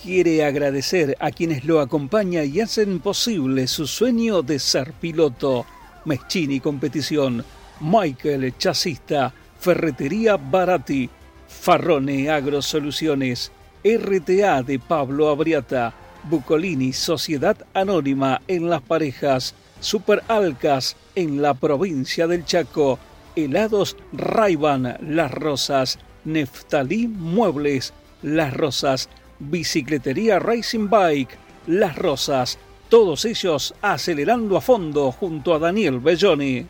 quiere 0.01 0.43
agradecer 0.43 1.15
a 1.19 1.29
quienes 1.29 1.63
lo 1.63 1.79
acompañan 1.79 2.51
y 2.51 2.59
hacen 2.59 2.99
posible 3.01 3.67
su 3.67 3.85
sueño 3.85 4.41
de 4.41 4.57
ser 4.57 4.93
piloto. 4.93 5.67
Meschini 6.05 6.59
Competición, 6.59 7.45
Michael 7.81 8.57
Chasista, 8.57 9.31
Ferretería 9.59 10.37
Barati, 10.37 11.07
Farrone 11.47 12.31
Agrosoluciones, 12.31 13.51
RTA 13.83 14.63
de 14.63 14.79
Pablo 14.79 15.29
Abriata, 15.29 15.93
Bucolini 16.23 16.93
Sociedad 16.93 17.57
Anónima 17.75 18.41
en 18.47 18.71
Las 18.71 18.81
Parejas, 18.81 19.53
Super 19.81 20.23
Alcas 20.27 20.95
en 21.13 21.43
la 21.43 21.53
provincia 21.53 22.25
del 22.25 22.43
Chaco, 22.43 22.97
Helados 23.35 23.95
Raiban 24.13 24.97
Las 25.01 25.31
Rosas, 25.31 25.99
Neftalí 26.27 27.07
Muebles 27.07 27.93
Las 28.21 28.53
Rosas, 28.53 29.07
Bicicletería 29.39 30.39
Racing 30.39 30.89
Bike, 30.89 31.37
Las 31.67 31.95
Rosas, 31.95 32.59
todos 32.89 33.23
ellos 33.23 33.73
acelerando 33.81 34.57
a 34.57 34.61
fondo 34.61 35.13
junto 35.13 35.53
a 35.53 35.59
Daniel 35.59 36.01
Belloni. 36.01 36.65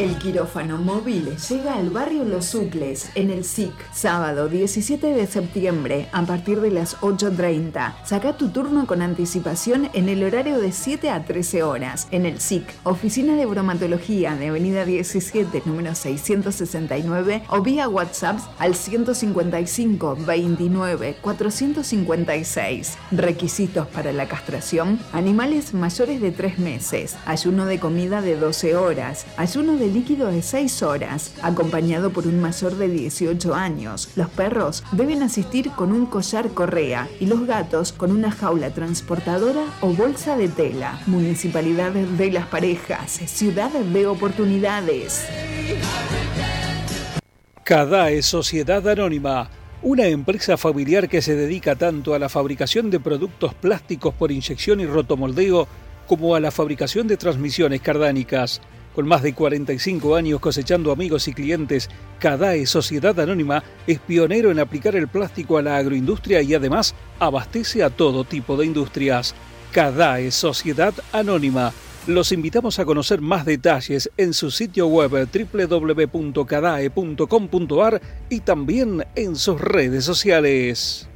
El 0.00 0.16
quirófano 0.16 0.78
móvil 0.78 1.36
llega 1.36 1.74
al 1.74 1.90
barrio 1.90 2.24
Los 2.24 2.46
Sucles, 2.46 3.10
en 3.16 3.28
el 3.28 3.44
SIC, 3.44 3.70
sábado 3.92 4.48
17 4.48 5.08
de 5.08 5.26
septiembre, 5.26 6.08
a 6.12 6.22
partir 6.22 6.62
de 6.62 6.70
las 6.70 6.96
8.30. 7.02 7.96
Saca 8.06 8.38
tu 8.38 8.48
turno 8.48 8.86
con 8.86 9.02
anticipación 9.02 9.90
en 9.92 10.08
el 10.08 10.24
horario 10.24 10.58
de 10.58 10.72
7 10.72 11.10
a 11.10 11.26
13 11.26 11.64
horas, 11.64 12.08
en 12.12 12.24
el 12.24 12.40
SIC, 12.40 12.64
Oficina 12.84 13.36
de 13.36 13.44
Bromatología 13.44 14.34
de 14.36 14.48
Avenida 14.48 14.86
17, 14.86 15.64
número 15.66 15.94
669, 15.94 17.42
o 17.50 17.60
vía 17.60 17.86
WhatsApp 17.86 18.38
al 18.58 18.76
155 18.76 20.16
29 20.24 21.16
456. 21.20 22.96
Requisitos 23.10 23.86
para 23.88 24.14
la 24.14 24.28
castración: 24.28 24.98
animales 25.12 25.74
mayores 25.74 26.22
de 26.22 26.30
3 26.30 26.58
meses, 26.58 27.16
ayuno 27.26 27.66
de 27.66 27.78
comida 27.78 28.22
de 28.22 28.36
12 28.36 28.76
horas, 28.76 29.26
ayuno 29.36 29.76
de 29.76 29.89
líquido 29.90 30.28
de 30.28 30.42
6 30.42 30.82
horas, 30.82 31.34
acompañado 31.42 32.10
por 32.10 32.26
un 32.26 32.40
mayor 32.40 32.76
de 32.76 32.88
18 32.88 33.54
años. 33.54 34.08
Los 34.16 34.30
perros 34.30 34.82
deben 34.92 35.22
asistir 35.22 35.70
con 35.70 35.92
un 35.92 36.06
collar 36.06 36.48
correa 36.50 37.08
y 37.20 37.26
los 37.26 37.46
gatos 37.46 37.92
con 37.92 38.12
una 38.12 38.30
jaula 38.30 38.70
transportadora 38.70 39.64
o 39.80 39.92
bolsa 39.92 40.36
de 40.36 40.48
tela. 40.48 41.00
Municipalidad 41.06 41.92
de 41.92 42.30
las 42.30 42.46
Parejas, 42.46 43.10
ciudad 43.26 43.70
de 43.70 44.06
oportunidades. 44.06 45.26
CADAE 47.64 48.22
Sociedad 48.22 48.86
Anónima, 48.88 49.48
una 49.82 50.06
empresa 50.06 50.56
familiar 50.56 51.08
que 51.08 51.22
se 51.22 51.36
dedica 51.36 51.76
tanto 51.76 52.14
a 52.14 52.18
la 52.18 52.28
fabricación 52.28 52.90
de 52.90 53.00
productos 53.00 53.54
plásticos 53.54 54.12
por 54.14 54.32
inyección 54.32 54.80
y 54.80 54.86
rotomoldeo 54.86 55.68
como 56.06 56.34
a 56.34 56.40
la 56.40 56.50
fabricación 56.50 57.06
de 57.06 57.16
transmisiones 57.16 57.80
cardánicas. 57.80 58.60
Con 58.94 59.06
más 59.06 59.22
de 59.22 59.34
45 59.34 60.16
años 60.16 60.40
cosechando 60.40 60.90
amigos 60.90 61.28
y 61.28 61.32
clientes, 61.32 61.88
CADAE 62.18 62.66
Sociedad 62.66 63.20
Anónima 63.20 63.62
es 63.86 64.00
pionero 64.00 64.50
en 64.50 64.58
aplicar 64.58 64.96
el 64.96 65.06
plástico 65.08 65.58
a 65.58 65.62
la 65.62 65.76
agroindustria 65.76 66.42
y 66.42 66.54
además 66.54 66.96
abastece 67.18 67.84
a 67.84 67.90
todo 67.90 68.24
tipo 68.24 68.56
de 68.56 68.64
industrias. 68.66 69.34
CADAE 69.72 70.32
Sociedad 70.32 70.92
Anónima. 71.12 71.72
Los 72.06 72.32
invitamos 72.32 72.78
a 72.78 72.86
conocer 72.86 73.20
más 73.20 73.44
detalles 73.44 74.10
en 74.16 74.32
su 74.32 74.50
sitio 74.50 74.86
web 74.86 75.28
www.cadae.com.ar 75.52 78.00
y 78.30 78.40
también 78.40 79.04
en 79.14 79.36
sus 79.36 79.60
redes 79.60 80.06
sociales. 80.06 81.09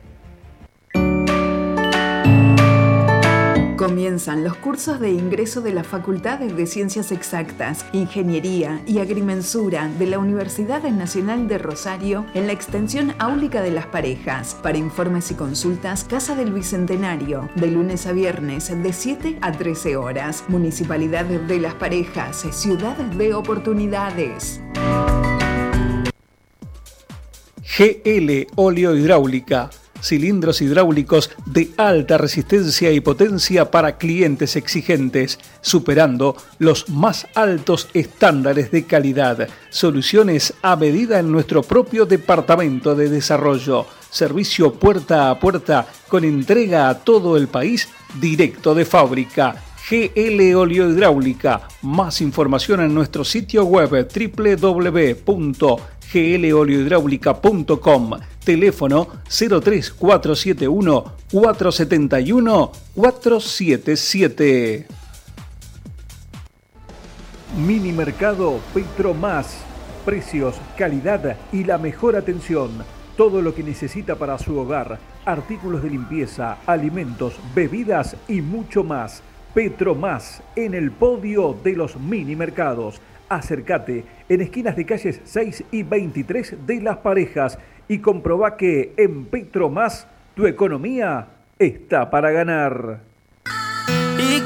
Comienzan 3.95 4.42
los 4.42 4.57
cursos 4.57 4.99
de 4.99 5.12
ingreso 5.12 5.61
de 5.61 5.72
las 5.72 5.86
Facultades 5.86 6.57
de 6.57 6.66
Ciencias 6.66 7.12
Exactas, 7.12 7.86
Ingeniería 7.92 8.82
y 8.88 8.99
Agrimensura 8.99 9.86
de 9.86 10.07
la 10.09 10.18
Universidad 10.18 10.82
Nacional 10.82 11.47
de 11.47 11.59
Rosario 11.59 12.26
en 12.34 12.49
la 12.49 12.55
extensión 12.55 13.14
áulica 13.20 13.62
de 13.62 13.70
las 13.70 13.86
parejas. 13.86 14.57
Para 14.64 14.78
informes 14.78 15.30
y 15.30 15.34
consultas, 15.34 16.03
Casa 16.03 16.34
del 16.34 16.53
Bicentenario, 16.53 17.49
de 17.55 17.68
lunes 17.68 18.09
a 18.09 18.12
viernes 18.12 18.68
de 18.82 18.92
7 18.92 19.38
a 19.40 19.53
13 19.53 19.97
horas. 19.97 20.42
Municipalidad 20.49 21.26
de 21.26 21.61
las 21.61 21.74
Parejas, 21.74 22.45
Ciudad 22.51 22.97
de 22.97 23.32
Oportunidades. 23.32 24.61
GL 27.78 28.49
Óleo 28.57 28.97
Hidráulica. 28.97 29.70
Cilindros 30.05 30.61
hidráulicos 30.61 31.30
de 31.46 31.70
alta 31.78 32.18
resistencia 32.18 32.92
y 32.92 33.00
potencia 33.00 33.70
para 33.70 33.96
clientes 33.96 34.55
exigentes, 34.55 35.38
superando 35.62 36.36
los 36.59 36.90
más 36.90 37.26
altos 37.34 37.88
estándares 37.94 38.70
de 38.70 38.84
calidad. 38.84 39.48
Soluciones 39.70 40.52
a 40.61 40.76
medida 40.76 41.18
en 41.18 41.32
nuestro 41.32 41.62
propio 41.62 42.05
departamento 42.05 42.94
de 42.94 43.09
desarrollo. 43.09 43.86
Servicio 44.11 44.74
puerta 44.74 45.30
a 45.30 45.40
puerta 45.40 45.86
con 46.09 46.24
entrega 46.24 46.90
a 46.90 46.98
todo 46.98 47.38
el 47.38 47.48
país 47.48 47.88
directo 48.20 48.74
de 48.74 48.84
fábrica. 48.84 49.57
GL 49.88 50.55
Oleo 50.55 50.90
Hidráulica. 50.90 51.68
Más 51.82 52.22
información 52.22 52.80
en 52.80 52.94
nuestro 52.94 53.22
sitio 53.22 53.64
web 53.64 53.94
www.gloleohidráulica.com. 56.14 58.10
Teléfono 58.44 59.08
03471 59.28 61.04
471 61.30 62.72
477. 62.94 64.86
Mini 67.66 67.92
Mercado 67.92 68.60
Petro 68.72 69.12
Más. 69.14 69.58
Precios, 70.04 70.56
calidad 70.76 71.36
y 71.52 71.64
la 71.64 71.78
mejor 71.78 72.14
atención. 72.16 72.84
Todo 73.16 73.40
lo 73.40 73.54
que 73.54 73.62
necesita 73.62 74.16
para 74.16 74.38
su 74.38 74.58
hogar. 74.58 74.98
Artículos 75.24 75.82
de 75.82 75.90
limpieza, 75.90 76.58
alimentos, 76.66 77.34
bebidas 77.54 78.16
y 78.28 78.42
mucho 78.42 78.84
más. 78.84 79.22
Petro 79.54 79.94
Más 79.94 80.42
en 80.56 80.74
el 80.74 80.90
podio 80.90 81.56
de 81.64 81.72
los 81.72 81.96
mini 81.96 82.36
mercados. 82.36 83.00
Acércate 83.28 84.04
en 84.28 84.40
esquinas 84.40 84.76
de 84.76 84.86
calles 84.86 85.20
6 85.24 85.64
y 85.70 85.82
23 85.82 86.66
de 86.66 86.80
Las 86.80 86.98
Parejas 86.98 87.58
y 87.88 87.98
comprobá 87.98 88.56
que 88.56 88.92
en 88.96 89.26
Petro 89.26 89.70
Más 89.70 90.06
tu 90.34 90.46
economía 90.46 91.28
está 91.58 92.10
para 92.10 92.30
ganar. 92.30 93.00
Y 94.18 94.40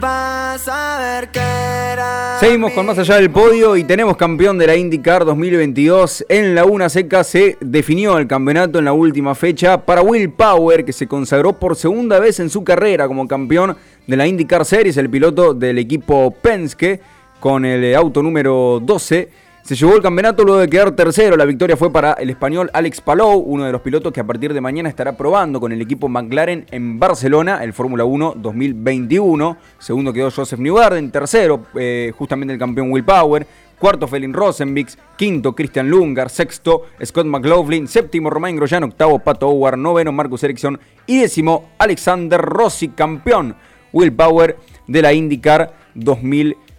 vas 0.00 0.68
a 0.68 0.98
ver 0.98 1.30
que 1.30 1.40
era 1.40 2.36
Seguimos 2.40 2.72
con 2.72 2.86
más 2.86 2.98
allá 2.98 3.16
del 3.16 3.30
podio 3.30 3.76
y 3.76 3.84
tenemos 3.84 4.16
campeón 4.16 4.58
de 4.58 4.66
la 4.66 4.76
IndyCar 4.76 5.24
2022. 5.24 6.24
En 6.28 6.54
la 6.54 6.64
una 6.64 6.88
seca 6.88 7.24
se 7.24 7.56
definió 7.60 8.16
el 8.18 8.26
campeonato 8.26 8.78
en 8.78 8.84
la 8.84 8.92
última 8.92 9.34
fecha 9.34 9.84
para 9.84 10.02
Will 10.02 10.30
Power, 10.30 10.84
que 10.84 10.92
se 10.92 11.08
consagró 11.08 11.54
por 11.54 11.74
segunda 11.74 12.20
vez 12.20 12.38
en 12.38 12.48
su 12.48 12.62
carrera 12.62 13.08
como 13.08 13.26
campeón 13.26 13.76
de 14.06 14.16
la 14.16 14.26
IndyCar 14.26 14.64
Series, 14.64 14.96
el 14.96 15.10
piloto 15.10 15.52
del 15.52 15.78
equipo 15.78 16.30
Penske 16.30 17.00
con 17.40 17.64
el 17.64 17.94
auto 17.94 18.22
número 18.22 18.80
12. 18.82 19.28
Se 19.62 19.74
llevó 19.74 19.94
el 19.94 20.02
campeonato 20.02 20.44
luego 20.44 20.60
de 20.60 20.68
quedar 20.70 20.92
tercero. 20.92 21.36
La 21.36 21.44
victoria 21.44 21.76
fue 21.76 21.92
para 21.92 22.14
el 22.14 22.30
español 22.30 22.70
Alex 22.72 23.02
Palou, 23.02 23.38
uno 23.38 23.64
de 23.64 23.72
los 23.72 23.82
pilotos 23.82 24.14
que 24.14 24.20
a 24.20 24.24
partir 24.24 24.54
de 24.54 24.62
mañana 24.62 24.88
estará 24.88 25.14
probando 25.14 25.60
con 25.60 25.72
el 25.72 25.82
equipo 25.82 26.08
McLaren 26.08 26.64
en 26.70 26.98
Barcelona, 26.98 27.62
el 27.62 27.74
Fórmula 27.74 28.04
1 28.04 28.36
2021. 28.38 29.58
Segundo 29.78 30.12
quedó 30.14 30.30
Joseph 30.30 30.58
Newgarden, 30.58 31.10
tercero 31.10 31.66
eh, 31.74 32.14
justamente 32.16 32.54
el 32.54 32.58
campeón 32.58 32.90
Will 32.90 33.04
Power. 33.04 33.46
Cuarto 33.78 34.08
Felin 34.08 34.32
Rosenbix, 34.32 34.98
quinto 35.16 35.54
Christian 35.54 35.88
Lungar, 35.88 36.30
sexto 36.30 36.86
Scott 37.04 37.26
McLaughlin, 37.26 37.86
séptimo 37.86 38.28
Romain 38.30 38.56
Grosjean, 38.56 38.84
octavo 38.84 39.20
Pato 39.20 39.48
Howard, 39.48 39.76
noveno 39.76 40.10
Marcus 40.10 40.42
Ericsson 40.42 40.80
y 41.06 41.20
décimo 41.20 41.72
Alexander 41.78 42.40
Rossi, 42.40 42.88
campeón 42.88 43.54
Will 43.92 44.12
Power 44.12 44.56
de 44.86 45.02
la 45.02 45.12
IndyCar 45.12 45.74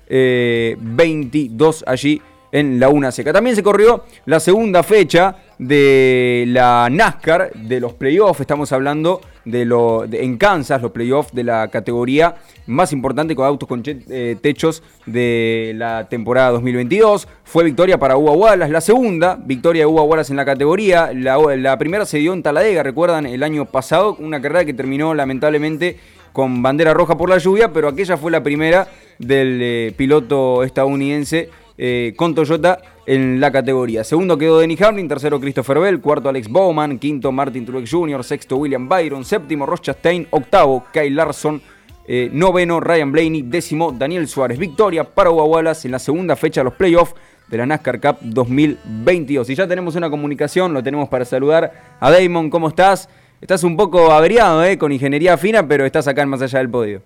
2022 0.09 1.83
allí 1.87 2.21
en 2.51 2.79
la 2.79 2.89
una 2.89 3.11
seca. 3.11 3.31
También 3.31 3.55
se 3.55 3.61
corrió 3.61 4.05
la 4.25 4.39
segunda 4.39 4.81
fecha 4.81 5.35
de 5.59 6.45
la 6.47 6.87
NASCAR, 6.91 7.51
de 7.53 7.79
los 7.79 7.93
playoffs, 7.93 8.39
estamos 8.41 8.71
hablando 8.71 9.21
de 9.45 9.65
lo 9.65 10.05
de- 10.07 10.23
en 10.23 10.37
Kansas, 10.37 10.81
los 10.81 10.89
playoffs 10.91 11.31
de 11.33 11.43
la 11.43 11.67
categoría 11.67 12.35
más 12.65 12.91
importante 12.91 13.35
con 13.35 13.45
autos 13.45 13.69
con 13.69 13.83
eh, 13.85 14.35
techos 14.41 14.81
de 15.05 15.73
la 15.75 16.07
temporada 16.09 16.49
2022. 16.51 17.27
Fue 17.43 17.63
victoria 17.63 17.99
para 17.99 18.17
Uva 18.17 18.31
Wallace, 18.31 18.71
la 18.71 18.81
segunda 18.81 19.37
victoria 19.43 19.83
de 19.83 19.87
Uva 19.87 20.01
Wallace 20.03 20.31
en 20.33 20.37
la 20.37 20.45
categoría. 20.45 21.11
La, 21.13 21.37
la 21.55 21.77
primera 21.77 22.05
se 22.05 22.17
dio 22.17 22.33
en 22.33 22.41
Taladega, 22.41 22.81
recuerdan, 22.81 23.27
el 23.27 23.43
año 23.43 23.65
pasado, 23.65 24.15
una 24.19 24.41
carrera 24.41 24.65
que 24.65 24.73
terminó 24.73 25.13
lamentablemente 25.13 25.97
con 26.33 26.61
bandera 26.61 26.93
roja 26.93 27.17
por 27.17 27.29
la 27.29 27.37
lluvia, 27.37 27.71
pero 27.71 27.87
aquella 27.87 28.17
fue 28.17 28.31
la 28.31 28.43
primera 28.43 28.87
del 29.17 29.59
eh, 29.61 29.93
piloto 29.95 30.63
estadounidense 30.63 31.49
eh, 31.77 32.13
con 32.15 32.35
Toyota 32.35 32.81
en 33.05 33.39
la 33.39 33.51
categoría. 33.51 34.03
Segundo 34.03 34.37
quedó 34.37 34.59
Denny 34.59 34.77
Hamlin, 34.81 35.07
tercero 35.07 35.39
Christopher 35.39 35.79
Bell, 35.79 36.01
cuarto 36.01 36.29
Alex 36.29 36.49
Bowman, 36.49 36.99
quinto 36.99 37.31
Martin 37.31 37.65
Truex 37.65 37.89
Jr., 37.89 38.23
sexto 38.23 38.57
William 38.57 38.87
Byron, 38.89 39.23
séptimo 39.23 39.65
Ross 39.65 39.81
Chastain, 39.81 40.27
octavo 40.29 40.85
Kyle 40.91 41.15
Larson, 41.15 41.61
eh, 42.05 42.29
noveno 42.33 42.79
Ryan 42.79 43.11
Blaney, 43.11 43.43
décimo 43.43 43.91
Daniel 43.91 44.27
Suárez. 44.27 44.59
Victoria 44.59 45.03
para 45.03 45.31
Uva 45.31 45.43
Wallace 45.43 45.87
en 45.87 45.93
la 45.93 45.99
segunda 45.99 46.35
fecha 46.35 46.61
de 46.61 46.65
los 46.65 46.73
playoffs 46.73 47.15
de 47.47 47.57
la 47.57 47.65
NASCAR 47.65 47.99
Cup 47.99 48.17
2022. 48.21 49.49
Y 49.49 49.55
ya 49.55 49.67
tenemos 49.67 49.95
una 49.95 50.09
comunicación, 50.09 50.73
lo 50.73 50.83
tenemos 50.83 51.07
para 51.09 51.25
saludar 51.25 51.97
a 51.99 52.11
Damon. 52.11 52.49
¿Cómo 52.49 52.67
estás? 52.67 53.09
Estás 53.41 53.63
un 53.63 53.77
poco 53.77 54.11
averiado, 54.11 54.65
¿eh? 54.65 54.77
Con 54.77 54.91
ingeniería 54.91 55.37
fina, 55.37 55.65
pero 55.65 55.85
estás 55.85 56.07
acá 56.09 56.23
en 56.23 56.29
más 56.29 56.41
allá 56.41 56.59
del 56.59 56.69
podio. 56.69 57.01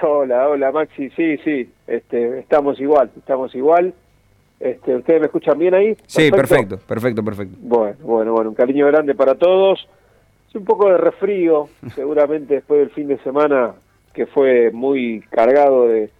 Hola, 0.00 0.48
hola 0.48 0.72
Maxi, 0.72 1.10
sí, 1.10 1.36
sí, 1.38 1.70
este, 1.86 2.38
estamos 2.38 2.80
igual, 2.80 3.10
estamos 3.16 3.54
igual. 3.54 3.92
Este, 4.60 4.96
¿Ustedes 4.96 5.20
me 5.20 5.26
escuchan 5.26 5.58
bien 5.58 5.74
ahí? 5.74 5.96
Sí, 6.06 6.30
perfecto, 6.30 6.78
perfecto, 6.78 7.22
perfecto. 7.22 7.56
Bueno, 7.60 7.96
bueno, 8.00 8.32
bueno, 8.32 8.50
un 8.50 8.54
cariño 8.54 8.86
grande 8.86 9.14
para 9.14 9.34
todos. 9.34 9.86
Es 10.48 10.54
un 10.54 10.64
poco 10.64 10.88
de 10.88 10.96
resfrío, 10.96 11.68
seguramente 11.94 12.54
después 12.54 12.80
del 12.80 12.90
fin 12.90 13.08
de 13.08 13.18
semana 13.18 13.74
que 14.14 14.24
fue 14.26 14.70
muy 14.70 15.20
cargado 15.28 15.86
de, 15.86 16.10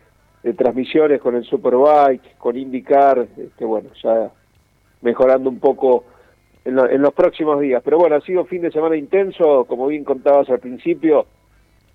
de 0.43 0.53
transmisiones 0.53 1.23
con 1.23 1.37
el 1.37 1.45
Superbike, 1.45 2.37
con 2.37 2.57
IndyCar, 2.57 3.27
este, 3.39 3.65
bueno, 3.65 3.89
ya 4.03 4.31
mejorando 5.01 5.49
un 5.49 5.59
poco 5.59 6.05
en, 6.69 6.75
lo- 6.77 6.89
en 6.89 7.03
los 7.03 7.13
próximos 7.15 7.61
días. 7.61 7.83
Pero 7.85 7.99
bueno, 7.99 8.17
ha 8.17 8.21
sido 8.21 8.45
fin 8.45 8.63
de 8.63 8.71
semana 8.71 8.97
intenso, 8.97 9.65
como 9.65 9.87
bien 9.89 10.05
contabas 10.05 10.49
al 10.51 10.61
principio, 10.61 11.27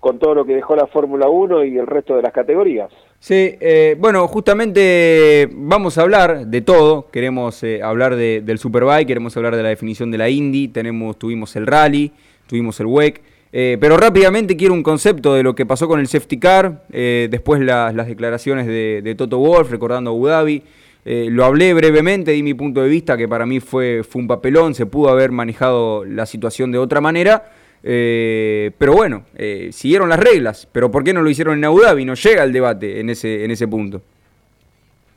con 0.00 0.18
todo 0.18 0.34
lo 0.34 0.44
que 0.44 0.54
dejó 0.54 0.76
la 0.76 0.86
Fórmula 0.86 1.28
1 1.28 1.64
y 1.64 1.78
el 1.78 1.86
resto 1.86 2.14
de 2.16 2.22
las 2.22 2.32
categorías. 2.32 2.90
Sí, 3.20 3.54
eh, 3.58 3.96
bueno, 3.98 4.28
justamente 4.28 5.48
vamos 5.52 5.96
a 5.96 6.02
hablar 6.02 6.46
de 6.46 6.60
todo. 6.60 7.06
Queremos 7.10 7.62
eh, 7.62 7.82
hablar 7.82 8.16
de- 8.16 8.42
del 8.42 8.58
Superbike, 8.58 9.06
queremos 9.06 9.36
hablar 9.36 9.56
de 9.56 9.62
la 9.62 9.70
definición 9.70 10.10
de 10.10 10.18
la 10.18 10.28
Indy, 10.28 10.68
tenemos, 10.68 11.18
tuvimos 11.18 11.56
el 11.56 11.66
Rally, 11.66 12.12
tuvimos 12.46 12.78
el 12.80 12.86
WEC. 12.86 13.22
eh, 13.56 13.78
pero 13.80 13.96
rápidamente 13.96 14.56
quiero 14.56 14.74
un 14.74 14.82
concepto 14.82 15.32
de 15.34 15.44
lo 15.44 15.54
que 15.54 15.64
pasó 15.64 15.86
con 15.86 16.00
el 16.00 16.08
safety 16.08 16.38
car, 16.40 16.82
eh, 16.92 17.28
después 17.30 17.60
la- 17.60 17.92
las 17.92 18.08
declaraciones 18.08 18.66
de, 18.66 19.14
Toto 19.16 19.38
Wolf 19.38 19.70
recordando 19.70 20.10
Abu 20.10 20.26
Dhabi. 20.26 20.62
Eh, 21.04 21.28
lo 21.30 21.44
hablé 21.44 21.74
brevemente, 21.74 22.30
di 22.32 22.42
mi 22.42 22.54
punto 22.54 22.82
de 22.82 22.88
vista, 22.88 23.16
que 23.16 23.28
para 23.28 23.44
mí 23.46 23.60
fue, 23.60 24.02
fue 24.02 24.22
un 24.22 24.28
papelón, 24.28 24.74
se 24.74 24.86
pudo 24.86 25.10
haber 25.10 25.30
manejado 25.32 26.04
la 26.04 26.24
situación 26.26 26.72
de 26.72 26.78
otra 26.78 27.00
manera. 27.00 27.50
eh, 27.86 28.70
pero 28.78 28.94
bueno, 28.94 29.24
eh, 29.36 29.68
siguieron 29.72 30.08
las 30.08 30.18
reglas. 30.18 30.66
Pero 30.72 30.90
¿por 30.90 31.04
qué 31.04 31.12
no 31.12 31.20
lo 31.20 31.28
hicieron 31.28 31.58
en 31.58 31.64
Abu 31.66 31.82
Dhabi? 31.82 32.06
No 32.06 32.14
llega 32.14 32.42
el 32.42 32.52
debate 32.52 32.98
en 33.00 33.10
ese, 33.10 33.44
en 33.44 33.50
ese 33.50 33.68
punto. 33.68 34.00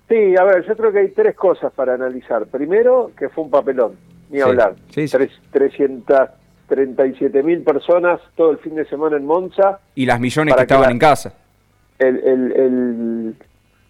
Sí, 0.10 0.36
a 0.38 0.44
ver, 0.44 0.66
yo 0.68 0.76
creo 0.76 0.92
que 0.92 1.00
hay 1.00 1.10
tres 1.10 1.34
cosas 1.36 1.72
para 1.74 1.94
analizar. 1.94 2.46
Primero, 2.48 3.12
que 3.18 3.30
fue 3.30 3.46
un 3.46 3.50
papelón, 3.52 3.94
ni 4.30 4.38
Sí, 4.40 4.42
hablar. 4.44 4.76
sí, 4.90 5.08
sí. 5.08 5.18
Tres- 5.18 5.40
337 5.52 7.44
mil 7.44 7.62
personas 7.62 8.20
todo 8.36 8.52
el 8.52 8.58
fin 8.58 8.76
de 8.76 8.86
semana 8.86 9.16
en 9.18 9.26
Monza. 9.26 9.80
Y 9.96 10.06
las 10.06 10.20
millones 10.20 10.54
que 10.54 10.58
que 10.58 10.64
estaban 10.64 10.86
la- 10.88 10.92
en 10.92 11.00
casa. 11.00 11.34
el, 12.00 12.18
el, 12.18 12.52
el, 12.52 13.36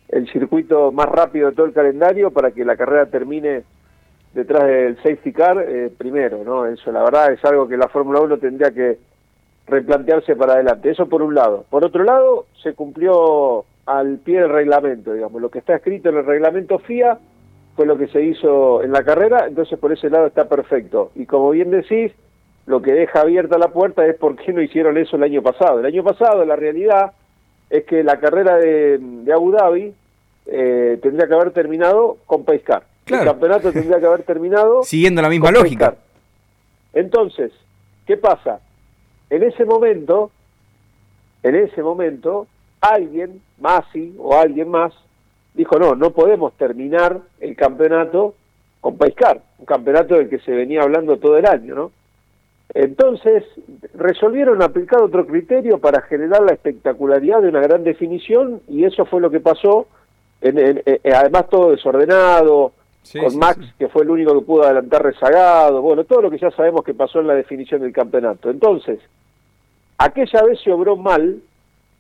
el 0.10 0.30
circuito 0.32 0.92
más 0.92 1.08
rápido 1.08 1.50
de 1.50 1.56
todo 1.56 1.66
el 1.66 1.74
calendario 1.74 2.32
para 2.32 2.52
que 2.52 2.66
la 2.66 2.78
carrera 2.78 3.08
termine 3.08 3.64
detrás 4.34 4.66
del 4.66 4.96
safety 4.98 5.34
car 5.34 5.66
eh, 5.68 5.92
primero, 5.98 6.44
¿no? 6.44 6.66
Eso 6.66 6.92
la 6.92 7.04
verdad 7.04 7.34
es 7.34 7.44
algo 7.44 7.68
que 7.68 7.78
la 7.78 7.88
Fórmula 7.88 8.22
1 8.22 8.38
tendría 8.38 8.72
que 8.72 8.98
replantearse 9.68 10.36
para 10.36 10.54
adelante. 10.54 10.90
Eso 10.90 11.08
por 11.08 11.22
un 11.22 11.36
lado. 11.36 11.66
Por 11.70 11.84
otro 11.84 12.04
lado, 12.04 12.46
se 12.64 12.74
cumplió 12.74 13.66
al 13.86 14.20
pie 14.20 14.42
del 14.42 14.50
reglamento, 14.50 15.14
digamos. 15.14 15.42
Lo 15.42 15.50
que 15.50 15.60
está 15.60 15.76
escrito 15.76 16.10
en 16.10 16.18
el 16.18 16.26
reglamento 16.26 16.80
FIA 16.80 17.18
fue 17.76 17.86
lo 17.86 17.98
que 17.98 18.08
se 18.08 18.22
hizo 18.22 18.84
en 18.84 18.92
la 18.92 19.04
carrera, 19.04 19.46
entonces 19.48 19.78
por 19.78 19.92
ese 19.92 20.10
lado 20.10 20.28
está 20.28 20.48
perfecto. 20.48 21.12
Y 21.16 21.26
como 21.26 21.52
bien 21.52 21.70
decís, 21.72 22.12
lo 22.66 22.82
que 22.82 22.92
deja 22.92 23.22
abierta 23.22 23.58
la 23.58 23.70
puerta 23.70 24.06
es 24.06 24.16
por 24.16 24.36
qué 24.36 24.52
no 24.52 24.62
hicieron 24.62 24.98
eso 24.98 25.16
el 25.16 25.24
año 25.24 25.42
pasado. 25.42 25.80
El 25.80 25.86
año 25.86 26.04
pasado 26.04 26.44
la 26.44 26.56
realidad 26.56 27.14
es 27.70 27.84
que 27.86 28.04
la 28.04 28.20
carrera 28.20 28.58
de, 28.58 28.98
de 29.00 29.34
Abu 29.34 29.52
Dhabi 29.52 29.94
eh, 30.46 31.00
tendría 31.02 31.28
que 31.28 31.34
haber 31.34 31.52
terminado 31.52 32.18
con 32.26 32.46
Paiscar. 32.46 32.84
Claro. 33.04 33.24
El 33.24 33.30
campeonato 33.30 33.72
tendría 33.72 34.00
que 34.00 34.06
haber 34.06 34.24
terminado 34.24 34.84
Siguiendo 34.84 35.22
la 35.22 35.30
misma 35.30 35.48
con 35.48 35.56
lógica. 35.56 35.96
Entonces, 36.94 37.52
¿qué 38.06 38.18
pasa? 38.18 38.60
En 39.30 39.44
ese 39.44 39.66
momento, 39.66 40.32
en 41.44 41.56
ese 41.56 41.84
momento, 41.84 42.48
alguien, 42.80 43.42
Masi 43.60 44.16
o 44.20 44.36
alguien 44.36 44.70
más, 44.70 44.94
dijo, 45.54 45.78
no, 45.80 45.96
no 45.96 46.12
podemos 46.12 46.54
terminar 46.54 47.20
el 47.40 47.56
campeonato 47.56 48.36
con 48.80 48.98
Paiscar, 48.98 49.42
un 49.58 49.66
campeonato 49.66 50.16
del 50.16 50.30
que 50.30 50.40
se 50.40 50.52
venía 50.52 50.84
hablando 50.84 51.18
todo 51.18 51.38
el 51.38 51.46
año, 51.46 51.76
¿no? 51.76 51.92
Entonces, 52.74 53.44
resolvieron 53.94 54.62
aplicar 54.62 55.02
otro 55.02 55.26
criterio 55.26 55.80
para 55.80 56.02
generar 56.02 56.42
la 56.44 56.54
espectacularidad 56.54 57.42
de 57.42 57.50
una 57.50 57.62
gran 57.62 57.84
definición 57.84 58.62
y 58.68 58.84
eso 58.84 59.06
fue 59.06 59.22
lo 59.22 59.30
que 59.32 59.40
pasó, 59.40 59.88
en- 60.42 60.60
en- 60.60 60.84
eh, 60.86 61.00
además 61.16 61.50
todo 61.50 61.72
desordenado, 61.72 62.74
Sí, 63.04 63.20
con 63.20 63.32
sí, 63.32 63.38
Max, 63.38 63.60
sí. 63.62 63.72
que 63.80 63.88
fue 63.88 64.04
el 64.04 64.10
único 64.10 64.38
que 64.38 64.46
pudo 64.46 64.64
adelantar 64.64 65.02
rezagado, 65.02 65.82
bueno, 65.82 66.04
todo 66.04 66.22
lo 66.24 66.30
que 66.30 66.38
ya 66.40 66.52
sabemos 66.52 66.84
que 66.84 66.94
pasó 66.94 67.22
en 67.22 67.28
la 67.28 67.36
definición 67.36 67.82
del 67.82 67.94
campeonato. 67.94 68.50
Entonces, 68.50 69.00
aquella 69.98 70.44
vez 70.44 70.60
se 70.62 70.72
obró 70.72 70.98
mal 70.98 71.40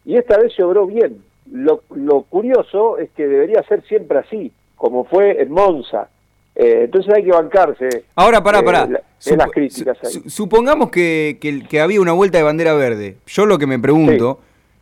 y 0.05 0.17
esta 0.17 0.37
vez 0.37 0.53
se 0.53 0.63
obró 0.63 0.85
bien. 0.85 1.23
Lo, 1.49 1.81
lo 1.95 2.23
curioso 2.23 2.97
es 2.97 3.09
que 3.11 3.25
debería 3.25 3.63
ser 3.63 3.83
siempre 3.83 4.19
así, 4.19 4.51
como 4.75 5.05
fue 5.05 5.41
en 5.41 5.49
Monza. 5.49 6.09
Eh, 6.59 6.81
entonces 6.85 7.13
hay 7.15 7.23
que 7.23 7.29
bancarse. 7.31 8.03
Ahora, 8.15 8.41
pará, 8.43 8.59
eh, 8.59 8.63
pará. 8.63 8.87
la- 8.87 9.01
en 9.25 9.37
las 9.37 9.51
críticas 9.51 9.97
ahí. 10.03 10.11
su- 10.11 10.29
supongamos 10.29 10.89
que, 10.89 11.37
que- 11.39 11.63
que 11.67 11.79
había 11.81 12.01
una 12.01 12.13
vuelta 12.13 12.39
de 12.39 12.43
bandera 12.43 12.73
verde. 12.73 13.17
Yo 13.27 13.45
lo 13.45 13.59
que 13.59 13.67
me 13.67 13.77
pregunto, 13.77 14.39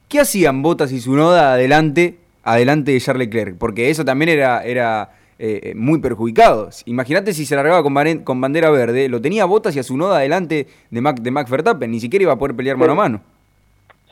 ¿qué 0.07 0.21
hacían 0.21 0.61
Botas 0.61 0.91
y 0.93 0.99
Sunoda 1.01 1.53
adelante, 1.53 2.15
adelante 2.43 2.91
de 2.93 3.01
Charles 3.01 3.27
Leclerc? 3.27 3.57
Porque 3.57 3.89
eso 3.89 4.05
también 4.05 4.29
era, 4.29 4.63
era 4.63 5.11
eh, 5.37 5.59
eh, 5.63 5.73
muy 5.75 5.99
perjudicado. 5.99 6.69
Imagínate 6.85 7.33
si 7.33 7.45
se 7.45 7.55
largaba 7.57 7.83
con, 7.83 7.93
con 8.23 8.39
bandera 8.39 8.69
verde, 8.69 9.09
lo 9.09 9.19
tenía 9.19 9.43
Botas 9.43 9.75
y 9.75 9.79
a 9.79 9.83
Sunoda 9.83 10.17
adelante 10.19 10.67
de, 10.89 11.01
Mac, 11.01 11.19
de 11.19 11.31
Max 11.31 11.49
Verstappen, 11.51 11.91
ni 11.91 11.99
siquiera 11.99 12.23
iba 12.23 12.31
a 12.33 12.37
poder 12.37 12.55
pelear 12.55 12.77
mano 12.77 12.93
a 12.93 12.95
mano. 12.95 13.21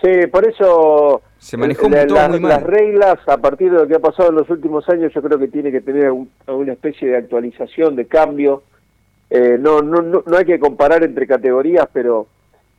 Sí, 0.01 0.28
por 0.30 0.45
eso 0.45 1.22
Se 1.44 1.58
manejó 1.58 1.89
la- 1.89 2.08
todo 2.08 2.18
la- 2.18 2.30
muy 2.30 2.39
mal. 2.39 2.50
las 2.52 2.64
reglas, 2.64 3.20
a 3.28 3.38
partir 3.38 3.72
de 3.72 3.78
lo 3.80 3.88
que 3.88 3.96
ha 3.96 4.00
pasado 4.00 4.30
en 4.30 4.36
los 4.36 4.50
últimos 4.50 4.88
años, 4.89 5.12
yo 5.14 5.22
creo 5.22 5.38
que 5.38 5.48
tiene 5.50 5.72
que 5.72 5.82
tener 5.82 6.10
un- 6.12 6.30
una 6.48 6.74
especie 6.74 7.10
de 7.10 7.18
actualización, 7.18 7.96
de 7.96 8.06
cambio. 8.08 8.64
Eh, 9.30 9.58
no, 9.60 9.82
no, 9.82 10.02
no, 10.02 10.24
no 10.26 10.38
hay 10.38 10.46
que 10.46 10.60
comparar 10.60 11.04
entre 11.04 11.28
categorías, 11.28 11.88
pero 11.91 12.28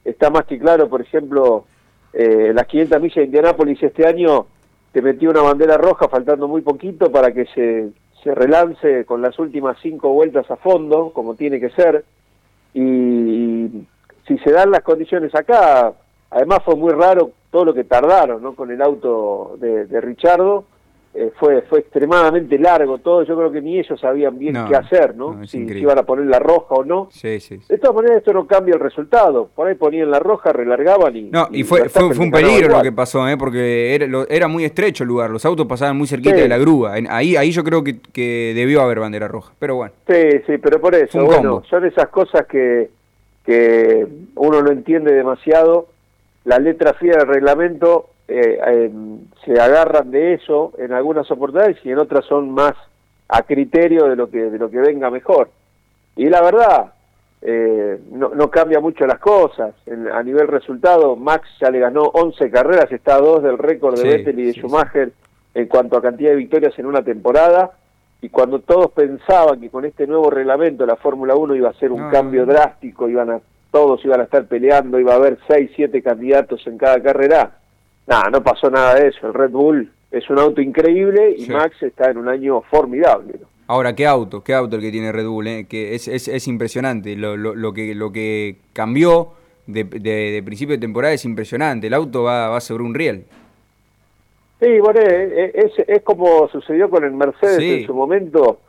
está 0.04 0.30
más 0.30 0.44
que 0.46 0.58
claro, 0.58 0.88
por 0.88 1.00
ejemplo, 1.02 1.64
eh, 2.12 2.52
las 2.54 2.66
500 2.66 3.00
millas 3.02 3.16
de 3.16 3.24
Indianápolis 3.24 3.82
este 3.82 4.06
año 4.06 4.46
te 4.92 5.02
metió 5.02 5.30
una 5.30 5.42
bandera 5.42 5.76
roja 5.76 6.08
faltando 6.08 6.46
muy 6.48 6.62
poquito 6.62 7.10
para 7.10 7.32
que 7.32 7.44
se, 7.54 7.88
se 8.22 8.34
relance 8.34 9.04
con 9.04 9.20
las 9.20 9.38
últimas 9.38 9.76
cinco 9.82 10.10
vueltas 10.14 10.50
a 10.50 10.56
fondo, 10.56 11.10
como 11.12 11.34
tiene 11.34 11.58
que 11.60 11.70
ser. 11.70 12.04
Y 12.72 13.68
si 14.26 14.38
se 14.38 14.52
dan 14.52 14.70
las 14.70 14.82
condiciones 14.82 15.34
acá, 15.34 15.92
además 16.30 16.60
fue 16.64 16.76
muy 16.76 16.92
raro 16.92 17.32
todo 17.54 17.66
lo 17.66 17.72
que 17.72 17.84
tardaron 17.84 18.42
¿no? 18.42 18.56
con 18.56 18.72
el 18.72 18.82
auto 18.82 19.56
de, 19.60 19.86
de 19.86 20.00
Richardo. 20.00 20.64
Eh, 21.16 21.30
fue 21.38 21.62
fue 21.62 21.78
extremadamente 21.78 22.58
largo 22.58 22.98
todo, 22.98 23.22
yo 23.22 23.36
creo 23.36 23.52
que 23.52 23.60
ni 23.60 23.78
ellos 23.78 24.00
sabían 24.00 24.36
bien 24.36 24.54
No, 24.54 24.66
qué 24.68 24.74
hacer, 24.74 25.14
¿no? 25.14 25.46
si, 25.46 25.58
iban 25.58 25.96
a 25.96 26.02
poner 26.02 26.26
la 26.26 26.40
roja 26.40 26.74
o 26.74 26.84
no. 26.84 27.06
Sí, 27.12 27.38
sí. 27.38 27.58
sí. 27.60 27.66
De 27.68 27.78
todas 27.78 27.94
maneras, 27.94 28.18
esto 28.18 28.32
no 28.32 28.48
cambia 28.48 28.74
el 28.74 28.80
resultado. 28.80 29.48
Por 29.54 29.68
ahí 29.68 29.76
ponían 29.76 30.10
la 30.10 30.18
roja, 30.18 30.52
relargaban 30.52 31.14
y. 31.14 31.22
No, 31.30 31.46
y 31.52 31.62
fue, 31.62 31.88
fue, 31.88 32.06
un 32.18 32.32
peligro 32.32 32.78
lo 32.78 32.82
que 32.82 32.90
pasó, 32.90 33.28
¿eh? 33.28 33.36
porque 33.36 33.94
era, 33.94 34.08
lo- 34.08 34.28
era 34.28 34.48
muy 34.48 34.64
estrecho 34.64 35.04
el 35.04 35.08
lugar, 35.08 35.30
los 35.30 35.44
autos 35.44 35.68
pasaban 35.68 35.96
muy 35.96 36.08
cerquita 36.08 36.34
de 36.34 36.48
la 36.48 36.58
grúa. 36.58 36.98
En- 36.98 37.06
ahí, 37.08 37.36
ahí 37.36 37.52
yo 37.52 37.62
creo 37.62 37.84
que, 37.84 38.00
que 38.00 38.50
debió 38.56 38.82
haber 38.82 38.98
bandera 38.98 39.28
roja, 39.28 39.52
pero 39.60 39.76
bueno. 39.76 39.92
Sí, 40.08 40.40
sí, 40.48 40.58
pero 40.58 40.80
por 40.80 40.96
eso, 40.96 41.24
bueno, 41.24 41.50
combo. 41.60 41.64
son 41.70 41.84
esas 41.84 42.08
cosas 42.08 42.44
que, 42.48 42.90
que 43.46 44.04
uno 44.34 44.62
no 44.62 44.72
entiende 44.72 45.12
demasiado. 45.12 45.93
La 46.44 46.58
letra 46.58 46.92
fría 46.94 47.16
del 47.18 47.26
reglamento 47.28 48.10
eh, 48.28 48.58
eh, 48.66 48.90
se 49.44 49.60
agarran 49.60 50.10
de 50.10 50.34
eso 50.34 50.72
en 50.78 50.92
algunas 50.92 51.30
oportunidades 51.30 51.78
y 51.84 51.90
en 51.90 51.98
otras 51.98 52.24
son 52.26 52.50
más 52.50 52.74
a 53.28 53.42
criterio 53.42 54.04
de 54.08 54.16
lo 54.16 54.28
que 54.30 54.50
de 54.50 54.58
lo 54.58 54.70
que 54.70 54.78
venga 54.78 55.10
mejor. 55.10 55.48
Y 56.16 56.28
la 56.28 56.42
verdad, 56.42 56.92
eh, 57.42 57.98
no, 58.12 58.30
no 58.34 58.50
cambia 58.50 58.80
mucho 58.80 59.06
las 59.06 59.18
cosas. 59.18 59.74
En- 59.86 60.08
a 60.08 60.22
nivel 60.22 60.48
resultado, 60.48 61.16
Max 61.16 61.48
ya 61.60 61.70
le 61.70 61.78
ganó 61.80 62.02
11 62.02 62.50
carreras, 62.50 62.90
está 62.92 63.16
a 63.16 63.20
dos 63.20 63.42
del 63.42 63.58
récord 63.58 63.94
de 63.96 64.02
Sí, 64.02 64.08
Vettel 64.08 64.38
y 64.38 64.44
de 64.46 64.52
sí, 64.52 64.60
Schumacher 64.60 65.12
en 65.54 65.66
cuanto 65.68 65.96
a 65.96 66.02
cantidad 66.02 66.30
de 66.30 66.36
victorias 66.36 66.78
en 66.78 66.86
una 66.86 67.02
temporada. 67.02 67.72
Y 68.20 68.28
cuando 68.30 68.60
todos 68.60 68.90
pensaban 68.92 69.60
que 69.60 69.68
con 69.70 69.84
este 69.84 70.06
nuevo 70.06 70.30
reglamento 70.30 70.86
la 70.86 70.96
Fórmula 70.96 71.34
1 71.36 71.54
iba 71.56 71.68
a 71.70 71.74
ser 71.74 71.92
un 71.92 72.00
No, 72.02 72.10
cambio 72.10 72.46
no. 72.46 72.52
drástico, 72.52 73.08
iban 73.08 73.30
a 73.30 73.40
todos 73.74 74.04
iban 74.04 74.20
a 74.20 74.24
estar 74.24 74.46
peleando, 74.46 75.00
iba 75.00 75.14
a 75.14 75.16
haber 75.16 75.36
6, 75.48 75.72
7 75.74 76.00
candidatos 76.00 76.64
en 76.68 76.78
cada 76.78 77.02
carrera, 77.02 77.58
nada, 78.06 78.30
no 78.30 78.40
pasó 78.40 78.70
nada 78.70 78.94
de 78.94 79.08
eso. 79.08 79.26
El 79.26 79.34
Red 79.34 79.50
Bull 79.50 79.90
es 80.12 80.30
un 80.30 80.38
auto 80.38 80.60
increíble 80.60 81.34
y 81.36 81.46
Sí. 81.46 81.50
Max 81.50 81.82
está 81.82 82.08
en 82.12 82.18
un 82.18 82.28
año 82.28 82.60
formidable. 82.70 83.34
¿no? 83.40 83.48
Ahora, 83.66 83.92
qué 83.96 84.06
auto, 84.06 84.44
qué 84.44 84.54
auto 84.54 84.76
el 84.76 84.82
que 84.82 84.92
tiene 84.92 85.10
Red 85.10 85.26
Bull, 85.26 85.48
¿eh? 85.48 85.66
que 85.68 85.96
es, 85.96 86.06
es, 86.06 86.28
es 86.28 86.46
impresionante. 86.46 87.16
Lo, 87.16 87.36
lo, 87.36 87.56
lo 87.56 87.72
que, 87.72 87.96
lo 87.96 88.12
que 88.12 88.58
cambió 88.72 89.32
de, 89.66 89.82
de- 89.82 90.30
de 90.30 90.42
principio 90.44 90.76
de 90.76 90.80
temporada 90.80 91.12
es 91.12 91.24
impresionante. 91.24 91.88
El 91.88 91.94
auto 91.94 92.22
va, 92.22 92.50
va 92.50 92.60
sobre 92.60 92.84
un 92.84 92.94
riel. 92.94 93.24
Sí, 94.60 94.78
bueno, 94.78 95.00
eh, 95.00 95.32
eh, 95.36 95.52
es, 95.54 95.88
es 95.88 96.02
como 96.02 96.46
sucedió 96.48 96.88
con 96.88 97.02
el 97.02 97.10
Mercedes 97.10 97.56
Sí. 97.58 97.80
en 97.80 97.86
su 97.86 97.94
momento, 97.94 98.60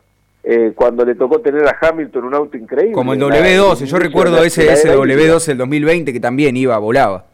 eh, 0.47 0.73
cuando 0.75 1.03
le 1.03 1.15
tocó 1.15 1.39
tener 1.39 1.65
a 1.67 1.75
Hamilton 1.81 2.25
un 2.25 2.35
auto 2.35 2.55
increíble. 2.55 2.93
Como 2.93 3.13
el 3.13 3.19
La- 3.19 3.27
W12, 3.29 3.85
yo 3.85 3.97
recuerdo 3.97 4.35
la- 4.37 4.45
ese, 4.45 4.71
ese 4.71 4.89
era 4.89 4.97
W12 4.97 5.45
del 5.47 5.57
2020 5.57 6.13
que 6.13 6.19
también 6.19 6.55
iba, 6.55 6.77
volaba. 6.77 7.25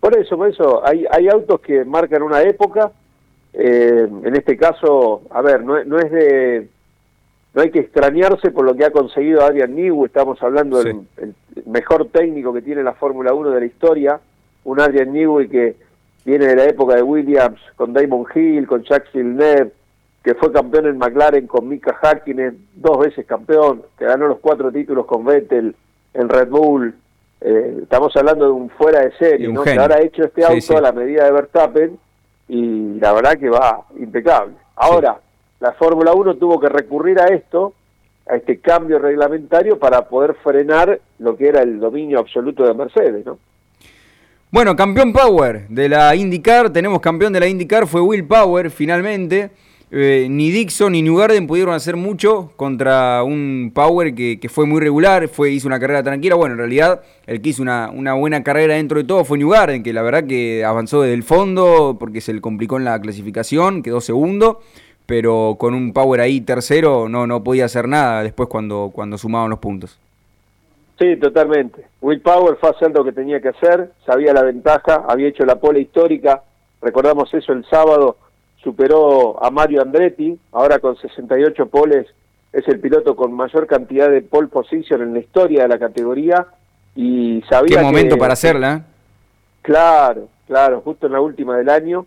Por 0.00 0.16
eso, 0.18 0.36
por 0.36 0.48
eso, 0.48 0.86
hay, 0.86 1.04
hay 1.10 1.28
autos 1.28 1.60
que 1.60 1.84
marcan 1.84 2.22
una 2.22 2.40
época, 2.42 2.90
eh, 3.52 4.06
en 4.24 4.34
este 4.36 4.56
caso, 4.56 5.22
a 5.30 5.42
ver, 5.42 5.62
no, 5.62 5.76
es- 5.76 5.86
no 5.86 5.98
es 5.98 6.10
de... 6.10 6.68
No 7.54 7.62
hay 7.62 7.70
que 7.70 7.80
extrañarse 7.80 8.50
por 8.50 8.66
lo 8.66 8.74
que 8.74 8.84
ha 8.84 8.90
conseguido 8.90 9.42
Adrian 9.42 9.74
Newey, 9.74 10.04
estamos 10.06 10.42
hablando 10.42 10.82
Sí. 10.82 10.88
del 10.88 11.34
el 11.56 11.62
mejor 11.64 12.06
técnico 12.08 12.52
que 12.52 12.60
tiene 12.60 12.82
la 12.82 12.92
Fórmula 12.92 13.32
1 13.32 13.48
de 13.50 13.60
la 13.60 13.64
historia, 13.66 14.20
un 14.64 14.78
Adrian 14.78 15.10
Newey 15.12 15.48
que 15.48 15.74
viene 16.26 16.46
de 16.48 16.54
la 16.56 16.64
época 16.64 16.96
de 16.96 17.02
Williams, 17.02 17.58
con 17.76 17.94
Damon 17.94 18.26
Hill, 18.34 18.66
con 18.66 18.82
Jacques 18.84 19.10
Villeneuve, 19.14 19.70
que 20.26 20.34
fue 20.34 20.50
campeón 20.50 20.88
en 20.88 20.98
McLaren 20.98 21.46
con 21.46 21.68
Mika 21.68 21.96
Hakkinen, 22.02 22.58
dos 22.74 22.98
veces 22.98 23.24
campeón, 23.26 23.84
que 23.96 24.06
ganó 24.06 24.26
los 24.26 24.40
cuatro 24.40 24.72
títulos 24.72 25.06
con 25.06 25.24
Vettel 25.24 25.76
en 26.14 26.28
Red 26.28 26.48
Bull. 26.48 26.92
Eh, 27.40 27.78
estamos 27.82 28.10
hablando 28.16 28.46
de 28.46 28.50
un 28.50 28.68
fuera 28.70 29.02
de 29.02 29.12
serie, 29.18 29.46
¿no? 29.46 29.62
que 29.62 29.78
ahora 29.78 29.98
ha 29.98 30.02
hecho 30.02 30.24
este 30.24 30.42
auto 30.42 30.60
sí. 30.60 30.74
a 30.74 30.80
la 30.80 30.90
medida 30.90 31.26
de 31.26 31.30
Verstappen 31.30 31.96
y 32.48 32.98
la 32.98 33.12
verdad 33.12 33.38
que 33.38 33.48
va 33.48 33.84
impecable. 34.00 34.54
Ahora, 34.74 35.20
la 35.60 35.70
Fórmula 35.74 36.12
1 36.12 36.38
tuvo 36.38 36.58
que 36.58 36.70
recurrir 36.70 37.20
a 37.20 37.26
esto, 37.26 37.74
a 38.28 38.34
este 38.34 38.58
cambio 38.58 38.98
reglamentario 38.98 39.78
para 39.78 40.08
poder 40.08 40.34
frenar 40.42 40.98
lo 41.20 41.36
que 41.36 41.50
era 41.50 41.62
el 41.62 41.78
dominio 41.78 42.18
absoluto 42.18 42.66
de 42.66 42.74
Mercedes, 42.74 43.24
¿no? 43.24 43.38
Bueno, 44.50 44.74
campeón 44.74 45.12
Power 45.12 45.68
de 45.68 45.88
la 45.88 46.16
IndyCar, 46.16 46.70
tenemos 46.70 46.98
campeón 46.98 47.32
de 47.32 47.38
la 47.38 47.46
IndyCar, 47.46 47.86
fue 47.86 48.00
Will 48.00 48.26
Power 48.26 48.72
finalmente. 48.72 49.52
Eh, 49.92 50.26
ni 50.28 50.50
Dixon 50.50 50.92
ni 50.92 51.02
Newgarden 51.02 51.46
pudieron 51.46 51.72
hacer 51.72 51.96
mucho 51.96 52.50
contra 52.56 53.22
un 53.22 53.70
Power 53.72 54.14
que, 54.16 54.48
fue 54.48 54.66
muy 54.66 54.80
regular, 54.80 55.28
fue, 55.28 55.50
hizo 55.50 55.68
una 55.68 55.78
carrera 55.78 56.02
tranquila. 56.02 56.34
Bueno, 56.34 56.54
en 56.54 56.58
realidad 56.58 57.02
el 57.26 57.40
que 57.40 57.50
hizo 57.50 57.62
una, 57.62 57.90
una 57.90 58.14
buena 58.14 58.42
carrera 58.42 58.74
dentro 58.74 58.98
de 58.98 59.04
todo 59.04 59.24
fue 59.24 59.38
Newgarden, 59.38 59.84
que 59.84 59.92
la 59.92 60.02
verdad 60.02 60.24
que 60.24 60.64
avanzó 60.64 61.02
desde 61.02 61.14
el 61.14 61.22
fondo 61.22 61.96
porque 62.00 62.20
se 62.20 62.34
le 62.34 62.40
complicó 62.40 62.78
en 62.78 62.84
la 62.84 63.00
clasificación, 63.00 63.82
quedó 63.82 64.00
segundo, 64.00 64.60
pero 65.06 65.56
con 65.58 65.72
un 65.72 65.92
Power 65.92 66.20
ahí 66.20 66.40
tercero 66.40 67.08
no, 67.08 67.28
no 67.28 67.44
podía 67.44 67.66
hacer 67.66 67.86
nada 67.86 68.24
después 68.24 68.48
cuando, 68.48 68.90
cuando 68.92 69.16
sumaban 69.18 69.50
los 69.50 69.60
puntos. 69.60 70.00
Sí, 70.98 71.14
totalmente. 71.16 71.86
Will 72.00 72.20
Power 72.20 72.56
fue 72.56 72.70
a 72.70 72.72
hacer 72.72 72.90
lo 72.90 73.04
que 73.04 73.12
tenía 73.12 73.40
que 73.40 73.50
hacer, 73.50 73.92
sabía 74.04 74.32
la 74.32 74.42
ventaja, 74.42 75.04
había 75.06 75.28
hecho 75.28 75.44
la 75.44 75.56
pole 75.56 75.80
histórica, 75.80 76.42
recordamos 76.80 77.32
eso 77.34 77.52
el 77.52 77.64
sábado, 77.66 78.16
superó 78.70 79.40
a 79.44 79.48
Mario 79.52 79.80
Andretti, 79.80 80.36
ahora 80.50 80.80
con 80.80 80.96
68 80.96 81.66
poles 81.66 82.04
es 82.52 82.66
el 82.66 82.80
piloto 82.80 83.14
con 83.14 83.32
mayor 83.32 83.68
cantidad 83.68 84.10
de 84.10 84.22
pole 84.22 84.48
position 84.48 85.02
en 85.02 85.12
la 85.12 85.20
historia 85.20 85.62
de 85.62 85.68
la 85.68 85.78
categoría 85.78 86.46
y 86.96 87.42
sabía 87.48 87.78
Qué 87.78 87.84
momento 87.84 88.16
que- 88.16 88.20
para 88.20 88.32
hacerla. 88.32 88.74
¿eh? 88.74 88.82
Claro, 89.62 90.26
claro, 90.48 90.80
justo 90.80 91.06
en 91.06 91.12
la 91.12 91.20
última 91.20 91.56
del 91.56 91.68
año 91.68 92.06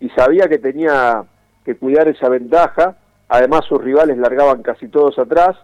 y 0.00 0.08
sabía 0.10 0.48
que 0.48 0.58
tenía 0.58 1.22
que 1.64 1.76
cuidar 1.76 2.08
esa 2.08 2.28
ventaja, 2.28 2.96
además 3.28 3.64
sus 3.66 3.80
rivales 3.80 4.18
largaban 4.18 4.62
casi 4.62 4.88
todos 4.88 5.16
atrás 5.16 5.56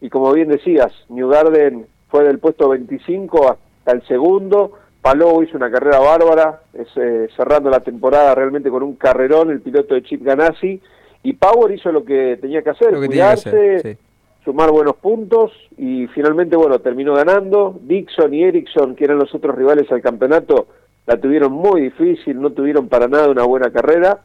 y 0.00 0.08
como 0.08 0.32
bien 0.32 0.48
decías, 0.48 0.92
New 1.10 1.28
Garden 1.28 1.84
fue 2.08 2.24
del 2.24 2.38
puesto 2.38 2.70
25 2.70 3.50
hasta 3.50 3.92
el 3.92 4.02
segundo. 4.06 4.78
Palou 5.02 5.42
hizo 5.42 5.56
una 5.56 5.70
carrera 5.70 5.98
bárbara, 5.98 6.60
es, 6.74 6.88
eh, 6.96 7.28
cerrando 7.36 7.70
la 7.70 7.80
temporada 7.80 8.34
realmente 8.34 8.68
con 8.70 8.82
un 8.82 8.96
carrerón, 8.96 9.50
el 9.50 9.60
piloto 9.60 9.94
de 9.94 10.02
Chip 10.02 10.22
Ganassi. 10.22 10.80
Y 11.22 11.32
Power 11.34 11.72
hizo 11.72 11.90
lo 11.92 12.04
que 12.04 12.38
tenía 12.40 12.62
que 12.62 12.70
hacer, 12.70 12.90
que 12.94 13.00
que 13.00 13.06
cuidarse, 13.06 13.48
hacer, 13.76 13.82
sí. 13.82 14.02
sumar 14.44 14.70
buenos 14.70 14.96
puntos 14.96 15.52
y 15.76 16.06
finalmente, 16.08 16.56
bueno, 16.56 16.78
terminó 16.78 17.14
ganando. 17.14 17.78
Dixon 17.82 18.32
y 18.34 18.44
Ericsson, 18.44 18.94
que 18.96 19.04
eran 19.04 19.18
los 19.18 19.34
otros 19.34 19.54
rivales 19.54 19.90
al 19.92 20.00
campeonato, 20.02 20.68
la 21.06 21.18
tuvieron 21.18 21.52
muy 21.52 21.82
difícil, 21.82 22.40
no 22.40 22.50
tuvieron 22.50 22.88
para 22.88 23.06
nada 23.08 23.28
una 23.28 23.44
buena 23.44 23.70
carrera. 23.70 24.18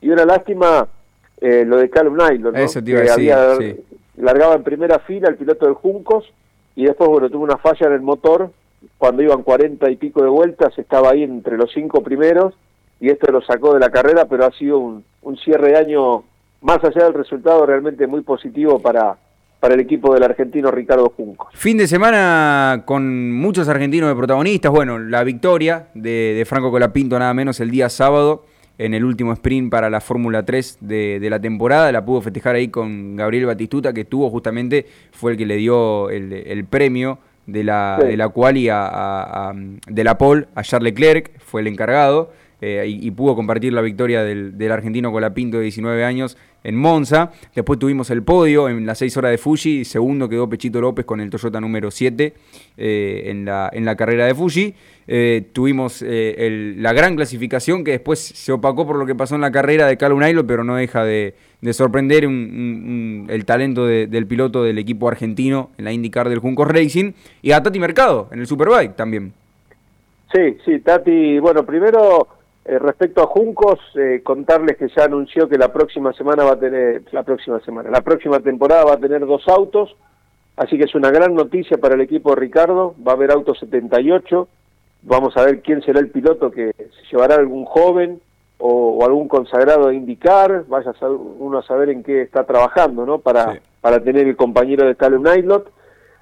Y 0.00 0.10
una 0.10 0.24
lástima 0.24 0.88
eh, 1.40 1.64
lo 1.66 1.76
de 1.76 1.88
Callum 1.90 2.16
Nylon, 2.16 2.54
¿no? 2.54 2.58
Eso 2.58 2.82
te 2.82 2.90
iba 2.90 3.00
a 3.00 3.02
que 3.04 3.08
decir, 3.10 3.32
había- 3.32 3.56
sí. 3.56 3.80
largaba 4.16 4.54
en 4.54 4.62
primera 4.62 4.98
fila 5.00 5.28
el 5.28 5.36
piloto 5.36 5.66
del 5.66 5.74
Juncos 5.74 6.30
y 6.76 6.84
después, 6.84 7.08
bueno, 7.08 7.30
tuvo 7.30 7.44
una 7.44 7.56
falla 7.58 7.86
en 7.86 7.92
el 7.94 8.00
motor. 8.02 8.50
Cuando 8.98 9.22
iban 9.22 9.42
40 9.42 9.90
y 9.90 9.96
pico 9.96 10.22
de 10.22 10.28
vueltas, 10.28 10.76
estaba 10.78 11.10
ahí 11.10 11.22
entre 11.22 11.56
los 11.56 11.70
cinco 11.72 12.02
primeros 12.02 12.54
y 13.00 13.10
esto 13.10 13.30
lo 13.32 13.42
sacó 13.42 13.74
de 13.74 13.80
la 13.80 13.90
carrera, 13.90 14.26
pero 14.26 14.46
ha 14.46 14.52
sido 14.52 14.78
un, 14.78 15.04
un 15.22 15.36
cierre 15.36 15.72
de 15.72 15.76
año, 15.76 16.22
más 16.60 16.82
allá 16.84 17.04
del 17.04 17.14
resultado, 17.14 17.66
realmente 17.66 18.06
muy 18.06 18.20
positivo 18.22 18.80
para, 18.80 19.16
para 19.58 19.74
el 19.74 19.80
equipo 19.80 20.14
del 20.14 20.22
argentino 20.22 20.70
Ricardo 20.70 21.12
Juncos. 21.16 21.48
Fin 21.54 21.78
de 21.78 21.86
semana 21.86 22.82
con 22.84 23.32
muchos 23.32 23.68
argentinos 23.68 24.08
de 24.08 24.16
protagonistas. 24.16 24.70
Bueno, 24.70 24.98
la 24.98 25.24
victoria 25.24 25.88
de, 25.94 26.34
de 26.36 26.44
Franco 26.44 26.70
Colapinto 26.70 27.18
nada 27.18 27.34
menos 27.34 27.60
el 27.60 27.70
día 27.70 27.88
sábado 27.88 28.44
en 28.78 28.94
el 28.94 29.04
último 29.04 29.32
sprint 29.32 29.70
para 29.70 29.90
la 29.90 30.00
Fórmula 30.00 30.44
3 30.44 30.78
de, 30.80 31.20
de 31.20 31.30
la 31.30 31.40
temporada. 31.40 31.92
La 31.92 32.04
pudo 32.04 32.20
festejar 32.22 32.56
ahí 32.56 32.68
con 32.68 33.16
Gabriel 33.16 33.46
Batistuta, 33.46 33.92
que 33.92 34.02
estuvo 34.02 34.30
justamente, 34.30 34.86
fue 35.12 35.32
el 35.32 35.38
que 35.38 35.46
le 35.46 35.56
dio 35.56 36.10
el, 36.10 36.32
el 36.32 36.64
premio 36.64 37.18
de 37.46 37.64
la, 37.64 37.98
Sí. 38.00 38.06
de 38.08 38.16
la 38.16 38.28
quali 38.28 38.68
a, 38.68 38.86
a- 38.86 39.50
a- 39.50 39.54
de 39.54 40.04
la 40.04 40.16
pole 40.18 40.46
a 40.54 40.62
Charles 40.62 40.92
Leclerc, 40.92 41.38
fue 41.40 41.60
el 41.62 41.66
encargado. 41.66 42.32
Eh, 42.64 42.86
y, 42.86 43.10
pudo 43.10 43.34
compartir 43.34 43.72
la 43.72 43.82
victoria 43.82 44.22
del, 44.22 44.56
del 44.56 44.70
argentino 44.70 45.10
Colapinto 45.10 45.56
de 45.58 45.64
19 45.64 46.04
años 46.04 46.38
en 46.62 46.76
Monza. 46.76 47.32
Después 47.56 47.78
tuvimos 47.80 48.08
el 48.10 48.22
podio 48.22 48.68
en 48.68 48.86
las 48.86 48.98
6 48.98 49.16
horas 49.16 49.32
de 49.32 49.38
Fuji. 49.38 49.84
Segundo 49.84 50.28
quedó 50.28 50.48
Pechito 50.48 50.80
López 50.80 51.04
con 51.04 51.20
el 51.20 51.28
Toyota 51.28 51.60
número 51.60 51.90
7 51.90 52.32
eh, 52.76 53.22
en, 53.26 53.44
la, 53.44 53.68
en 53.72 53.84
la 53.84 53.96
carrera 53.96 54.26
de 54.26 54.34
Fuji. 54.36 54.74
Eh, 55.08 55.42
tuvimos 55.52 56.02
la 56.06 56.92
gran 56.92 57.16
clasificación 57.16 57.82
que 57.82 57.90
después 57.90 58.20
se 58.20 58.52
opacó 58.52 58.86
por 58.86 58.94
lo 58.96 59.04
que 59.06 59.16
pasó 59.16 59.34
en 59.34 59.40
la 59.40 59.50
carrera 59.50 59.88
de 59.88 59.96
Calum 59.96 60.20
Nailo, 60.20 60.46
pero 60.46 60.62
no 60.62 60.76
deja 60.76 61.02
de, 61.04 61.34
de 61.60 61.72
sorprender 61.72 62.22
el 62.22 63.44
talento 63.44 63.84
de- 63.84 64.06
del 64.06 64.26
piloto 64.28 64.62
del 64.62 64.78
equipo 64.78 65.08
argentino 65.08 65.70
en 65.78 65.84
la 65.86 65.92
IndyCar 65.92 66.28
del 66.28 66.38
Juncos 66.38 66.68
Racing. 66.68 67.12
Y 67.42 67.50
a 67.50 67.60
Tati 67.60 67.80
Mercado 67.80 68.28
en 68.30 68.38
el 68.38 68.46
Superbike 68.46 68.94
también. 68.94 69.32
Sí, 70.32 70.56
sí, 70.64 70.78
Tati, 70.78 71.40
bueno, 71.40 71.66
primero 71.66 72.26
eh, 72.64 72.78
respecto 72.78 73.22
a 73.22 73.26
Juncos, 73.26 73.78
eh, 73.96 74.20
contarles 74.22 74.76
que 74.76 74.88
ya 74.88 75.04
anunció 75.04 75.48
que 75.48 75.58
la 75.58 75.72
próxima 75.72 76.12
semana 76.12 76.44
va 76.44 76.52
a 76.52 76.58
tener, 76.58 77.02
la 77.12 77.22
próxima 77.22 77.58
semana, 77.60 77.90
la 77.90 78.00
próxima 78.02 78.38
temporada 78.40 78.84
va 78.84 78.94
a 78.94 78.98
tener 79.00 79.26
dos 79.26 79.46
autos, 79.48 79.96
así 80.56 80.78
que 80.78 80.84
es 80.84 80.94
una 80.94 81.10
gran 81.10 81.34
noticia 81.34 81.78
para 81.78 81.94
el 81.94 82.00
equipo 82.02 82.30
de 82.30 82.36
Ricardo, 82.40 82.94
va 83.06 83.12
a 83.12 83.14
haber 83.16 83.32
auto 83.32 83.54
78, 83.54 84.48
vamos 85.02 85.36
a 85.36 85.44
ver 85.44 85.60
quién 85.62 85.82
será 85.82 85.98
el 86.00 86.10
piloto 86.10 86.50
que 86.50 86.72
se 86.76 87.06
llevará 87.10 87.34
algún 87.34 87.64
joven 87.64 88.20
o, 88.58 88.98
o 88.98 89.04
algún 89.04 89.26
consagrado 89.26 89.88
a 89.88 89.94
indicar, 89.94 90.64
vaya 90.68 90.90
a 90.90 90.94
saber- 90.94 91.18
uno 91.38 91.58
a 91.58 91.62
saber 91.64 91.88
en 91.90 92.04
qué 92.04 92.22
está 92.22 92.44
trabajando, 92.44 93.04
¿no? 93.04 93.18
Para, 93.18 93.54
Sí. 93.54 93.58
para 93.80 93.98
tener 94.04 94.28
el 94.28 94.36
compañero 94.36 94.86
de 94.86 94.94
Calum 94.94 95.24
Nightlot, 95.24 95.68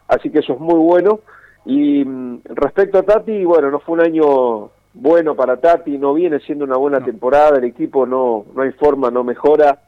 así 0.09 0.31
que 0.31 0.39
eso 0.39 0.55
es 0.55 0.61
muy 0.61 0.79
bueno. 0.79 1.21
Y 1.67 2.03
mm, 2.03 2.41
respecto 2.45 2.97
a 2.97 3.03
Tati, 3.03 3.45
bueno, 3.45 3.71
no 3.71 3.81
fue 3.81 3.93
un 3.97 4.01
año 4.01 4.71
bueno 4.95 5.35
para 5.35 5.59
Tati, 5.59 5.99
no 5.99 6.15
viene 6.15 6.41
siendo 6.41 6.65
una 6.65 6.77
buena 6.77 7.01
temporada, 7.05 7.59
el 7.59 7.65
equipo 7.65 8.07
no, 8.07 8.45
no 8.55 8.63
hay 8.63 8.73
forma, 8.73 9.11
no 9.11 9.25
mejora. 9.25 9.79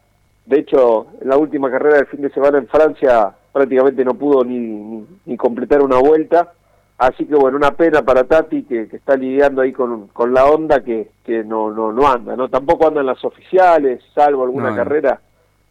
De 0.47 0.59
hecho, 0.59 1.07
en 1.21 1.29
la 1.29 1.37
última 1.37 1.71
carrera 1.71 1.97
del 1.97 2.07
fin 2.07 2.23
de 2.23 2.31
semana 2.31 2.59
en 2.59 2.69
Francia 2.69 3.33
prácticamente 3.53 4.05
no 4.05 4.15
pudo 4.15 4.45
ni, 4.45 4.59
ni, 4.59 5.07
ni 5.27 5.37
completar 5.37 5.83
una 5.83 5.99
vuelta. 5.99 6.53
Así 6.99 7.27
que 7.27 7.35
bueno, 7.35 7.57
una 7.57 7.73
pena 7.73 8.03
para 8.03 8.25
Tati 8.25 8.63
que, 8.63 8.89
que 8.89 8.97
está 8.97 9.17
lidiando 9.17 9.63
ahí 9.63 9.73
con, 9.73 10.09
con 10.09 10.33
la 10.33 10.47
onda 10.47 10.85
que, 10.85 11.11
que 11.25 11.43
no, 11.43 11.71
no, 11.71 11.93
no 11.93 12.07
anda, 12.07 12.37
¿no? 12.37 12.49
Tampoco 12.49 12.87
andan 12.87 13.07
las 13.07 13.25
oficiales, 13.25 14.03
salvo 14.15 14.45
alguna 14.45 14.71
No, 14.71 14.77
carrera 14.77 15.21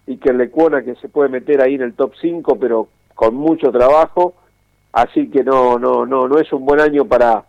y 0.07 0.17
que 0.17 0.33
le 0.33 0.49
cuona 0.49 0.83
que 0.83 0.95
se 0.95 1.07
puede 1.09 1.29
meter 1.29 1.61
ahí 1.61 1.75
en 1.75 1.83
el 1.83 1.93
top 1.93 2.13
5, 2.19 2.57
pero 2.59 2.89
con 3.15 3.35
mucho 3.35 3.71
trabajo. 3.71 4.33
Así 4.91 5.29
que 5.29 5.43
no, 5.43 5.79
no, 5.79 6.05
no, 6.05 6.27
no 6.27 6.37
es 6.37 6.51
un 6.51 6.65
buen 6.65 6.81
año 6.81 7.05
para, 7.05 7.45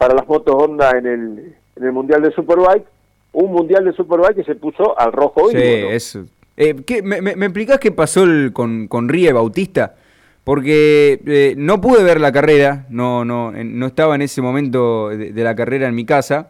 para 0.00 0.14
las 0.14 0.26
motos 0.26 0.54
Honda 0.56 0.92
en 0.96 1.04
el, 1.06 1.54
en 1.76 1.84
el 1.84 1.92
Mundial 1.92 2.22
de 2.22 2.32
Superbike. 2.32 2.86
Un 3.34 3.52
Mundial 3.52 3.84
de 3.84 3.92
Superbike 3.92 4.36
que 4.36 4.44
se 4.44 4.54
puso 4.54 4.98
al 4.98 5.12
rojo 5.12 5.50
Sí, 5.50 5.56
vivo, 5.58 5.88
¿no? 5.88 5.90
eso. 5.90 6.24
Eh, 6.56 6.74
¿qué- 6.86 7.02
me, 7.02 7.20
me, 7.20 7.36
me 7.36 7.44
explicás 7.46 7.78
qué 7.78 7.92
pasó 7.92 8.22
el- 8.24 8.50
con, 8.54 8.88
con 8.88 9.10
Ría 9.10 9.28
y 9.28 9.32
Bautista? 9.34 9.96
Porque 10.42 11.20
eh, 11.26 11.54
no 11.58 11.82
pude 11.82 12.02
ver 12.02 12.18
la 12.18 12.32
carrera, 12.32 12.86
no, 12.88 13.26
no, 13.26 13.52
no 13.52 13.86
estaba 13.86 14.14
en 14.14 14.22
ese 14.22 14.40
momento 14.40 15.10
de, 15.10 15.32
de 15.32 15.44
la 15.44 15.54
carrera 15.54 15.86
en 15.86 15.94
mi 15.94 16.06
casa, 16.06 16.48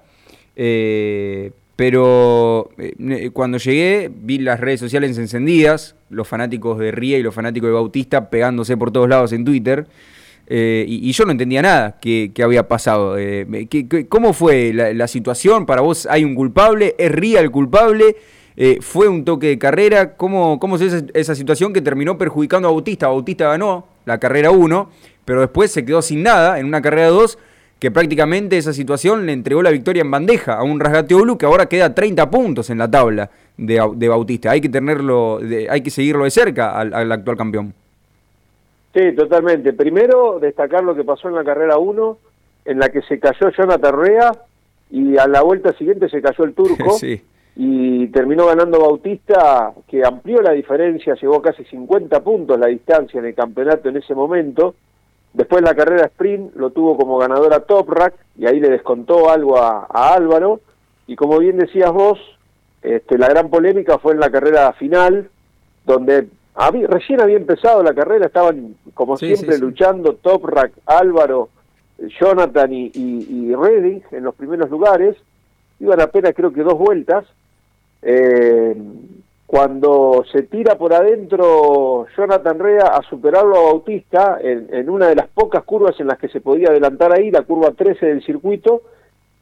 eh, 0.54 1.50
pero 1.74 2.70
eh, 2.78 3.30
cuando 3.32 3.58
llegué 3.58 4.10
vi 4.14 4.38
las 4.38 4.60
redes 4.60 4.78
sociales 4.78 5.18
encendidas, 5.18 5.96
los 6.08 6.28
fanáticos 6.28 6.78
de 6.78 6.92
Ría 6.92 7.18
y 7.18 7.22
los 7.24 7.34
fanáticos 7.34 7.68
de 7.68 7.74
Bautista 7.74 8.30
pegándose 8.30 8.76
por 8.76 8.92
todos 8.92 9.08
lados 9.08 9.32
en 9.32 9.44
Twitter. 9.44 9.86
Eh, 10.52 10.84
y, 10.88 11.12
yo 11.12 11.24
no 11.24 11.30
entendía 11.30 11.62
nada 11.62 11.98
que, 12.00 12.32
había 12.42 12.66
pasado. 12.66 13.16
Eh, 13.16 13.46
¿qué- 13.70 13.86
qué- 13.88 14.08
¿Cómo 14.08 14.32
fue 14.32 14.72
la, 14.74 15.06
situación? 15.06 15.64
¿Para 15.64 15.80
vos 15.80 16.06
hay 16.10 16.24
un 16.24 16.34
culpable? 16.34 16.96
¿Es 16.98 17.12
Ría 17.12 17.38
el 17.40 17.52
culpable? 17.52 18.16
Eh, 18.56 18.78
¿Fue 18.80 19.06
un 19.06 19.24
toque 19.24 19.46
de 19.46 19.58
carrera? 19.58 20.16
¿Cómo, 20.16 20.58
cómo 20.58 20.76
se 20.76 20.86
esa, 20.86 21.02
esa 21.14 21.34
situación 21.36 21.72
que 21.72 21.80
terminó 21.80 22.18
perjudicando 22.18 22.66
a 22.66 22.72
Bautista? 22.72 23.06
Bautista 23.06 23.46
ganó 23.48 23.86
la 24.04 24.18
carrera 24.18 24.50
1, 24.50 24.90
pero 25.24 25.40
después 25.40 25.70
se 25.70 25.84
quedó 25.84 26.02
sin 26.02 26.24
nada 26.24 26.58
en 26.58 26.66
una 26.66 26.82
carrera 26.82 27.08
2 27.10 27.38
que 27.78 27.92
prácticamente 27.92 28.58
esa 28.58 28.72
situación 28.72 29.24
le 29.26 29.32
entregó 29.32 29.62
la 29.62 29.70
victoria 29.70 30.02
en 30.02 30.10
bandeja 30.10 30.54
a 30.54 30.64
un 30.64 30.80
Rasgateoglu 30.80 31.38
que 31.38 31.46
ahora 31.46 31.66
queda 31.66 31.94
30 31.94 32.28
puntos 32.28 32.68
en 32.70 32.78
la 32.78 32.90
tabla 32.90 33.30
de, 33.56 33.80
Au- 33.80 33.94
de 33.96 34.08
Bautista. 34.08 34.50
Hay 34.50 34.60
que 34.60 34.68
tenerlo, 34.68 35.38
de- 35.40 35.70
hay 35.70 35.80
que 35.80 35.90
seguirlo 35.90 36.24
de 36.24 36.30
cerca 36.32 36.78
al 36.78 37.12
actual 37.12 37.36
campeón. 37.36 37.72
Sí, 38.94 39.12
totalmente. 39.14 39.72
Primero, 39.72 40.38
destacar 40.40 40.82
lo 40.82 40.94
que 40.94 41.04
pasó 41.04 41.28
en 41.28 41.36
la 41.36 41.44
carrera 41.44 41.78
1, 41.78 42.18
en 42.64 42.78
la 42.78 42.88
que 42.88 43.02
se 43.02 43.18
cayó 43.18 43.50
Jonathan 43.50 43.98
Rea 43.98 44.32
y 44.90 45.16
a 45.16 45.26
la 45.26 45.42
vuelta 45.42 45.72
siguiente 45.74 46.08
se 46.08 46.20
cayó 46.20 46.44
el 46.44 46.54
turco 46.54 46.90
sí. 46.98 47.22
y 47.56 48.08
terminó 48.08 48.46
ganando 48.46 48.80
Bautista, 48.80 49.72
que 49.86 50.04
amplió 50.04 50.42
la 50.42 50.52
diferencia, 50.52 51.14
llegó 51.14 51.40
casi 51.40 51.64
50 51.64 52.20
puntos 52.22 52.58
la 52.58 52.66
distancia 52.66 53.20
en 53.20 53.26
el 53.26 53.34
campeonato 53.34 53.88
en 53.88 53.98
ese 53.98 54.14
momento. 54.14 54.74
Después 55.32 55.62
la 55.62 55.76
carrera 55.76 56.06
sprint 56.06 56.56
lo 56.56 56.70
tuvo 56.70 56.96
como 56.96 57.18
ganadora 57.18 57.60
Toprak 57.60 58.14
y 58.36 58.46
ahí 58.46 58.58
le 58.58 58.68
descontó 58.68 59.30
algo 59.30 59.58
a, 59.58 59.86
a 59.88 60.14
Álvaro. 60.14 60.60
Y 61.06 61.14
como 61.14 61.38
bien 61.38 61.56
decías 61.56 61.92
vos, 61.92 62.18
este, 62.82 63.18
la 63.18 63.28
gran 63.28 63.48
polémica 63.48 63.98
fue 63.98 64.14
en 64.14 64.20
la 64.20 64.30
carrera 64.30 64.72
final, 64.72 65.28
donde 65.86 66.26
había- 66.66 66.86
recién 66.86 67.20
había 67.20 67.36
empezado 67.36 67.82
la 67.82 67.94
carrera, 67.94 68.26
estaban 68.26 68.74
como 68.94 69.16
Sí, 69.16 69.26
siempre 69.34 69.56
sí, 69.56 69.58
sí. 69.58 69.64
luchando 69.64 70.14
Toprak, 70.14 70.72
Álvaro, 70.86 71.48
Jonathan 72.20 72.72
y, 72.72 72.90
y, 72.94 73.26
y 73.30 73.54
Redding 73.54 74.02
en 74.12 74.24
los 74.24 74.34
primeros 74.34 74.70
lugares. 74.70 75.16
Iban 75.80 76.00
apenas 76.00 76.32
creo 76.34 76.52
que 76.52 76.62
dos 76.62 76.78
vueltas. 76.78 77.24
Eh, 78.02 78.74
cuando 79.46 80.24
se 80.30 80.44
tira 80.44 80.76
por 80.78 80.94
adentro 80.94 82.06
Jonathan 82.16 82.58
Rea 82.58 82.86
a 82.86 83.02
superarlo 83.02 83.56
a 83.56 83.62
Bautista 83.64 84.38
en, 84.40 84.68
en 84.72 84.88
una 84.88 85.08
de 85.08 85.16
las 85.16 85.26
pocas 85.26 85.64
curvas 85.64 85.98
en 85.98 86.06
las 86.06 86.18
que 86.18 86.28
se 86.28 86.40
podía 86.40 86.68
adelantar 86.68 87.12
ahí, 87.12 87.30
la 87.32 87.42
curva 87.42 87.72
13 87.72 88.06
del 88.06 88.22
circuito, 88.24 88.82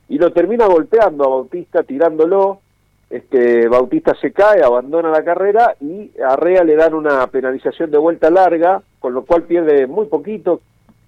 y 0.09 0.17
lo 0.19 0.33
termina 0.33 0.67
golpeando 0.67 1.25
a 1.25 1.29
Bautista, 1.29 1.83
tirándolo. 1.83 2.61
Este, 3.11 3.69
Bautista 3.69 4.15
se 4.21 4.33
cae, 4.33 4.63
abandona 4.63 5.11
la 5.11 5.25
carrera 5.25 5.75
y 5.81 6.11
a 6.21 6.37
Rea 6.37 6.63
le 6.63 6.77
dan 6.77 6.93
una 6.93 7.27
penalización 7.29 7.91
de 7.91 7.97
vuelta 7.97 8.31
larga, 8.31 8.83
con 8.99 9.15
lo 9.15 9.25
cual 9.25 9.45
pierde 9.45 9.87
muy 9.87 10.07
poquito, 10.07 10.61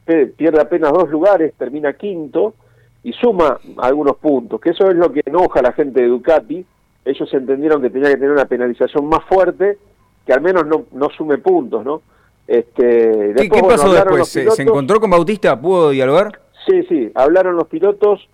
pierde 0.07 0.61
apenas 0.61 0.93
dos 0.93 1.11
lugares, 1.11 1.53
termina 1.59 1.93
quinto 1.93 2.55
y 3.03 3.13
suma 3.13 3.59
algunos 3.79 4.17
puntos, 4.17 4.61
que 4.61 4.71
eso 4.71 4.89
es 4.91 4.97
lo 4.97 5.13
que 5.13 5.23
enoja 5.25 5.61
a 5.61 5.65
la 5.65 5.73
gente 5.73 6.01
de 6.01 6.09
Ducati. 6.09 6.65
Ellos 7.05 7.33
entendieron 7.33 7.81
que 7.81 7.91
tenía 7.91 8.11
que 8.11 8.17
tener 8.17 8.31
una 8.31 8.45
penalización 8.45 9.07
más 9.07 9.25
fuerte, 9.25 9.79
que 10.27 10.33
al 10.33 10.41
menos 10.41 10.67
no, 10.67 10.85
no 10.93 11.09
sume 11.11 11.39
puntos, 11.39 11.85
¿no? 11.85 12.03
Este, 12.47 12.83
¿Qué, 12.83 13.33
después, 13.35 13.51
qué 13.51 13.61
bueno, 13.61 13.69
pasó 13.69 13.93
después? 13.93 14.29
¿Se, 14.29 14.51
se 14.51 14.63
encontró 14.63 15.01
con 15.01 15.11
Bautista? 15.11 15.59
¿Pudo 15.61 15.91
dialogar? 15.91 16.41
Sí, 16.67 16.83
sí, 16.89 17.11
hablaron 17.15 17.57
los 17.57 17.69
pilotos. 17.69 18.29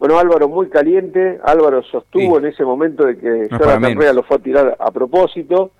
Bueno, 0.00 0.18
Álvaro 0.18 0.48
muy 0.48 0.68
caliente. 0.68 1.38
Álvaro 1.44 1.82
sostuvo 1.84 2.38
Sí. 2.40 2.44
en 2.44 2.46
ese 2.46 2.64
momento 2.64 3.04
de 3.06 3.16
que 3.16 3.48
Jonathan. 3.50 3.96
Rea 3.96 4.12
lo 4.12 4.22
fue 4.24 4.38
a 4.38 4.40
tirar 4.40 4.76
a 4.80 4.90
propósito. 4.90 5.70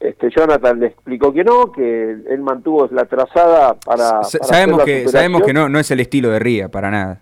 este, 0.00 0.30
Jonathan 0.30 0.80
le 0.80 0.86
explicó 0.88 1.30
que 1.32 1.44
no, 1.44 1.70
que 1.72 2.10
él 2.12 2.40
mantuvo 2.40 2.88
la 2.90 3.04
trazada 3.04 3.74
para... 3.74 4.24
Sa- 4.24 4.38
para 4.38 4.44
sabemos, 4.48 4.82
que, 4.84 5.06
sabemos 5.08 5.42
que 5.42 5.52
no, 5.52 5.68
no 5.68 5.78
es 5.78 5.90
el 5.90 6.00
estilo 6.00 6.30
de 6.30 6.38
Ría, 6.38 6.68
para 6.68 6.90
nada. 6.90 7.20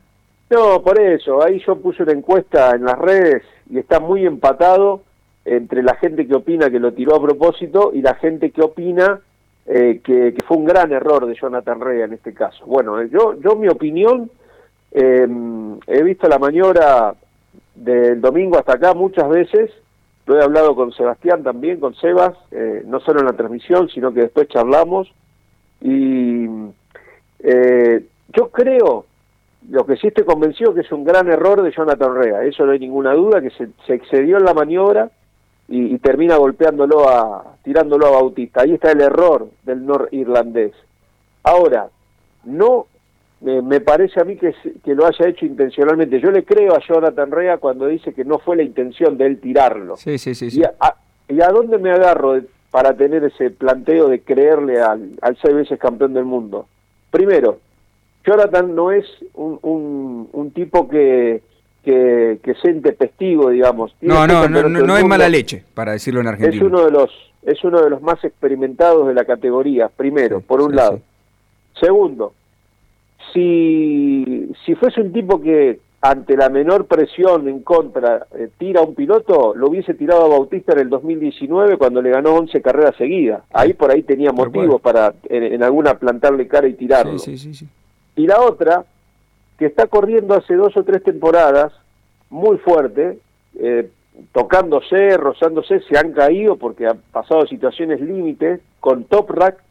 No, 0.49 0.81
por 0.81 0.99
eso, 1.01 1.43
ahí 1.45 1.61
yo 1.67 1.75
puse 1.77 2.05
una 2.05 2.13
encuesta 2.13 2.71
en 2.77 2.85
las 2.85 2.97
redes 2.99 3.43
y 3.69 3.79
está 3.79 3.99
muy 4.01 4.25
empatado 4.25 5.03
entre 5.45 5.83
la 5.83 5.97
gente 5.97 6.27
que 6.29 6.35
opina 6.37 6.71
que 6.71 6.79
lo 6.79 6.93
tiró 6.93 7.17
a 7.17 7.23
propósito 7.23 7.91
y 7.93 8.01
la 8.01 8.15
gente 8.15 8.51
que 8.53 8.63
opina 8.63 9.21
eh, 9.67 10.01
que, 10.05 10.33
que 10.35 10.43
fue 10.47 10.57
un 10.57 10.65
gran 10.65 10.93
error 10.93 11.27
de 11.27 11.35
Jonathan 11.35 11.81
Rea 11.81 12.05
en 12.05 12.13
este 12.13 12.33
caso. 12.33 12.65
Bueno, 12.65 13.03
yo, 13.05 13.35
yo 13.41 13.57
mi 13.57 13.67
opinión, 13.69 14.31
eh, 14.93 15.29
he 15.87 16.03
visto 16.03 16.29
la 16.29 16.39
maniobra 16.39 17.15
del 17.75 18.21
domingo 18.21 18.59
hasta 18.59 18.75
acá 18.75 18.95
muchas 18.95 19.29
veces, 19.29 19.71
lo 20.27 20.39
he 20.39 20.43
hablado 20.43 20.75
con 20.75 20.93
Sebastián 20.93 21.43
también, 21.43 21.81
con 21.81 21.95
Sebas, 21.95 22.35
eh, 22.51 22.83
no 22.87 23.01
solo 23.01 23.21
en 23.21 23.27
la 23.27 23.33
transmisión, 23.33 23.89
sino 23.89 24.13
que 24.13 24.23
después 24.23 24.49
charlamos, 24.49 25.13
y 25.81 26.47
eh, 27.41 28.05
yo 28.35 28.49
creo, 28.51 29.07
lo 29.71 29.87
que 29.87 29.97
sí 29.97 30.09
estoy 30.09 30.25
convencido 30.25 30.75
que 30.75 30.81
es 30.81 30.93
un 30.93 31.05
gran 31.05 31.29
error 31.29 31.63
de 31.63 31.73
Jonathan 31.73 32.15
Rea, 32.15 32.43
eso 32.45 32.67
no 32.67 32.73
hay 32.73 32.79
ninguna 32.79 33.15
duda, 33.15 33.41
que 33.41 33.51
se, 33.51 33.69
se 33.87 33.95
excedió 33.95 34.39
en 34.39 34.45
la 34.45 34.55
maniobra 34.55 35.11
y, 35.69 35.95
y 35.95 35.99
termina 35.99 36.37
golpeándolo 36.37 37.09
a, 37.09 37.57
tirándolo 37.63 38.07
a 38.07 38.11
Bautista. 38.11 38.63
Ahí 38.63 38.75
está 38.75 38.93
el 38.93 39.01
error 39.01 39.49
del 39.65 39.85
norirlandés. 39.85 40.73
Ahora, 41.43 41.89
no 42.45 42.87
me, 43.41 43.63
me 43.63 43.81
parece 43.81 44.21
a 44.21 44.25
mí 44.25 44.37
que, 44.37 44.55
lo 44.95 45.07
haya 45.07 45.29
hecho 45.29 45.47
intencionalmente. 45.47 46.21
Yo 46.21 46.31
le 46.31 46.45
creo 46.45 46.75
a 46.75 46.81
Jonathan 46.81 47.31
Rea 47.31 47.59
cuando 47.59 47.87
dice 47.87 48.13
que 48.13 48.25
no 48.25 48.39
fue 48.39 48.57
la 48.57 48.63
intención 48.63 49.17
de 49.17 49.27
él 49.27 49.41
tirarlo. 49.41 49.97
Sí, 49.97 50.19
sí, 50.19 50.35
sí. 50.35 50.49
¿Y, 50.61 50.65
a, 50.65 50.73
y 51.29 51.41
a 51.41 51.49
dónde 51.49 51.79
me 51.79 51.91
agarro 51.91 52.35
de- 52.35 52.47
para 52.71 52.95
tener 52.95 53.25
ese 53.25 53.51
planteo 53.51 54.09
de 54.09 54.21
creerle 54.21 54.81
al, 54.81 55.11
al 55.23 55.37
seis 55.41 55.55
veces 55.55 55.79
campeón 55.79 56.15
del 56.15 56.25
mundo? 56.25 56.67
Primero, 57.11 57.59
Jonathan 58.27 58.75
no 58.75 58.91
es 58.93 59.07
un, 59.35 59.59
un, 59.63 60.29
un 60.33 60.51
tipo 60.51 60.89
que, 60.89 61.41
que, 61.85 62.39
que 62.43 62.55
intempestivo, 62.71 63.49
digamos. 63.51 63.95
No, 64.01 64.27
no, 64.27 64.49
no, 64.49 64.69
no, 64.69 64.81
no 64.81 64.97
es 64.99 65.05
mala 65.07 65.29
leche, 65.29 65.65
para 65.75 65.93
decirlo 65.93 66.21
en 66.21 66.27
Es 66.27 66.33
Argentina. 66.35 66.67
uno 66.67 66.85
de 66.85 66.91
los 66.91 67.11
es 67.43 67.65
uno 67.65 67.81
de 67.81 67.89
los 67.89 68.03
más 68.03 68.23
experimentados 68.25 69.07
de 69.09 69.15
la 69.15 69.25
categoría, 69.25 69.89
primero, 69.89 70.41
Sí, 70.41 70.45
por 70.47 70.61
un 70.61 70.71
sí, 70.71 70.77
lado. 70.77 71.01
Segundo, 71.81 72.35
si, 73.33 74.51
si 74.65 74.75
fuese 74.75 75.01
un 75.01 75.13
tipo 75.13 75.41
que 75.41 75.81
ante 76.01 76.37
la 76.37 76.49
menor 76.49 76.87
presión 76.87 77.49
en 77.49 77.63
contra 77.63 78.27
eh, 78.37 78.49
tira 78.57 78.81
a 78.81 78.85
un 78.85 78.95
piloto, 78.95 79.55
lo 79.55 79.69
hubiese 79.69 79.95
tirado 79.95 80.25
a 80.25 80.29
Bautista 80.29 80.73
en 80.73 80.81
el 80.81 80.91
2019 80.91 81.77
cuando 81.77 82.01
le 82.01 82.11
ganó 82.11 82.35
11 82.35 82.63
carreras 82.63 82.95
seguidas. 82.97 83.43
Ahí 83.53 83.73
por 83.75 83.91
ahí 83.91 84.03
tenía 84.03 84.31
motivos 84.31 84.81
para 84.81 85.15
en, 85.29 85.43
en 85.43 85.63
alguna 85.63 85.99
plantarle 85.99 86.47
cara 86.47 86.69
y 86.69 86.75
tirarlo. 86.75 87.19
Sí, 87.19 87.37
sí, 87.37 87.53
sí, 87.53 87.55
sí. 87.55 87.69
Y 88.15 88.27
la 88.27 88.41
otra, 88.41 88.85
que 89.59 89.67
está 89.67 89.87
corriendo 89.87 90.35
hace 90.35 90.55
dos 90.55 90.77
o 90.77 90.85
tres 90.85 91.03
temporadas, 91.03 91.73
muy 92.31 92.59
fuerte, 92.59 93.19
eh, 93.59 93.91
tocándose, 94.33 95.17
rozándose, 95.17 95.81
se 95.81 95.99
han 95.99 96.13
caído 96.13 96.57
porque 96.57 96.87
han 96.87 96.99
pasado 97.13 97.47
situaciones 97.47 98.01
límites 98.01 98.61
con 98.81 99.05
top 99.05 99.31
rack 99.31 99.63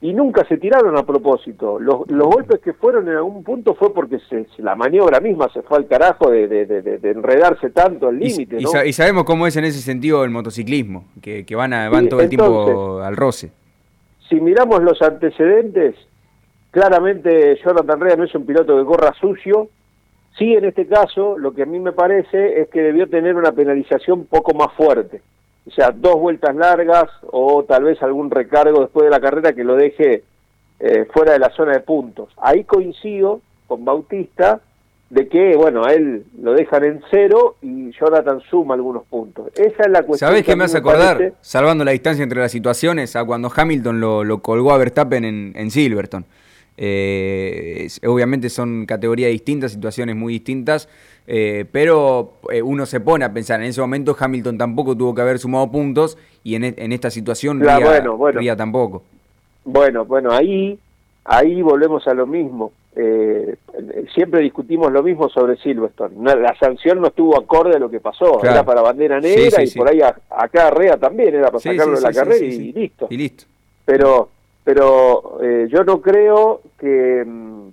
y 0.00 0.12
nunca 0.12 0.44
se 0.46 0.58
tiraron 0.58 0.96
a 0.96 1.02
propósito. 1.04 1.80
Los, 1.80 2.08
los 2.08 2.28
golpes 2.28 2.60
que 2.60 2.72
fueron 2.72 3.08
en 3.08 3.16
algún 3.16 3.42
punto 3.42 3.74
fue 3.74 3.92
porque 3.92 4.18
se, 4.28 4.46
la 4.58 4.76
maniobra 4.76 5.18
misma 5.20 5.48
se 5.52 5.62
fue 5.62 5.78
al 5.78 5.86
carajo 5.88 6.30
de, 6.30 6.46
de- 6.46 6.66
de- 6.66 6.82
de- 6.82 6.98
de 6.98 7.10
enredarse 7.10 7.70
tanto 7.70 8.06
al 8.08 8.18
límite. 8.18 8.58
y 8.60 8.62
¿no? 8.64 8.70
sa- 8.70 8.86
y 8.86 8.92
sabemos 8.92 9.24
cómo 9.24 9.46
es 9.46 9.56
en 9.56 9.64
ese 9.64 9.80
sentido 9.80 10.22
el 10.24 10.30
motociclismo, 10.30 11.04
que, 11.20 11.44
que 11.44 11.56
van, 11.56 11.72
a, 11.72 11.88
van 11.90 12.04
Sí, 12.04 12.10
todo 12.10 12.20
el 12.20 12.28
tiempo 12.28 13.00
al 13.02 13.16
roce. 13.16 13.50
si 14.28 14.36
miramos 14.40 14.82
los 14.84 15.02
antecedentes, 15.02 15.96
claramente 16.70 17.58
Jonathan 17.64 18.00
Rea 18.00 18.16
no 18.16 18.24
es 18.24 18.34
un 18.34 18.46
piloto 18.46 18.78
que 18.78 18.84
corra 18.84 19.12
sucio. 19.20 19.68
Sí, 20.38 20.54
en 20.54 20.64
este 20.66 20.86
caso, 20.86 21.36
lo 21.36 21.52
que 21.52 21.62
a 21.62 21.66
mí 21.66 21.80
me 21.80 21.90
parece 21.92 22.60
es 22.60 22.68
que 22.68 22.80
debió 22.80 23.08
tener 23.08 23.34
una 23.34 23.50
penalización 23.50 24.26
poco 24.26 24.54
más 24.54 24.72
fuerte. 24.76 25.20
O 25.68 25.70
sea, 25.70 25.90
dos 25.92 26.16
vueltas 26.16 26.56
largas 26.56 27.04
o 27.30 27.62
tal 27.64 27.84
vez 27.84 28.02
algún 28.02 28.30
recargo 28.30 28.80
después 28.80 29.04
de 29.04 29.10
la 29.10 29.20
carrera 29.20 29.52
que 29.52 29.64
lo 29.64 29.76
deje 29.76 30.24
eh, 30.80 31.06
fuera 31.12 31.32
de 31.32 31.38
la 31.38 31.50
zona 31.50 31.72
de 31.72 31.80
puntos. 31.80 32.30
Ahí 32.38 32.64
coincido 32.64 33.40
con 33.66 33.84
Bautista 33.84 34.60
de 35.10 35.26
que, 35.28 35.56
bueno, 35.56 35.84
a 35.84 35.92
él 35.92 36.24
lo 36.42 36.52
dejan 36.52 36.84
en 36.84 37.00
cero 37.10 37.56
y 37.62 37.90
Jonathan 37.92 38.40
suma 38.50 38.74
algunos 38.74 39.04
puntos. 39.04 39.48
Esa 39.54 39.82
es 39.84 39.90
la 39.90 40.02
cuestión. 40.02 40.30
¿Sabés 40.30 40.44
qué 40.44 40.54
me 40.56 40.64
hace 40.64 40.78
acordar? 40.78 41.16
parece- 41.16 41.34
Salvando 41.40 41.84
la 41.84 41.92
distancia 41.92 42.22
entre 42.22 42.40
las 42.40 42.52
situaciones, 42.52 43.14
a 43.16 43.24
cuando 43.24 43.50
Hamilton 43.54 44.00
lo, 44.00 44.24
lo 44.24 44.38
colgó 44.40 44.72
a 44.72 44.78
Verstappen 44.78 45.24
en, 45.24 45.52
en 45.54 45.70
Silverstone. 45.70 46.24
Eh, 46.80 47.88
obviamente 48.06 48.48
son 48.48 48.86
categorías 48.86 49.30
distintas, 49.32 49.72
situaciones 49.72 50.14
muy 50.14 50.32
distintas, 50.34 50.88
eh, 51.26 51.64
pero 51.72 52.34
eh, 52.50 52.62
uno 52.62 52.86
se 52.86 53.00
pone 53.00 53.24
a 53.24 53.32
pensar, 53.32 53.60
en 53.60 53.66
ese 53.66 53.80
momento 53.80 54.16
Hamilton 54.18 54.56
tampoco 54.56 54.96
tuvo 54.96 55.14
que 55.14 55.20
haber 55.22 55.38
sumado 55.40 55.70
puntos 55.70 56.16
y 56.44 56.54
en, 56.54 56.64
e- 56.64 56.74
en 56.78 56.92
esta 56.92 57.10
situación 57.10 57.60
Ría, 57.60 57.80
bueno, 57.80 58.16
bueno. 58.16 58.38
Ría 58.40 58.54
tampoco. 58.56 59.02
Bueno, 59.64 60.04
bueno, 60.04 60.30
ahí, 60.32 60.78
ahí 61.24 61.60
volvemos 61.62 62.06
a 62.06 62.14
lo 62.14 62.26
mismo. 62.26 62.72
Eh, 62.96 63.56
siempre 64.14 64.40
discutimos 64.40 64.90
lo 64.90 65.02
mismo 65.02 65.28
sobre 65.28 65.56
Silverstone. 65.58 66.14
La 66.22 66.56
sanción 66.58 67.00
no 67.00 67.08
estuvo 67.08 67.38
acorde 67.38 67.76
a 67.76 67.78
lo 67.78 67.90
que 67.90 68.00
pasó. 68.00 68.38
Claro. 68.38 68.54
Era 68.56 68.64
para 68.64 68.82
bandera 68.82 69.20
negra 69.20 69.50
sí, 69.58 69.62
y 69.62 69.66
sí. 69.66 69.78
por 69.78 69.88
ahí 69.88 70.00
a- 70.00 70.16
acá 70.30 70.70
Rea 70.70 70.96
también 70.96 71.34
era 71.34 71.46
para 71.46 71.58
sacarlo 71.60 71.94
de 71.96 72.00
la 72.00 72.12
carrera 72.12 72.44
listo. 72.46 73.06
Y 73.10 73.16
listo. 73.16 73.44
Pero, 73.84 74.30
pero 74.68 75.38
eh, 75.40 75.66
yo 75.70 75.82
no 75.82 76.02
creo 76.02 76.60
que, 76.78 77.24
mm, 77.26 77.68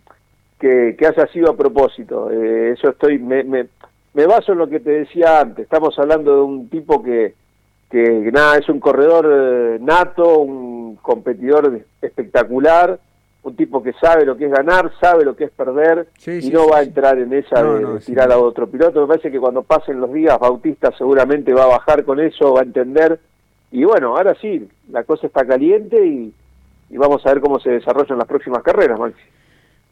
que, 0.58 0.96
que 0.98 1.06
haya 1.06 1.28
sido 1.28 1.52
a 1.52 1.58
propósito. 1.58 2.32
Eh, 2.32 2.72
eso 2.72 2.88
estoy, 2.92 3.20
me, 3.20 3.44
me, 3.44 3.68
me 4.14 4.26
baso 4.26 4.54
en 4.54 4.60
lo 4.60 4.70
que 4.70 4.80
te 4.80 4.92
decía 4.92 5.42
antes. 5.42 5.64
Estamos 5.66 6.00
hablando 6.00 6.34
de 6.38 6.42
un 6.44 6.70
tipo 6.70 7.04
que, 7.04 7.34
que 7.92 8.30
nada, 8.32 8.60
es 8.60 8.70
un 8.70 8.80
corredor 8.80 9.28
eh, 9.30 9.78
nato, 9.82 10.38
un 10.40 10.96
competidor 11.02 11.82
espectacular, 12.02 12.98
un 13.44 13.56
tipo 13.58 13.84
que 13.84 13.92
sabe 14.00 14.26
lo 14.26 14.38
que 14.38 14.46
es 14.46 14.52
ganar, 14.54 14.90
sabe 15.02 15.26
lo 15.26 15.36
que 15.36 15.44
es 15.44 15.52
perder 15.52 16.08
Sí, 16.18 16.32
y 16.32 16.42
sí, 16.44 16.50
no 16.50 16.62
sí, 16.64 16.70
va 16.72 16.78
a 16.78 16.84
entrar 16.84 17.20
en 17.20 17.34
esa 17.34 17.62
No, 17.62 17.74
de, 17.74 17.82
no, 17.82 17.94
de 17.96 18.00
sí. 18.00 18.14
tirar 18.14 18.32
a 18.32 18.38
otro 18.38 18.68
piloto. 18.68 19.02
Me 19.02 19.08
parece 19.08 19.30
que 19.30 19.40
cuando 19.42 19.64
pasen 19.64 20.00
los 20.00 20.14
días 20.14 20.40
Bautista 20.40 20.94
seguramente 20.98 21.54
va 21.54 21.66
a 21.66 21.78
bajar 21.78 22.06
con 22.06 22.22
eso, 22.22 22.54
va 22.54 22.62
a 22.62 22.64
entender. 22.64 23.20
Y 23.70 23.84
bueno, 23.84 24.16
ahora 24.16 24.34
sí, 24.40 24.66
la 24.90 25.04
cosa 25.04 25.28
está 25.28 25.46
caliente 25.46 25.98
y, 26.08 26.34
y 26.90 26.98
vamos 26.98 27.26
a 27.26 27.30
ver 27.34 27.42
cómo 27.42 27.60
se 27.60 27.72
desarrollan 27.72 28.18
las 28.18 28.28
próximas 28.28 28.62
carreras, 28.64 29.00
Maxi. 29.00 29.20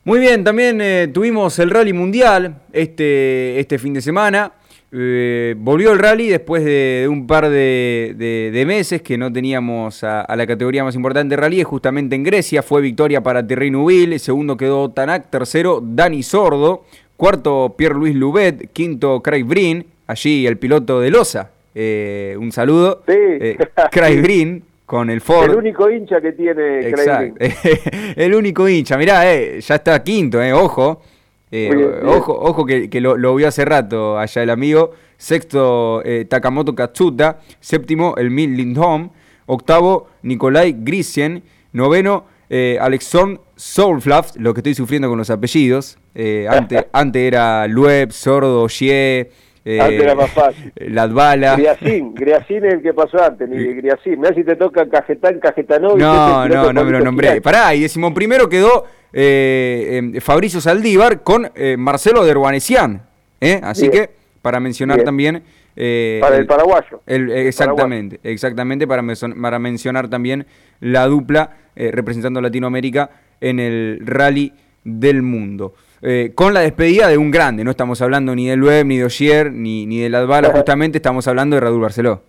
Muy 0.05 0.19
bien, 0.19 0.43
también 0.43 0.79
eh, 0.81 1.09
tuvimos 1.13 1.57
el 1.59 1.69
Rally 1.69 1.93
Mundial 1.93 2.55
este, 2.73 3.59
este 3.59 3.79
fin 3.79 3.93
de 3.93 4.01
semana. 4.01 4.51
Eh, 4.95 5.55
volvió 5.57 5.91
el 5.91 5.97
rally 5.97 6.27
después 6.29 6.63
de, 6.63 6.99
de 7.01 7.07
un 7.07 7.25
par 7.25 7.49
de, 7.49 8.13
de- 8.15 8.51
de 8.53 8.65
meses 8.67 9.01
que 9.01 9.17
no 9.17 9.33
teníamos 9.33 10.03
a, 10.03 10.21
a 10.21 10.35
la 10.35 10.45
categoría 10.45 10.83
más 10.83 10.93
importante 10.95 11.35
de 11.35 11.41
rally, 11.41 11.61
es 11.61 11.65
justamente 11.65 12.15
en 12.15 12.21
Grecia. 12.23 12.61
Fue 12.61 12.79
victoria 12.79 13.23
para 13.23 13.47
Thierry 13.47 13.71
Nubil, 13.71 14.19
segundo 14.19 14.55
quedó 14.55 14.91
Tanak, 14.91 15.31
tercero 15.31 15.79
Dani 15.81 16.21
Sordo, 16.21 16.85
cuarto 17.17 17.73
Pierre-Louis 17.75 18.13
Lubet, 18.13 18.71
quinto 18.71 19.21
Craig 19.23 19.43
Breen, 19.45 19.83
allí 20.05 20.45
el 20.45 20.57
piloto 20.57 20.99
de 21.01 21.09
Losa. 21.09 21.49
Eh, 21.73 22.35
un 22.39 22.51
saludo. 22.51 23.01
Sí. 23.07 23.13
Eh, 23.17 23.57
Craig 23.89 24.21
Breen 24.21 24.63
con 24.93 25.09
el 25.09 25.21
Ford. 25.21 25.49
El 25.49 25.57
único 25.57 25.89
hincha 25.89 26.21
que 26.21 26.33
tiene 26.33 26.87
Exacto. 26.87 27.43
El 28.15 28.35
único 28.35 28.69
hincha. 28.69 28.95
Mirá, 28.95 29.33
eh, 29.33 29.59
ya 29.59 29.73
está 29.73 30.03
quinto, 30.03 30.39
eh, 30.39 30.53
ojo. 30.53 31.01
Eh, 31.49 31.71
bien. 31.75 31.89
ojo, 32.05 32.31
ojo 32.39 32.63
que, 32.63 32.91
que 32.91 33.01
lo, 33.01 33.17
lo 33.17 33.33
vio 33.33 33.47
hace 33.47 33.65
rato 33.65 34.19
allá 34.19 34.43
el 34.43 34.51
amigo. 34.51 34.91
Sexto, 35.17 36.03
eh, 36.05 36.25
Takamoto 36.25 36.75
Katsuta. 36.75 37.39
Séptimo, 37.59 38.13
el 38.17 38.29
Mil 38.29 38.55
Lindholm. 38.55 39.09
Octavo, 39.47 40.09
Nikolai 40.21 40.75
Grisien. 40.77 41.41
Noveno, 41.71 42.25
eh, 42.51 42.77
Alexon 42.79 43.41
Soulflaft, 43.55 44.35
lo 44.35 44.53
que 44.53 44.59
estoy 44.59 44.75
sufriendo 44.75 45.09
con 45.09 45.17
los 45.17 45.31
apellidos. 45.31 45.97
Eh, 46.13 46.45
antes, 46.47 46.85
antes 46.93 47.19
era 47.23 47.65
Lueb, 47.65 48.11
Sordo, 48.11 48.67
Xie, 48.67 49.31
eh, 49.65 49.79
Antes 49.79 50.01
era 50.01 50.15
más 50.15 50.29
fácil. 50.31 50.73
Latvala. 50.75 51.55
Griacín, 51.55 52.13
Griacín 52.13 52.65
es 52.65 52.73
el 52.75 52.81
que 52.81 52.93
pasó 52.93 53.23
antes, 53.23 53.47
ni 53.47 53.57
Griacín. 53.75 54.19
Mirá 54.19 54.33
si 54.35 54.43
te 54.43 54.55
toca 54.55 54.87
Cajetán, 54.89 55.39
Cajetanovic. 55.39 55.99
No, 55.99 56.47
no, 56.47 56.73
no 56.73 56.83
me 56.83 56.91
lo 56.91 56.99
nombré. 56.99 57.27
Girán. 57.29 57.41
Pará, 57.43 57.73
y 57.73 57.81
decimoprimero 57.81 58.49
quedó 58.49 58.85
eh, 59.13 60.01
eh, 60.15 60.21
Fabricio 60.21 60.59
Saldívar 60.59 61.23
con 61.23 61.49
eh, 61.55 61.77
Marcelo 61.77 62.25
Derwanesian. 62.25 63.03
¿eh? 63.39 63.61
Así 63.63 63.87
Bien. 63.89 64.05
que, 64.05 64.09
para 64.41 64.59
mencionar 64.59 64.97
Bien. 64.97 65.05
también. 65.05 65.43
Para 65.75 66.35
el 66.37 66.45
paraguayo. 66.45 67.01
el- 67.07 67.31
exactamente, 67.31 68.19
exactamente, 68.23 68.85
para, 68.85 69.01
para 69.41 69.57
mencionar 69.59 70.07
también 70.07 70.45
la 70.81 71.07
dupla 71.07 71.49
representando 71.75 72.39
a 72.39 72.43
Latinoamérica 72.43 73.09
en 73.41 73.59
el 73.59 73.99
Rally 74.05 74.53
del 74.83 75.21
Mundo. 75.23 75.73
Eh, 76.05 76.33
con 76.35 76.53
la 76.53 76.59
despedida 76.59 77.07
de 77.07 77.17
un 77.17 77.31
grande, 77.31 77.63
no 77.63 77.71
estamos 77.71 78.01
hablando 78.01 78.35
ni 78.35 78.49
de 78.49 78.57
Lueb, 78.57 78.85
ni 78.85 78.97
de 78.97 79.05
Ogier, 79.05 79.53
ni, 79.53 79.85
ni 79.85 79.99
de 79.99 80.51
justamente 80.53 80.97
estamos 80.97 81.25
hablando 81.29 81.55
de 81.55 81.61
Raúl 81.61 81.79
Barceló. 81.79 82.19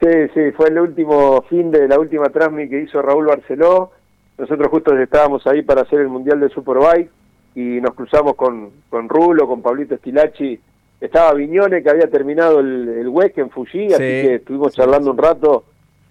Sí, 0.00 0.08
sí, 0.34 0.50
fue 0.56 0.68
el 0.68 0.80
último 0.80 1.42
fin 1.42 1.70
de 1.70 1.86
la 1.86 1.96
última 2.00 2.28
transmi 2.30 2.68
que 2.68 2.80
hizo 2.80 3.00
Raúl 3.00 3.26
Barceló. 3.26 3.92
Nosotros 4.36 4.68
justo 4.68 4.98
estábamos 4.98 5.46
ahí 5.46 5.62
para 5.62 5.82
hacer 5.82 6.00
el 6.00 6.08
Mundial 6.08 6.40
de 6.40 6.48
Superbike 6.48 7.08
y 7.54 7.80
nos 7.80 7.94
cruzamos 7.94 8.34
con, 8.34 8.70
con 8.90 9.08
Rulo, 9.08 9.46
con 9.46 9.62
Pablito 9.62 9.94
Esquilachi. 9.94 10.58
Estaba 11.00 11.34
Viñone 11.34 11.84
que 11.84 11.90
había 11.90 12.10
terminado 12.10 12.58
el, 12.58 12.88
el 12.88 13.08
WEC 13.08 13.38
en 13.38 13.50
Fuji, 13.50 13.92
así 13.92 13.98
que 13.98 14.34
estuvimos 14.36 14.74
charlando 14.74 15.12
un 15.12 15.18
rato. 15.18 15.62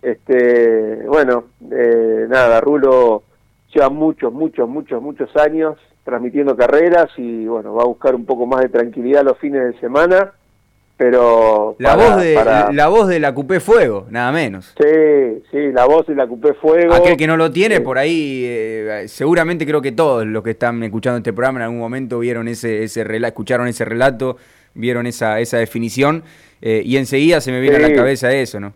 Este, 0.01 1.03
bueno, 1.05 1.47
eh, 1.69 2.27
nada, 2.29 2.61
Rulo 2.61 3.23
lleva 3.73 3.89
muchos, 3.89 4.31
muchos, 4.31 4.69
muchos, 4.69 5.01
muchos 5.01 5.35
años 5.35 5.75
transmitiendo 6.03 6.55
carreras 6.55 7.09
y 7.17 7.45
bueno, 7.45 7.75
va 7.75 7.83
a 7.83 7.87
buscar 7.87 8.15
un 8.15 8.25
poco 8.25 8.45
más 8.45 8.61
de 8.61 8.69
tranquilidad 8.69 9.23
los 9.23 9.37
fines 9.37 9.63
de 9.63 9.79
semana 9.79 10.33
pero 11.01 11.75
la 11.79 11.95
voz 11.95 12.17
de 12.17 12.35
la 12.73 12.87
voz 12.87 13.07
de 13.07 13.19
la 13.19 13.33
Cupé 13.33 13.59
Fuego 13.59 14.05
nada 14.11 14.31
menos. 14.31 14.75
Sí 14.77 15.41
sí 15.49 15.71
la 15.71 15.85
voz 15.85 16.05
de 16.05 16.13
la 16.13 16.27
Cupé 16.27 16.53
Fuego. 16.53 16.93
Aquel 16.93 17.17
que 17.17 17.25
no 17.25 17.37
lo 17.37 17.51
tiene 17.51 17.81
por 17.81 17.97
ahí 17.97 18.43
eh, 18.45 19.05
seguramente 19.07 19.65
creo 19.65 19.81
que 19.81 19.93
todos 19.93 20.27
los 20.27 20.43
que 20.43 20.51
están 20.51 20.83
escuchando 20.83 21.17
este 21.17 21.33
programa 21.33 21.57
en 21.57 21.63
algún 21.63 21.79
momento 21.79 22.19
vieron 22.19 22.47
ese 22.47 22.83
ese 22.83 23.01
escucharon 23.01 23.67
ese 23.67 23.83
relato 23.83 24.37
vieron 24.75 25.07
esa 25.07 25.39
esa 25.39 25.57
definición 25.57 26.23
eh, 26.61 26.83
y 26.85 26.97
enseguida 26.97 27.41
se 27.41 27.51
me 27.51 27.61
viene 27.61 27.77
a 27.77 27.89
la 27.89 27.95
cabeza 27.95 28.31
eso 28.31 28.59
no 28.59 28.71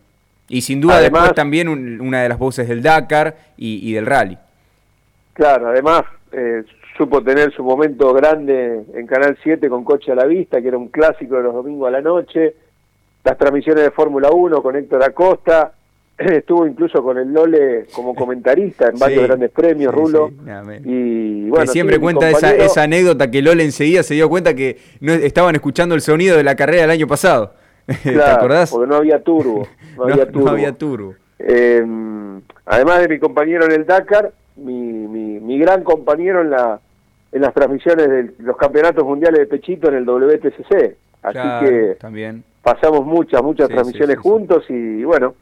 y 0.50 0.62
sin 0.62 0.82
duda 0.82 1.00
después 1.00 1.32
también 1.36 1.68
una 2.02 2.24
de 2.24 2.30
las 2.30 2.40
voces 2.40 2.68
del 2.68 2.82
Dakar 2.82 3.36
y, 3.56 3.94
del 3.94 4.08
rally. 4.08 4.36
Claro 5.34 5.68
además 5.68 6.06
eh, 6.32 6.64
supo 6.98 7.22
tener 7.24 7.54
su 7.54 7.64
momento 7.64 8.14
grande 8.14 8.84
en 8.94 9.08
Canal 9.08 9.38
7 9.44 9.68
con 9.70 9.84
Coche 9.84 10.12
a 10.12 10.16
la 10.16 10.26
Vista, 10.26 10.62
que 10.62 10.70
era 10.70 10.78
un 10.78 10.88
clásico 10.88 11.36
de 11.36 11.44
los 11.44 11.54
domingos 11.54 11.88
a 11.88 11.92
la 11.92 12.02
noche, 12.02 12.56
las 13.24 13.38
transmisiones 13.38 13.84
de 13.84 13.92
Fórmula 13.92 14.30
1 14.32 14.62
con 14.62 14.76
Héctor 14.76 15.04
Acosta, 15.04 15.74
estuvo 16.18 16.66
incluso 16.66 17.04
con 17.04 17.18
el 17.18 17.34
Lole 17.34 17.88
como 17.94 18.16
comentarista 18.16 18.88
en 18.88 18.98
varios 18.98 19.24
grandes 19.24 19.52
premios, 19.52 19.94
Rulo. 19.94 20.32
y 20.84 21.50
bueno, 21.50 21.68
siempre 21.68 22.00
cuenta 22.00 22.30
esa, 22.30 22.56
esa, 22.56 22.84
anécdota 22.84 23.30
que 23.30 23.42
Lole 23.42 23.64
enseguida 23.64 24.04
se 24.04 24.14
dio 24.14 24.30
cuenta 24.30 24.54
que 24.54 24.78
no 25.02 25.12
estaban 25.14 25.56
escuchando 25.56 25.96
el 25.96 26.02
sonido 26.02 26.38
de 26.38 26.44
la 26.44 26.56
carrera 26.56 26.84
del 26.84 26.92
año 26.92 27.08
pasado. 27.08 27.54
¿Te 28.04 28.22
acordás? 28.22 28.72
Porque 28.72 28.88
no 28.88 28.96
había 28.96 29.22
turbo. 29.22 29.68
No, 29.96 30.04
había 30.04 30.30
turbo. 30.30 30.46
No 30.46 30.52
había 30.52 30.72
turbo. 30.74 31.16
Eh, 31.40 31.82
además 32.66 33.00
de 33.00 33.08
mi 33.08 33.18
compañero 33.18 33.64
en 33.64 33.72
el 33.72 33.86
Dakar, 33.86 34.34
mi, 34.58 34.74
mi, 34.74 35.40
mi 35.40 35.58
gran 35.58 35.86
compañero 35.86 36.42
en 36.42 36.50
la 36.50 36.82
en 37.36 37.42
las 37.42 37.54
transmisiones 37.54 38.08
de 38.08 38.34
los 38.40 38.56
campeonatos 38.56 39.04
mundiales 39.04 39.42
de 39.42 39.46
pechito 39.46 39.90
en 39.90 39.96
el 39.96 40.06
WTCC. 40.06 40.96
Así 41.22 41.66
que 41.66 41.98
también. 42.00 42.46
pasamos 42.64 43.06
muchas, 43.06 43.44
muchas 43.44 43.68
transmisiones 43.68 44.18
juntos 44.20 44.64
y 44.70 45.04
bueno, 45.04 45.36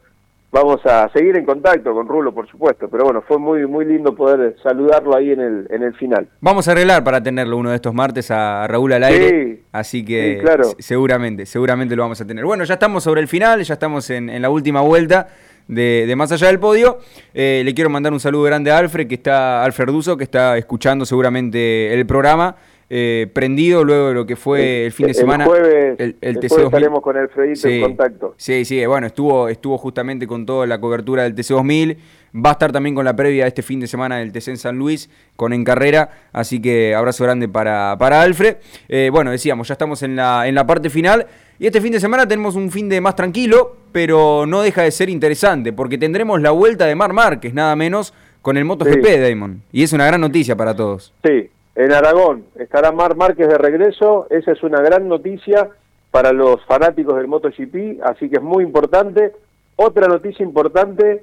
vamos 0.50 0.84
a 0.86 1.08
seguir 1.10 1.36
en 1.36 1.44
contacto 1.44 1.94
con 1.94 2.08
Rulo, 2.08 2.34
por 2.34 2.48
supuesto. 2.48 2.88
Pero 2.88 3.04
bueno, 3.04 3.22
fue 3.22 3.38
muy 3.38 3.64
muy 3.68 3.84
lindo 3.84 4.12
poder 4.12 4.56
saludarlo 4.60 5.14
ahí 5.14 5.30
en 5.30 5.40
el, 5.40 5.66
en 5.70 5.84
el 5.84 5.94
final. 5.94 6.26
Vamos 6.40 6.66
a 6.66 6.72
arreglar 6.72 7.04
para 7.04 7.22
tenerlo 7.22 7.56
uno 7.58 7.70
de 7.70 7.76
estos 7.76 7.94
martes 7.94 8.28
a 8.32 8.66
Raúl 8.66 8.92
al 8.92 9.04
aire. 9.04 9.60
así 9.70 10.04
que 10.04 10.40
claro. 10.42 10.64
seguramente, 10.80 11.46
seguramente 11.46 11.94
lo 11.94 12.02
vamos 12.02 12.20
a 12.20 12.26
tener. 12.26 12.44
Bueno, 12.44 12.64
ya 12.64 12.74
estamos 12.74 13.04
sobre 13.04 13.20
el 13.20 13.28
final, 13.28 13.62
ya 13.62 13.74
estamos 13.74 14.10
en, 14.10 14.30
en 14.30 14.42
la 14.42 14.50
última 14.50 14.80
vuelta 14.80 15.28
de, 15.68 16.12
Más 16.16 16.32
Allá 16.32 16.48
del 16.48 16.58
Podio. 16.58 16.98
Eh, 17.32 17.62
le 17.64 17.74
quiero 17.74 17.90
mandar 17.90 18.12
un 18.12 18.20
saludo 18.20 18.44
grande 18.44 18.70
a 18.70 18.78
Alfred, 18.78 19.06
que 19.06 19.14
está, 19.14 19.64
Alfred 19.64 19.88
Duso, 19.88 20.16
que 20.16 20.24
está 20.24 20.56
escuchando 20.58 21.06
seguramente 21.06 21.92
el 21.92 22.06
programa. 22.06 22.56
Eh, 22.90 23.28
prendido 23.32 23.82
luego 23.82 24.08
de 24.08 24.14
lo 24.14 24.26
que 24.26 24.36
fue 24.36 24.86
el, 24.86 24.92
fin 24.92 25.06
de 25.06 25.14
semana. 25.14 25.46
el, 25.46 26.16
el, 26.20 26.36
TC2000. 26.36 26.64
estaremos 26.66 27.00
con 27.00 27.16
Alfredito 27.16 27.66
en 27.66 27.80
contacto. 27.80 28.34
Sí, 28.36 28.64
sí, 28.64 28.84
bueno, 28.84 29.06
estuvo, 29.06 29.48
estuvo 29.48 29.78
justamente 29.78 30.26
con 30.26 30.44
toda 30.44 30.66
la 30.66 30.78
cobertura 30.78 31.22
del 31.22 31.34
TC2000. 31.34 31.96
Va 32.36 32.50
a 32.50 32.52
estar 32.52 32.72
también 32.72 32.94
con 32.94 33.04
la 33.04 33.16
previa 33.16 33.46
este 33.46 33.62
fin 33.62 33.80
de 33.80 33.86
semana 33.86 34.18
del 34.18 34.32
TC 34.32 34.48
en 34.48 34.56
San 34.58 34.76
Luis, 34.76 35.08
con 35.36 35.52
En 35.52 35.64
Carrera. 35.64 36.10
Así 36.32 36.60
que 36.60 36.94
abrazo 36.94 37.24
grande 37.24 37.48
para, 37.48 37.96
para 37.98 38.20
Alfred. 38.20 38.56
Eh, 38.88 39.08
bueno, 39.10 39.30
decíamos, 39.30 39.68
ya 39.68 39.74
estamos 39.74 40.02
en 40.02 40.16
la, 40.16 40.46
en 40.46 40.54
la 40.54 40.66
parte 40.66 40.90
final. 40.90 41.26
Y 41.58 41.66
este 41.66 41.80
fin 41.80 41.92
de 41.92 42.00
semana 42.00 42.26
tenemos 42.26 42.56
un 42.56 42.70
fin 42.70 42.88
de 42.88 43.00
más 43.00 43.14
tranquilo, 43.14 43.76
pero 43.92 44.44
no 44.44 44.62
deja 44.62 44.82
de 44.82 44.90
ser 44.90 45.08
interesante, 45.08 45.72
porque 45.72 45.98
tendremos 45.98 46.40
la 46.40 46.50
vuelta 46.50 46.86
de 46.86 46.96
Mar 46.96 47.12
Márquez, 47.12 47.54
nada 47.54 47.76
menos, 47.76 48.12
con 48.42 48.56
el 48.56 48.64
MotoGP, 48.64 49.04
sí. 49.04 49.18
Damon. 49.18 49.62
Y 49.70 49.84
es 49.84 49.92
una 49.92 50.06
gran 50.06 50.20
noticia 50.20 50.56
para 50.56 50.74
todos. 50.74 51.14
Sí, 51.22 51.48
en 51.76 51.92
Aragón 51.92 52.44
estará 52.58 52.90
Mar 52.90 53.16
Márquez 53.16 53.48
de 53.48 53.56
regreso, 53.56 54.26
esa 54.30 54.50
es 54.50 54.62
una 54.64 54.80
gran 54.80 55.08
noticia 55.08 55.70
para 56.10 56.32
los 56.32 56.64
fanáticos 56.64 57.16
del 57.16 57.28
MotoGP, 57.28 58.02
así 58.02 58.28
que 58.28 58.36
es 58.36 58.42
muy 58.42 58.64
importante. 58.64 59.32
Otra 59.76 60.08
noticia 60.08 60.44
importante, 60.44 61.22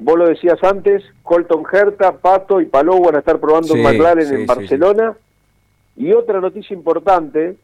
vos 0.00 0.18
lo 0.18 0.28
decías 0.28 0.62
antes, 0.62 1.02
Colton 1.24 1.64
Herta, 1.72 2.12
Pato 2.12 2.60
y 2.60 2.66
Palou 2.66 3.04
van 3.04 3.16
a 3.16 3.18
estar 3.18 3.40
probando 3.40 3.74
un 3.74 3.82
McLaren 3.82 4.34
en 4.34 4.46
Barcelona. 4.46 5.16
Y 5.96 6.12
otra 6.12 6.40
noticia 6.40 6.74
importante, 6.74 7.56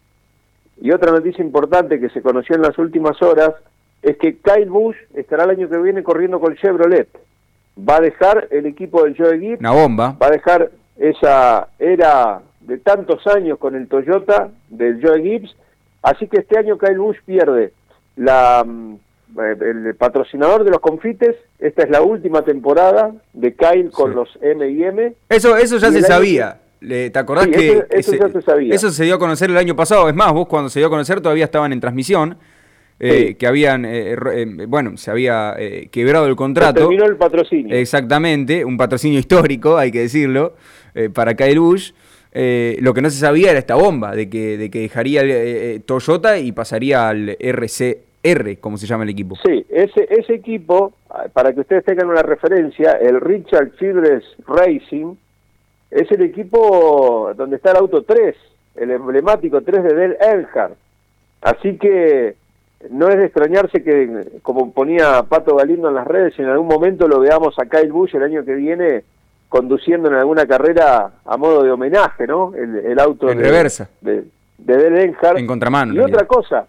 y 0.79 0.91
otra 0.91 1.11
noticia 1.11 1.43
importante 1.43 1.99
que 1.99 2.09
se 2.09 2.21
conoció 2.21 2.55
en 2.55 2.61
las 2.61 2.77
últimas 2.77 3.21
horas 3.21 3.53
es 4.01 4.17
que 4.17 4.37
Kyle 4.37 4.69
Busch 4.69 4.97
estará 5.13 5.43
el 5.43 5.51
año 5.51 5.69
que 5.69 5.77
viene 5.77 6.03
corriendo 6.03 6.39
con 6.39 6.55
Chevrolet. 6.55 7.07
Va 7.77 7.97
a 7.97 8.01
dejar 8.01 8.47
el 8.51 8.65
equipo 8.65 9.03
del 9.03 9.15
Joe 9.15 9.39
Gibbs. 9.39 9.59
Una 9.59 9.71
bomba. 9.71 10.17
Va 10.21 10.27
a 10.27 10.31
dejar 10.31 10.71
esa 10.97 11.67
era 11.79 12.41
de 12.61 12.77
tantos 12.77 13.25
años 13.27 13.57
con 13.57 13.75
el 13.75 13.87
Toyota 13.87 14.49
del 14.69 15.01
Joe 15.01 15.21
Gibbs. 15.21 15.55
Así 16.01 16.27
que 16.27 16.39
este 16.39 16.57
año 16.57 16.77
Kyle 16.77 16.97
Busch 16.97 17.17
pierde 17.25 17.73
la, 18.15 18.63
mm, 18.65 18.95
el 19.37 19.95
patrocinador 19.95 20.63
de 20.63 20.71
los 20.71 20.79
confites. 20.79 21.35
Esta 21.59 21.83
es 21.83 21.89
la 21.89 22.01
última 22.01 22.41
temporada 22.41 23.11
de 23.33 23.53
Kyle 23.53 23.91
con 23.91 24.15
los 24.15 24.29
M&M. 24.41 25.13
Eso, 25.29 25.57
eso 25.57 25.77
ya 25.77 25.91
se 25.91 26.01
sabía. 26.01 26.60
¿Te 26.81 27.11
acordás 27.19 27.47
que 27.47 27.83
eso, 27.91 28.15
ya 28.15 28.29
se 28.29 28.41
sabía. 28.41 28.73
eso 28.73 28.89
se 28.89 29.03
dio 29.03 29.15
a 29.15 29.19
conocer 29.19 29.51
el 29.51 29.57
año 29.57 29.75
pasado? 29.75 30.09
Es 30.09 30.15
más, 30.15 30.33
vos 30.33 30.47
cuando 30.47 30.69
se 30.69 30.79
dio 30.79 30.87
a 30.87 30.89
conocer 30.89 31.21
todavía 31.21 31.45
estaban 31.45 31.71
en 31.73 31.79
transmisión. 31.79 32.37
Eh, 33.03 33.33
que 33.33 33.47
habían, 33.47 33.83
eh, 33.83 34.13
eh, 34.13 34.65
bueno, 34.67 34.95
se 34.95 35.09
había 35.09 35.55
quebrado 35.89 36.27
el 36.27 36.35
contrato. 36.35 36.81
terminó 36.81 37.05
el 37.05 37.15
patrocinio. 37.15 37.75
Exactamente, 37.75 38.63
un 38.63 38.77
patrocinio 38.77 39.17
histórico, 39.17 39.75
hay 39.77 39.91
que 39.91 40.01
decirlo, 40.01 40.53
para 41.13 41.33
Kyle 41.33 41.59
Busch. 41.59 41.93
lo 42.31 42.93
que 42.93 43.01
no 43.01 43.09
se 43.09 43.17
sabía 43.17 43.49
era 43.49 43.59
esta 43.59 43.73
bomba, 43.73 44.15
de 44.15 44.29
que, 44.29 44.55
de 44.55 44.69
que 44.69 44.81
dejaría 44.81 45.23
Toyota 45.83 46.37
y 46.37 46.51
pasaría 46.51 47.09
al 47.09 47.37
RCR, 47.39 48.59
como 48.59 48.77
se 48.77 48.85
llama 48.85 49.03
el 49.03 49.09
equipo. 49.09 49.35
Sí, 49.43 49.65
ese, 49.69 50.07
ese 50.07 50.35
equipo, 50.35 50.93
para 51.33 51.53
que 51.53 51.61
ustedes 51.61 51.83
tengan 51.83 52.07
una 52.07 52.21
referencia, 52.21 52.91
el 53.01 53.19
Richard 53.19 53.71
Childress 53.79 54.25
Racing, 54.45 55.15
es 55.91 56.09
el 56.11 56.21
equipo 56.23 57.31
donde 57.35 57.57
está 57.57 57.71
el 57.71 57.77
auto 57.77 58.03
3, 58.03 58.35
el 58.75 58.91
emblemático 58.91 59.61
3 59.61 59.83
de 59.83 59.93
Del 59.93 60.17
Earnhardt. 60.19 60.75
Así 61.41 61.77
que 61.77 62.35
no 62.89 63.09
es 63.09 63.17
de 63.17 63.25
extrañarse 63.25 63.83
que, 63.83 64.39
como 64.41 64.71
ponía 64.71 65.23
Pato 65.23 65.55
Galindo 65.55 65.89
en 65.89 65.95
las 65.95 66.07
redes, 66.07 66.37
en 66.39 66.45
algún 66.45 66.67
momento 66.67 67.07
lo 67.07 67.19
veamos 67.19 67.59
a 67.59 67.65
Kyle 67.65 67.91
Busch 67.91 68.15
el 68.15 68.23
año 68.23 68.45
que 68.45 68.55
viene 68.55 69.03
conduciendo 69.49 70.07
en 70.07 70.15
alguna 70.15 70.45
carrera 70.45 71.11
a 71.25 71.37
modo 71.37 71.61
de 71.63 71.71
homenaje, 71.71 72.25
¿no? 72.25 72.53
El, 72.55 72.97
auto 72.99 73.29
en 73.29 73.39
de, 73.39 73.43
reversa. 73.43 73.89
de, 73.99 74.23
de 74.57 74.77
Del 74.77 74.97
Earnhardt. 74.97 75.39
En 75.39 75.47
contramano. 75.47 75.93
Y 75.93 75.99
otra 75.99 76.25
cosa, 76.25 76.67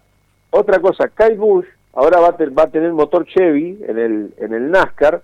otra 0.49 0.79
cosa, 0.79 1.07
Kyle 1.07 1.37
Busch 1.37 1.65
ahora 1.93 2.19
va 2.19 2.27
a, 2.27 2.49
va 2.49 2.63
a 2.63 2.69
tener 2.69 2.91
motor 2.91 3.25
Chevy 3.25 3.79
en 3.87 3.97
el, 3.97 4.33
en 4.37 4.53
el 4.53 4.69
NASCAR 4.69 5.21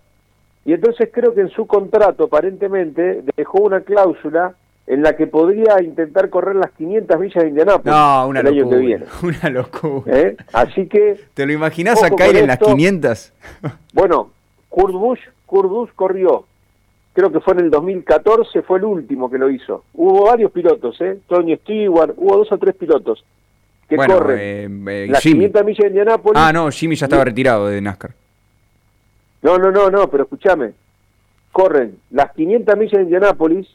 y 0.65 0.73
entonces 0.73 1.09
creo 1.11 1.33
que 1.33 1.41
en 1.41 1.49
su 1.49 1.65
contrato 1.65 2.25
aparentemente 2.25 3.23
dejó 3.35 3.61
una 3.61 3.81
cláusula 3.81 4.55
en 4.87 5.03
la 5.03 5.15
que 5.15 5.27
podría 5.27 5.81
intentar 5.83 6.29
correr 6.29 6.55
las 6.55 6.71
500 6.71 7.19
millas 7.19 7.43
de 7.43 7.49
Indianápolis 7.49 7.95
no, 7.95 8.27
una 8.27 8.39
el 8.39 8.47
año 8.47 8.69
que 8.69 8.77
viene. 8.77 9.05
Una 9.23 9.49
locura. 9.51 10.19
¿Eh? 10.19 10.35
Así 10.51 10.87
que... 10.87 11.19
¿Te 11.35 11.45
lo 11.45 11.53
imaginas 11.53 12.03
a 12.03 12.09
caer 12.09 12.37
en 12.37 12.47
las 12.47 12.57
500? 12.57 13.33
bueno, 13.93 14.31
Kurt 14.67 14.93
Busch, 14.93 15.19
Kurt 15.45 15.69
Busch 15.69 15.91
corrió, 15.95 16.45
creo 17.13 17.31
que 17.31 17.39
fue 17.39 17.53
en 17.53 17.59
el 17.61 17.69
2014, 17.69 18.63
fue 18.63 18.79
el 18.79 18.85
último 18.85 19.29
que 19.29 19.37
lo 19.37 19.49
hizo. 19.51 19.83
Hubo 19.93 20.25
varios 20.25 20.51
pilotos, 20.51 20.99
¿eh? 21.01 21.19
Tony 21.27 21.55
Stewart, 21.57 22.13
hubo 22.17 22.37
dos 22.37 22.51
o 22.51 22.57
tres 22.57 22.75
pilotos 22.75 23.23
que 23.87 23.95
corren 23.95 24.87
eh, 24.87 25.05
eh, 25.05 25.07
las 25.09 25.21
500 25.21 25.65
millas 25.65 25.79
de 25.79 25.87
Indianápolis. 25.87 26.41
Ah, 26.41 26.53
no, 26.53 26.69
Jimmy 26.71 26.95
ya 26.95 27.07
estaba 27.07 27.25
retirado 27.25 27.67
de 27.67 27.81
NASCAR. 27.81 28.11
No, 29.41 29.57
no, 29.57 29.71
no, 29.71 29.89
no, 29.89 30.09
pero 30.09 30.23
escúchame. 30.23 30.73
Corren 31.51 31.97
las 32.11 32.33
500 32.33 32.77
millas 32.77 32.93
de 32.93 33.03
Indianápolis 33.03 33.67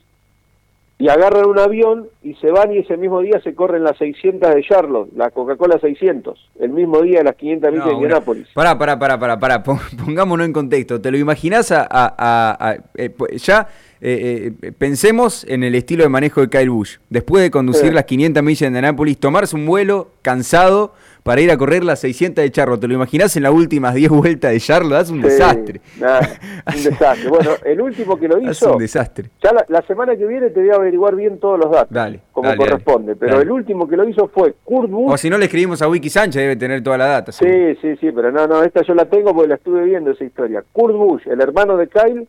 y 0.97 1.09
agarran 1.09 1.47
un 1.47 1.59
avión 1.59 2.07
y 2.23 2.35
se 2.35 2.51
van 2.51 2.73
y 2.73 2.79
ese 2.79 2.97
mismo 2.97 3.21
día 3.21 3.41
se 3.43 3.55
corren 3.55 3.83
las 3.83 3.99
600 3.99 4.55
de 4.55 4.63
Charlotte, 4.63 5.11
la 5.17 5.31
Coca-Cola 5.31 5.79
600, 5.81 6.39
el 6.61 6.71
mismo 6.71 7.03
día 7.03 7.19
de 7.19 7.25
las 7.25 7.35
500 7.35 7.73
millas 7.73 7.87
de 7.87 7.93
Indianápolis. 7.95 8.49
Pará, 8.55 8.79
pará, 8.79 8.99
pará, 8.99 9.19
pará, 9.19 9.41
pará, 9.41 9.63
pongámonos 10.05 10.47
en 10.47 10.53
contexto. 10.53 11.01
¿Te 11.01 11.11
lo 11.11 11.19
imaginás 11.19 11.73
a, 11.73 11.87
a, 11.91 12.77
eh, 12.95 13.13
ya 13.37 13.69
eh, 14.01 14.53
eh, 14.63 14.73
pensemos 14.73 15.45
en 15.49 15.65
el 15.65 15.75
estilo 15.75 16.05
de 16.05 16.11
manejo 16.11 16.43
de 16.43 16.49
Kyle 16.49 16.71
Busch. 16.71 16.99
Después 17.11 17.43
de 17.43 17.51
conducir 17.51 17.93
las 17.93 18.05
500 18.05 18.43
millas 18.43 18.61
de 18.61 18.67
Indianápolis, 18.67 19.19
tomarse 19.19 19.57
un 19.57 19.67
vuelo 19.67 20.11
cansado 20.23 20.95
para 21.25 21.41
ir 21.41 21.51
a 21.51 21.57
correr 21.57 21.83
las 21.83 21.99
600 22.01 22.45
de 22.45 22.51
Charlo. 22.53 22.79
¿Te 22.79 22.87
lo 22.87 22.95
imaginás 22.95 23.35
en 23.37 23.43
las 23.45 23.53
últimas 23.53 23.95
10 23.95 24.11
vueltas 24.11 24.53
de 24.53 24.61
Charlo? 24.61 24.97
Es 24.97 25.11
un 25.11 25.23
Sí, 25.23 25.29
desastre. 25.29 25.81
nada, 25.99 26.29
un 26.77 26.85
desastre. 26.85 27.29
Bueno, 27.31 27.51
el 27.65 27.81
último 27.81 28.17
que 28.19 28.29
lo 28.29 28.37
Es 28.39 28.59
hizo, 28.59 28.75
un 28.75 28.79
desastre. 28.79 29.31
ya 29.43 29.53
la, 29.53 29.65
la 29.69 29.83
semana 29.87 30.15
que 30.17 30.27
viene 30.27 30.51
te 30.51 30.61
voy 30.61 30.71
a 30.71 30.75
averiguar 30.75 31.17
bien 31.17 31.41
todos 31.41 31.59
los 31.59 31.71
datos, 31.73 31.91
Dale, 31.91 32.21
como 32.31 32.49
dale, 32.51 32.59
corresponde. 32.59 33.17
Pero 33.17 33.33
dale. 33.33 33.45
el 33.45 33.51
último 33.51 33.89
que 33.89 33.97
lo 33.97 34.09
hizo 34.09 34.29
fue 34.29 34.55
Kurt 34.63 34.91
Busch. 34.91 35.15
O 35.15 35.17
si 35.17 35.31
no 35.31 35.39
le 35.39 35.47
escribimos 35.47 35.81
a 35.83 35.89
Wiki 35.89 36.11
Sánchez, 36.11 36.41
debe 36.43 36.57
tener 36.57 36.83
toda 36.83 36.99
la 36.99 37.07
data. 37.07 37.33
Sí, 37.33 37.75
sí, 37.81 37.97
sí, 37.97 38.13
pero 38.13 38.31
no, 38.31 38.47
no, 38.47 38.63
esta 38.63 38.83
yo 38.83 38.95
la 38.95 39.07
tengo 39.07 39.33
porque 39.35 39.49
la 39.49 39.55
estuve 39.57 39.83
viendo 39.85 40.11
esa 40.11 40.25
historia. 40.25 40.63
Kurt 40.73 40.95
Busch, 40.95 41.27
el 41.27 41.41
hermano 41.41 41.77
de 41.79 41.89
Kyle, 41.89 42.29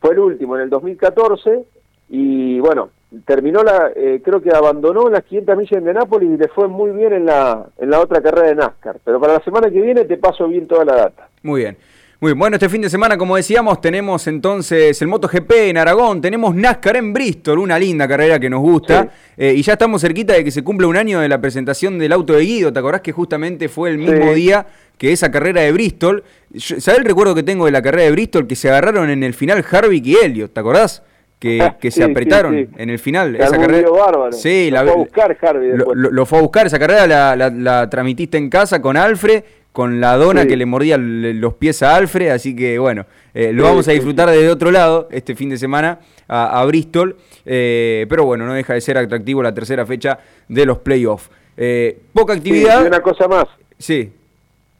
fue 0.00 0.12
el 0.14 0.18
último 0.18 0.56
en 0.56 0.62
el 0.62 0.70
2014 0.70 1.62
y 2.10 2.58
bueno, 2.60 2.90
terminó 3.24 3.62
la, 3.62 3.90
eh, 3.94 4.20
creo 4.24 4.42
que 4.42 4.50
abandonó 4.50 5.08
las 5.08 5.24
500 5.24 5.56
millas 5.56 5.84
de 5.84 5.94
Nápoles 5.94 6.28
y 6.30 6.36
le 6.36 6.48
fue 6.48 6.68
muy 6.68 6.90
bien 6.90 7.12
en 7.12 7.26
la, 7.26 7.66
en 7.78 7.90
la 7.90 8.00
otra 8.00 8.20
carrera 8.20 8.48
de 8.48 8.54
NASCAR. 8.56 8.98
Pero 9.04 9.20
para 9.20 9.34
la 9.34 9.40
semana 9.44 9.70
que 9.70 9.80
viene 9.80 10.04
te 10.04 10.16
paso 10.16 10.46
bien 10.48 10.66
toda 10.66 10.84
la 10.84 10.94
data. 10.96 11.28
Muy 11.42 11.60
bien. 11.62 11.76
Muy 12.18 12.30
bien. 12.30 12.38
Bueno, 12.38 12.56
este 12.56 12.70
fin 12.70 12.80
de 12.80 12.88
semana, 12.88 13.18
como 13.18 13.36
decíamos, 13.36 13.78
tenemos 13.80 14.26
entonces 14.26 15.00
el 15.02 15.08
MotoGP 15.08 15.52
en 15.68 15.76
Aragón, 15.76 16.22
tenemos 16.22 16.54
NASCAR 16.54 16.96
en 16.96 17.12
Bristol, 17.12 17.58
una 17.58 17.78
linda 17.78 18.08
carrera 18.08 18.40
que 18.40 18.48
nos 18.48 18.60
gusta, 18.62 19.10
eh, 19.36 19.52
y 19.54 19.60
ya 19.62 19.74
estamos 19.74 20.00
cerquita 20.00 20.32
de 20.32 20.42
que 20.42 20.50
se 20.50 20.64
cumple 20.64 20.86
un 20.86 20.96
año 20.96 21.20
de 21.20 21.28
la 21.28 21.38
presentación 21.40 21.98
del 21.98 22.12
auto 22.12 22.32
de 22.32 22.40
Guido. 22.40 22.72
¿Te 22.72 22.78
acordás 22.78 23.02
que 23.02 23.12
justamente 23.12 23.68
fue 23.68 23.90
el 23.90 23.98
mismo 23.98 24.28
Sí. 24.32 24.34
día 24.34 24.66
que 24.96 25.12
esa 25.12 25.30
carrera 25.30 25.60
de 25.60 25.72
Bristol? 25.72 26.24
Yo- 26.50 26.80
¿Sabés 26.80 27.00
el 27.00 27.04
recuerdo 27.04 27.34
que 27.34 27.42
tengo 27.42 27.66
de 27.66 27.70
la 27.72 27.82
carrera 27.82 28.04
de 28.04 28.12
Bristol? 28.12 28.46
Que 28.46 28.56
se 28.56 28.70
agarraron 28.70 29.10
en 29.10 29.22
el 29.22 29.34
final 29.34 29.62
Harvick 29.70 30.06
y 30.06 30.16
Elliot, 30.16 30.54
¿te 30.54 30.60
acordás? 30.60 31.02
Que, 31.38 31.72
que 31.80 31.90
se 31.90 32.02
Sí, 32.04 32.10
apretaron 32.10 32.54
sí. 32.54 32.68
en 32.78 32.90
el 32.90 32.98
final. 32.98 33.36
Esa 33.36 33.58
carrera. 33.58 33.90
bárbaro. 33.90 34.32
Sí, 34.32 34.70
Lo 34.70 34.76
la 34.76 34.82
fue 34.84 34.92
a 34.92 34.96
buscar 34.96 35.38
Harvey 35.42 35.68
lo, 35.70 35.76
después. 35.76 35.96
lo- 35.98 36.10
lo 36.10 36.26
fue 36.26 36.38
a 36.38 36.42
buscar. 36.42 36.66
Esa 36.66 36.78
carrera 36.78 37.06
la, 37.06 37.36
la- 37.36 37.50
la 37.50 37.90
transmitiste 37.90 38.38
en 38.38 38.48
casa 38.50 38.80
con 38.80 38.96
Alfred, 38.96 39.44
con 39.72 40.00
la 40.00 40.16
dona 40.16 40.46
que 40.46 40.56
le 40.56 40.64
mordía 40.64 40.96
los 40.98 41.54
pies 41.54 41.82
a 41.82 41.94
Alfred. 41.96 42.30
Así 42.30 42.56
que 42.56 42.78
bueno, 42.78 43.04
eh, 43.34 43.52
lo 43.52 43.64
vamos 43.64 43.86
a 43.88 43.92
disfrutar 43.92 44.30
desde 44.30 44.48
otro 44.48 44.70
lado 44.70 45.08
este 45.12 45.34
fin 45.34 45.50
de 45.50 45.58
semana 45.58 45.98
a, 46.26 46.60
a 46.60 46.64
Bristol. 46.64 47.16
eh, 47.44 48.06
pero 48.08 48.24
bueno, 48.24 48.46
no 48.46 48.54
deja 48.54 48.72
de 48.72 48.80
ser 48.80 48.96
atractivo 48.96 49.42
la 49.42 49.52
tercera 49.52 49.84
fecha 49.84 50.18
de 50.48 50.64
los 50.64 50.78
playoffs. 50.78 51.28
Eh, 51.58 51.98
poca 52.14 52.32
actividad. 52.32 52.82
y 52.84 52.86
una 52.86 53.00
cosa 53.00 53.28
más, 53.28 53.44
Sí, 53.78 54.10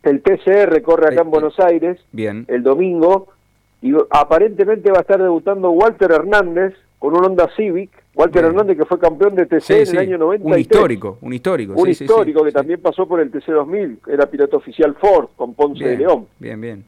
el 0.02 0.22
TCR 0.22 0.80
corre 0.82 1.08
acá 1.12 1.20
en 1.22 1.30
Buenos 1.30 1.58
Aires 1.60 1.98
bien. 2.12 2.46
el 2.48 2.62
domingo 2.62 3.28
y 3.90 3.96
aparentemente 4.10 4.90
va 4.90 4.98
a 4.98 5.00
estar 5.02 5.20
debutando 5.22 5.70
Walter 5.70 6.10
Hernández 6.12 6.74
con 6.98 7.14
un 7.16 7.24
Honda 7.24 7.48
Civic. 7.56 7.90
Walter 8.14 8.42
Bien. 8.42 8.54
Hernández 8.54 8.78
que 8.78 8.84
fue 8.86 8.98
campeón 8.98 9.34
de 9.34 9.44
TC 9.44 9.60
Sí, 9.60 9.72
en 9.74 9.86
sí, 9.86 9.96
el 9.96 10.02
año 10.02 10.18
93. 10.18 10.54
Un 10.54 10.58
histórico, 10.60 11.18
un 11.20 11.32
histórico. 11.34 11.72
Un 11.74 11.94
sí, 11.94 12.04
histórico 12.04 12.42
que 12.42 12.50
también 12.52 12.80
pasó 12.80 13.06
por 13.06 13.20
el 13.20 13.30
TC 13.30 13.52
2000, 13.52 13.98
era 14.08 14.24
piloto 14.26 14.56
oficial 14.56 14.94
Ford 14.98 15.28
con 15.36 15.52
Ponce 15.52 15.84
de 15.84 15.98
León. 15.98 16.26
Bien, 16.38 16.58
bien. 16.58 16.84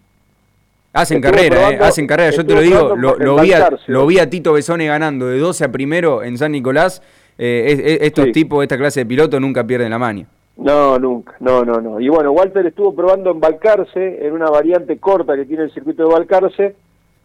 Hacen 0.95 1.19
Estuvo 1.19 1.33
carrera, 1.37 1.71
eh, 1.71 1.79
hacen 1.83 2.07
carrera. 2.07 2.31
Yo 2.31 2.47
te 2.47 2.55
lo 2.55 2.61
digo, 2.63 2.97
lo, 2.97 3.37
vi 3.43 3.53
a, 3.53 3.61
Balcarce. 3.61 3.93
lo 3.93 4.07
vi 4.07 4.19
a 4.19 4.31
Tito 4.31 4.55
Besone 4.55 4.87
ganando 4.87 5.27
de 5.27 5.39
12 5.39 5.65
a 5.65 5.71
primero 5.71 6.23
en 6.23 6.39
San 6.39 6.53
Nicolás. 6.53 7.03
Eh, 7.37 7.67
es- 7.69 7.79
es- 7.81 7.99
estos 8.03 8.33
tipos, 8.33 8.63
esta 8.63 8.79
clase 8.79 9.01
de 9.01 9.07
pilotos 9.07 9.39
nunca 9.41 9.63
pierden 9.65 9.91
la 9.91 9.99
mania. 9.99 10.27
No, 10.57 10.99
nunca, 10.99 11.37
no, 11.41 11.63
no, 11.65 11.81
no. 11.81 12.01
Y 12.01 12.09
bueno, 12.09 12.33
Walter 12.33 12.67
estuvo 12.67 12.93
probando 12.95 13.31
en 13.31 13.39
Balcarce, 13.39 14.27
en 14.27 14.33
una 14.33 14.51
variante 14.51 14.97
corta 14.99 15.37
que 15.37 15.45
tiene 15.45 15.65
el 15.65 15.73
circuito 15.73 16.09
de 16.09 16.13
Balcarce, 16.15 16.75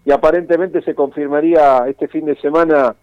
y 0.05 0.11
aparentemente 0.11 0.81
se 0.81 0.95
confirmaría 0.95 1.85
este 1.87 2.07
fin 2.07 2.25
de 2.25 2.35
semana 2.35 2.95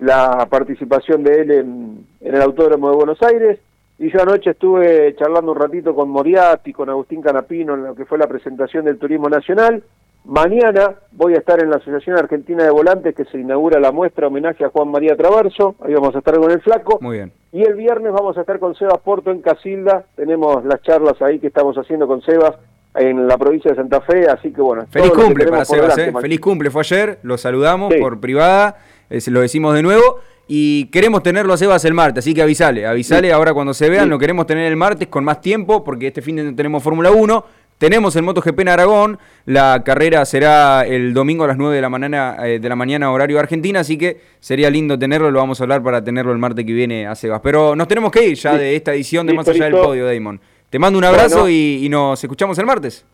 la 0.00 0.46
participación 0.50 1.22
de 1.24 1.40
él 1.40 1.50
en, 1.50 2.06
en 2.20 2.34
el 2.34 2.42
Autódromo 2.42 2.90
de 2.90 2.96
Buenos 2.96 3.22
Aires. 3.22 3.58
Y 3.98 4.10
yo 4.12 4.22
anoche 4.22 4.50
estuve 4.50 5.14
charlando 5.16 5.52
un 5.52 5.58
ratito 5.58 5.94
con 5.94 6.08
Moriarty, 6.08 6.72
con 6.72 6.88
Agustín 6.88 7.20
Canapino, 7.20 7.74
en 7.74 7.84
lo 7.84 7.94
que 7.96 8.04
fue 8.04 8.16
la 8.16 8.28
presentación 8.28 8.84
del 8.84 8.98
Turismo 8.98 9.28
Nacional. 9.28 9.82
Mañana 10.24 10.94
voy 11.12 11.34
a 11.34 11.38
estar 11.38 11.60
en 11.62 11.70
la 11.70 11.76
Asociación 11.76 12.16
Argentina 12.16 12.62
de 12.62 12.70
Volantes, 12.70 13.14
que 13.14 13.24
se 13.24 13.38
inaugura 13.38 13.80
la 13.80 13.92
muestra 13.92 14.26
homenaje 14.26 14.64
a 14.64 14.68
Juan 14.68 14.88
María 14.88 15.16
Traverso. 15.16 15.74
Ahí 15.80 15.94
vamos 15.94 16.14
a 16.14 16.18
estar 16.18 16.36
con 16.36 16.50
el 16.50 16.60
Flaco. 16.60 16.98
Muy 17.00 17.16
bien. 17.16 17.32
Y 17.50 17.62
el 17.62 17.74
viernes 17.74 18.12
vamos 18.12 18.36
a 18.36 18.42
estar 18.42 18.58
con 18.58 18.74
Sebas 18.74 18.98
Porto 18.98 19.30
en 19.30 19.40
Casilda. 19.40 20.04
Tenemos 20.16 20.64
las 20.64 20.82
charlas 20.82 21.20
ahí 21.22 21.38
que 21.38 21.46
estamos 21.46 21.76
haciendo 21.76 22.06
con 22.06 22.20
Sebas 22.22 22.56
en 22.98 23.26
la 23.26 23.36
provincia 23.38 23.70
de 23.70 23.76
Santa 23.76 24.00
Fe. 24.00 24.26
Así 24.28 24.52
que 24.52 24.60
bueno, 24.60 24.86
Feliz 24.90 25.10
que 25.10 25.22
cumple 25.22 25.46
para 25.46 25.64
Sebas, 25.64 25.96
eh. 25.98 26.12
Feliz 26.20 26.40
cumple, 26.40 26.70
fue 26.70 26.80
ayer, 26.82 27.18
lo 27.22 27.38
saludamos 27.38 27.92
Sí. 27.94 28.00
por 28.00 28.20
privada, 28.20 28.76
eh, 29.10 29.20
lo 29.28 29.40
decimos 29.40 29.74
de 29.74 29.82
nuevo. 29.82 30.20
Y 30.50 30.86
queremos 30.86 31.22
tenerlo 31.22 31.52
a 31.52 31.56
Sebas 31.58 31.84
el 31.84 31.92
martes, 31.92 32.24
así 32.24 32.32
que 32.32 32.40
avisale, 32.40 32.86
avisale 32.86 33.28
Sí. 33.28 33.32
ahora 33.32 33.52
cuando 33.52 33.74
se 33.74 33.90
vean, 33.90 34.04
Sí. 34.04 34.10
lo 34.10 34.18
queremos 34.18 34.46
tener 34.46 34.64
el 34.66 34.76
martes 34.76 35.08
con 35.08 35.22
más 35.22 35.42
tiempo, 35.42 35.84
porque 35.84 36.06
este 36.06 36.22
fin 36.22 36.36
de 36.36 36.52
tenemos 36.52 36.82
Fórmula 36.82 37.10
1. 37.10 37.44
Tenemos 37.76 38.16
el 38.16 38.22
MotoGP 38.24 38.58
en 38.62 38.68
Aragón, 38.70 39.18
la 39.44 39.82
carrera 39.84 40.24
será 40.24 40.84
el 40.84 41.14
domingo 41.14 41.44
a 41.44 41.46
las 41.46 41.58
9 41.58 41.76
de 41.76 41.80
la 41.82 41.88
mañana, 41.88 42.36
eh, 42.42 42.58
de 42.58 42.68
la 42.68 42.74
mañana 42.74 43.12
horario 43.12 43.38
Argentina, 43.38 43.78
así 43.80 43.96
que 43.96 44.20
sería 44.40 44.68
lindo 44.68 44.98
tenerlo, 44.98 45.30
lo 45.30 45.38
vamos 45.38 45.60
a 45.60 45.64
hablar 45.64 45.80
para 45.84 46.02
tenerlo 46.02 46.32
el 46.32 46.38
martes 46.38 46.64
que 46.64 46.72
viene 46.72 47.06
a 47.06 47.14
Sebas. 47.14 47.40
Pero 47.40 47.76
nos 47.76 47.86
tenemos 47.86 48.10
que 48.10 48.26
ir 48.26 48.34
ya 48.34 48.56
de 48.56 48.74
esta 48.74 48.92
edición 48.94 49.28
de 49.28 49.34
Más 49.34 49.46
allá 49.46 49.66
del 49.66 49.74
podio, 49.74 50.06
Damon. 50.12 50.40
Te 50.70 50.78
mando 50.78 50.98
un 50.98 51.04
abrazo 51.04 51.40
Bueno. 51.40 51.50
y, 51.50 51.86
y 51.86 51.88
nos 51.88 52.22
escuchamos 52.22 52.58
el 52.58 52.66
martes. 52.66 53.04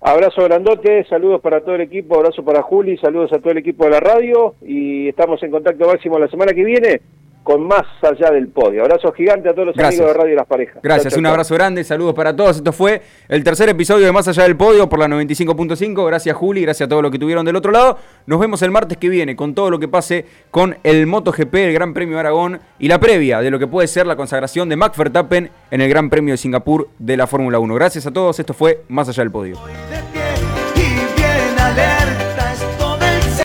Abrazo 0.00 0.42
grandote, 0.44 1.04
saludos 1.08 1.40
para 1.40 1.60
todo 1.62 1.74
el 1.74 1.80
equipo, 1.80 2.16
abrazo 2.16 2.44
para 2.44 2.62
Juli, 2.62 2.96
saludos 2.98 3.32
a 3.32 3.38
todo 3.38 3.50
el 3.52 3.58
equipo 3.58 3.84
de 3.84 3.90
la 3.90 4.00
radio 4.00 4.54
y 4.62 5.08
estamos 5.08 5.42
en 5.42 5.50
contacto 5.50 5.86
máximo 5.86 6.18
la 6.18 6.28
semana 6.28 6.52
que 6.52 6.64
viene 6.64 7.00
con 7.46 7.64
más 7.64 7.84
allá 8.02 8.32
del 8.32 8.48
podio. 8.48 8.82
Abrazo 8.82 9.12
gigante 9.12 9.48
a 9.48 9.52
todos 9.54 9.66
los 9.68 9.76
Gracias. 9.76 10.00
amigos 10.00 10.16
de 10.16 10.20
Radio 10.20 10.34
Las 10.34 10.46
Parejas. 10.48 10.78
Gracias, 10.82 11.04
Chau, 11.04 11.10
chau, 11.12 11.18
un 11.20 11.24
chau. 11.26 11.30
abrazo 11.32 11.54
grande, 11.54 11.84
saludos 11.84 12.12
para 12.12 12.34
todos. 12.34 12.56
Esto 12.56 12.72
fue 12.72 13.02
el 13.28 13.44
tercer 13.44 13.68
episodio 13.68 14.04
de 14.04 14.10
Más 14.10 14.26
Allá 14.26 14.42
del 14.42 14.56
Podio 14.56 14.88
por 14.88 14.98
la 14.98 15.06
95.5. 15.06 16.04
Gracias 16.08 16.34
Juli, 16.36 16.62
gracias 16.62 16.86
a 16.86 16.88
todos 16.88 17.02
los 17.04 17.12
que 17.12 17.20
tuvieron 17.20 17.46
del 17.46 17.54
otro 17.54 17.70
lado. 17.70 17.98
Nos 18.26 18.40
vemos 18.40 18.60
el 18.62 18.72
martes 18.72 18.98
que 18.98 19.08
viene 19.08 19.36
con 19.36 19.54
todo 19.54 19.70
lo 19.70 19.78
que 19.78 19.86
pase 19.86 20.24
con 20.50 20.76
el 20.82 21.06
MotoGP, 21.06 21.54
el 21.54 21.72
Gran 21.72 21.94
Premio 21.94 22.14
de 22.14 22.20
Aragón 22.20 22.58
y 22.80 22.88
la 22.88 22.98
previa 22.98 23.40
de 23.40 23.52
lo 23.52 23.60
que 23.60 23.68
puede 23.68 23.86
ser 23.86 24.08
la 24.08 24.16
consagración 24.16 24.68
de 24.68 24.74
Max 24.74 24.98
Verstappen 24.98 25.48
en 25.70 25.80
el 25.80 25.88
Gran 25.88 26.10
Premio 26.10 26.34
de 26.34 26.38
Singapur 26.38 26.88
de 26.98 27.16
la 27.16 27.28
Fórmula 27.28 27.60
1. 27.60 27.74
Gracias 27.76 28.06
a 28.08 28.12
todos, 28.12 28.40
esto 28.40 28.54
fue 28.54 28.82
Más 28.88 29.08
Allá 29.08 29.22
del 29.22 29.30
Podio. 29.30 29.56